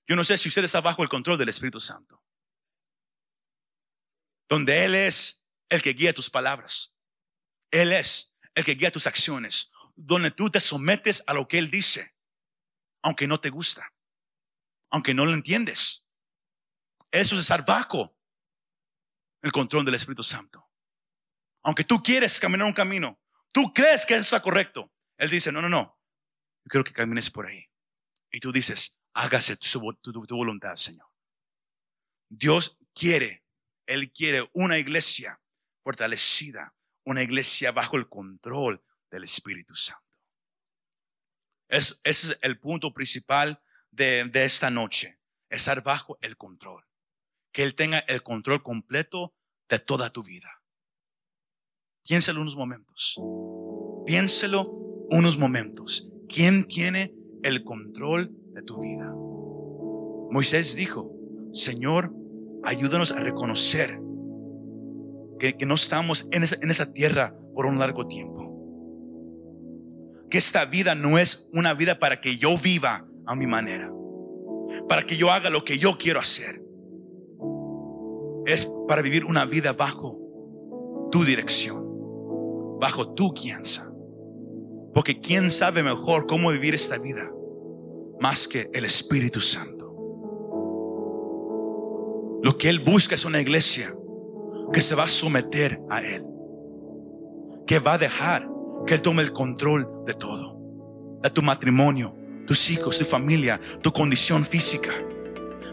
Yo 0.08 0.16
no 0.16 0.24
sé 0.24 0.38
si 0.38 0.48
usted 0.48 0.64
está 0.64 0.82
bajo 0.82 1.04
el 1.04 1.10
control 1.10 1.38
del 1.38 1.50
Espíritu 1.50 1.80
Santo, 1.80 2.24
donde 4.48 4.86
Él 4.86 4.96
es 4.96 5.37
el 5.70 5.82
que 5.82 5.94
guía 5.94 6.14
tus 6.14 6.30
palabras. 6.30 6.96
Él 7.72 7.92
es 7.92 8.36
el 8.56 8.64
que 8.64 8.76
guía 8.76 8.92
tus 8.92 9.08
acciones, 9.08 9.72
donde 9.96 10.32
tú 10.32 10.50
te 10.50 10.60
sometes 10.60 11.24
a 11.28 11.34
lo 11.34 11.48
que 11.48 11.58
Él 11.58 11.70
dice, 11.70 12.16
aunque 13.02 13.28
no 13.28 13.40
te 13.40 13.50
gusta, 13.50 13.94
aunque 14.90 15.14
no 15.14 15.26
lo 15.26 15.34
entiendes. 15.34 16.06
Eso 17.12 17.36
es 17.36 17.42
estar 17.42 17.66
bajo 17.66 18.18
el 19.42 19.52
control 19.52 19.86
del 19.86 19.96
Espíritu 19.96 20.24
Santo. 20.24 20.70
Aunque 21.64 21.84
tú 21.84 22.02
quieres 22.02 22.40
caminar 22.40 22.68
un 22.68 22.74
camino, 22.74 23.20
tú 23.54 23.74
crees 23.74 24.06
que 24.06 24.14
eso 24.14 24.24
está 24.24 24.42
correcto. 24.42 24.92
Él 25.18 25.30
dice, 25.30 25.52
no, 25.52 25.62
no, 25.62 25.70
no, 25.70 26.00
yo 26.64 26.70
quiero 26.70 26.84
que 26.84 26.94
camines 26.94 27.30
por 27.30 27.46
ahí. 27.46 27.70
Y 28.32 28.40
tú 28.40 28.52
dices, 28.52 29.02
hágase 29.14 29.58
tu, 29.58 29.94
tu 30.04 30.36
voluntad, 30.36 30.76
Señor. 30.76 31.08
Dios 32.30 32.78
quiere, 32.94 33.46
Él 33.86 34.12
quiere 34.12 34.50
una 34.54 34.78
iglesia 34.78 35.42
fortalecida, 35.88 36.76
una 37.06 37.24
iglesia 37.24 37.72
bajo 37.72 37.96
el 37.96 38.10
control 38.10 38.82
del 39.10 39.24
Espíritu 39.24 39.74
Santo. 39.74 40.20
Es, 41.70 42.02
ese 42.04 42.32
es 42.32 42.40
el 42.42 42.60
punto 42.60 42.94
principal 42.94 43.64
de, 43.90 44.26
de 44.26 44.44
esta 44.44 44.70
noche, 44.70 45.18
estar 45.50 45.82
bajo 45.84 46.18
el 46.20 46.36
control. 46.36 46.86
Que 47.54 47.64
Él 47.64 47.74
tenga 47.74 48.00
el 48.00 48.22
control 48.22 48.64
completo 48.64 49.34
de 49.70 49.80
toda 49.80 50.10
tu 50.10 50.24
vida. 50.24 50.62
Piénselo 52.06 52.42
unos 52.42 52.58
momentos. 52.58 53.18
Piénselo 54.06 54.64
unos 55.10 55.38
momentos. 55.38 56.12
¿Quién 56.28 56.68
tiene 56.68 57.14
el 57.44 57.64
control 57.64 58.30
de 58.52 58.62
tu 58.62 58.82
vida? 58.82 59.10
Moisés 60.34 60.76
dijo, 60.76 61.14
Señor, 61.54 62.14
ayúdanos 62.66 63.14
a 63.14 63.22
reconocer 63.22 64.02
que, 65.38 65.56
no 65.66 65.76
estamos 65.76 66.28
en 66.32 66.44
esa, 66.44 66.58
en 66.62 66.72
esa 66.72 66.92
tierra 66.92 67.36
por 67.54 67.66
un 67.66 67.80
largo 67.80 68.08
tiempo. 68.08 68.54
Que 70.30 70.38
esta 70.38 70.66
vida 70.66 70.96
no 70.96 71.18
es 71.18 71.50
una 71.54 71.74
vida 71.74 72.00
para 72.00 72.20
que 72.20 72.38
yo 72.38 72.58
viva 72.58 73.08
a 73.26 73.36
mi 73.36 73.48
manera, 73.48 73.92
para 74.88 75.04
que 75.04 75.16
yo 75.18 75.32
haga 75.32 75.50
lo 75.50 75.64
que 75.64 75.78
yo 75.78 75.98
quiero 75.98 76.20
hacer. 76.20 76.62
Es 78.46 78.72
para 78.88 79.02
vivir 79.02 79.26
una 79.26 79.46
vida 79.46 79.74
bajo 79.74 80.20
tu 81.12 81.24
dirección, 81.24 82.78
bajo 82.80 83.14
tu 83.14 83.34
guianza. 83.34 83.92
Porque 84.94 85.20
¿quién 85.20 85.52
sabe 85.52 85.84
mejor 85.84 86.28
cómo 86.28 86.52
vivir 86.52 86.74
esta 86.74 86.98
vida 86.98 87.32
más 88.20 88.48
que 88.48 88.70
el 88.74 88.86
Espíritu 88.86 89.40
Santo? 89.40 89.78
Lo 92.44 92.58
que 92.58 92.70
Él 92.70 92.80
busca 92.80 93.16
es 93.16 93.26
una 93.26 93.42
iglesia 93.42 93.97
que 94.74 94.82
se 94.82 94.96
va 94.96 95.04
a 95.04 95.08
someter 95.08 95.80
a 95.90 96.02
Él, 96.02 96.26
que 97.66 97.80
va 97.80 97.94
a 97.94 97.98
dejar 97.98 98.48
que 98.86 98.94
Él 98.94 99.02
tome 99.02 99.22
el 99.22 99.34
control 99.34 99.88
de 100.06 100.14
todo, 100.14 100.58
de 101.22 101.30
tu 101.30 101.42
matrimonio, 101.42 102.16
tus 102.46 102.70
hijos, 102.70 102.98
tu 102.98 103.06
familia, 103.06 103.60
tu 103.82 103.92
condición 103.92 104.46
física, 104.46 104.92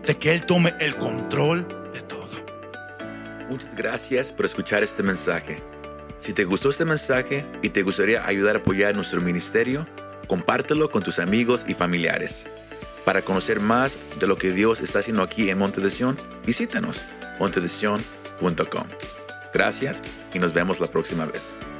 de 0.04 0.16
que 0.16 0.32
Él 0.32 0.46
tome 0.46 0.74
el 0.80 0.96
control 0.96 1.90
de 1.92 2.02
todo. 2.02 2.32
Muchas 3.48 3.74
gracias 3.74 4.32
por 4.32 4.46
escuchar 4.46 4.82
este 4.82 5.02
mensaje. 5.02 5.56
Si 6.18 6.32
te 6.32 6.44
gustó 6.44 6.70
este 6.70 6.84
mensaje 6.84 7.46
y 7.62 7.68
te 7.68 7.82
gustaría 7.82 8.26
ayudar 8.26 8.56
a 8.56 8.58
apoyar 8.60 8.94
nuestro 8.94 9.20
ministerio, 9.20 9.86
compártelo 10.26 10.90
con 10.90 11.02
tus 11.02 11.18
amigos 11.18 11.64
y 11.68 11.74
familiares. 11.74 12.46
Para 13.04 13.20
conocer 13.20 13.60
más 13.60 13.98
de 14.18 14.26
lo 14.26 14.38
que 14.38 14.50
Dios 14.50 14.80
está 14.80 15.00
haciendo 15.00 15.22
aquí 15.22 15.50
en 15.50 15.58
Monte 15.58 15.80
de 15.80 15.90
Sion, 15.90 16.16
visítanos. 16.46 17.04
Gracias 19.52 20.02
y 20.32 20.38
nos 20.38 20.52
vemos 20.52 20.80
la 20.80 20.86
próxima 20.86 21.26
vez. 21.26 21.73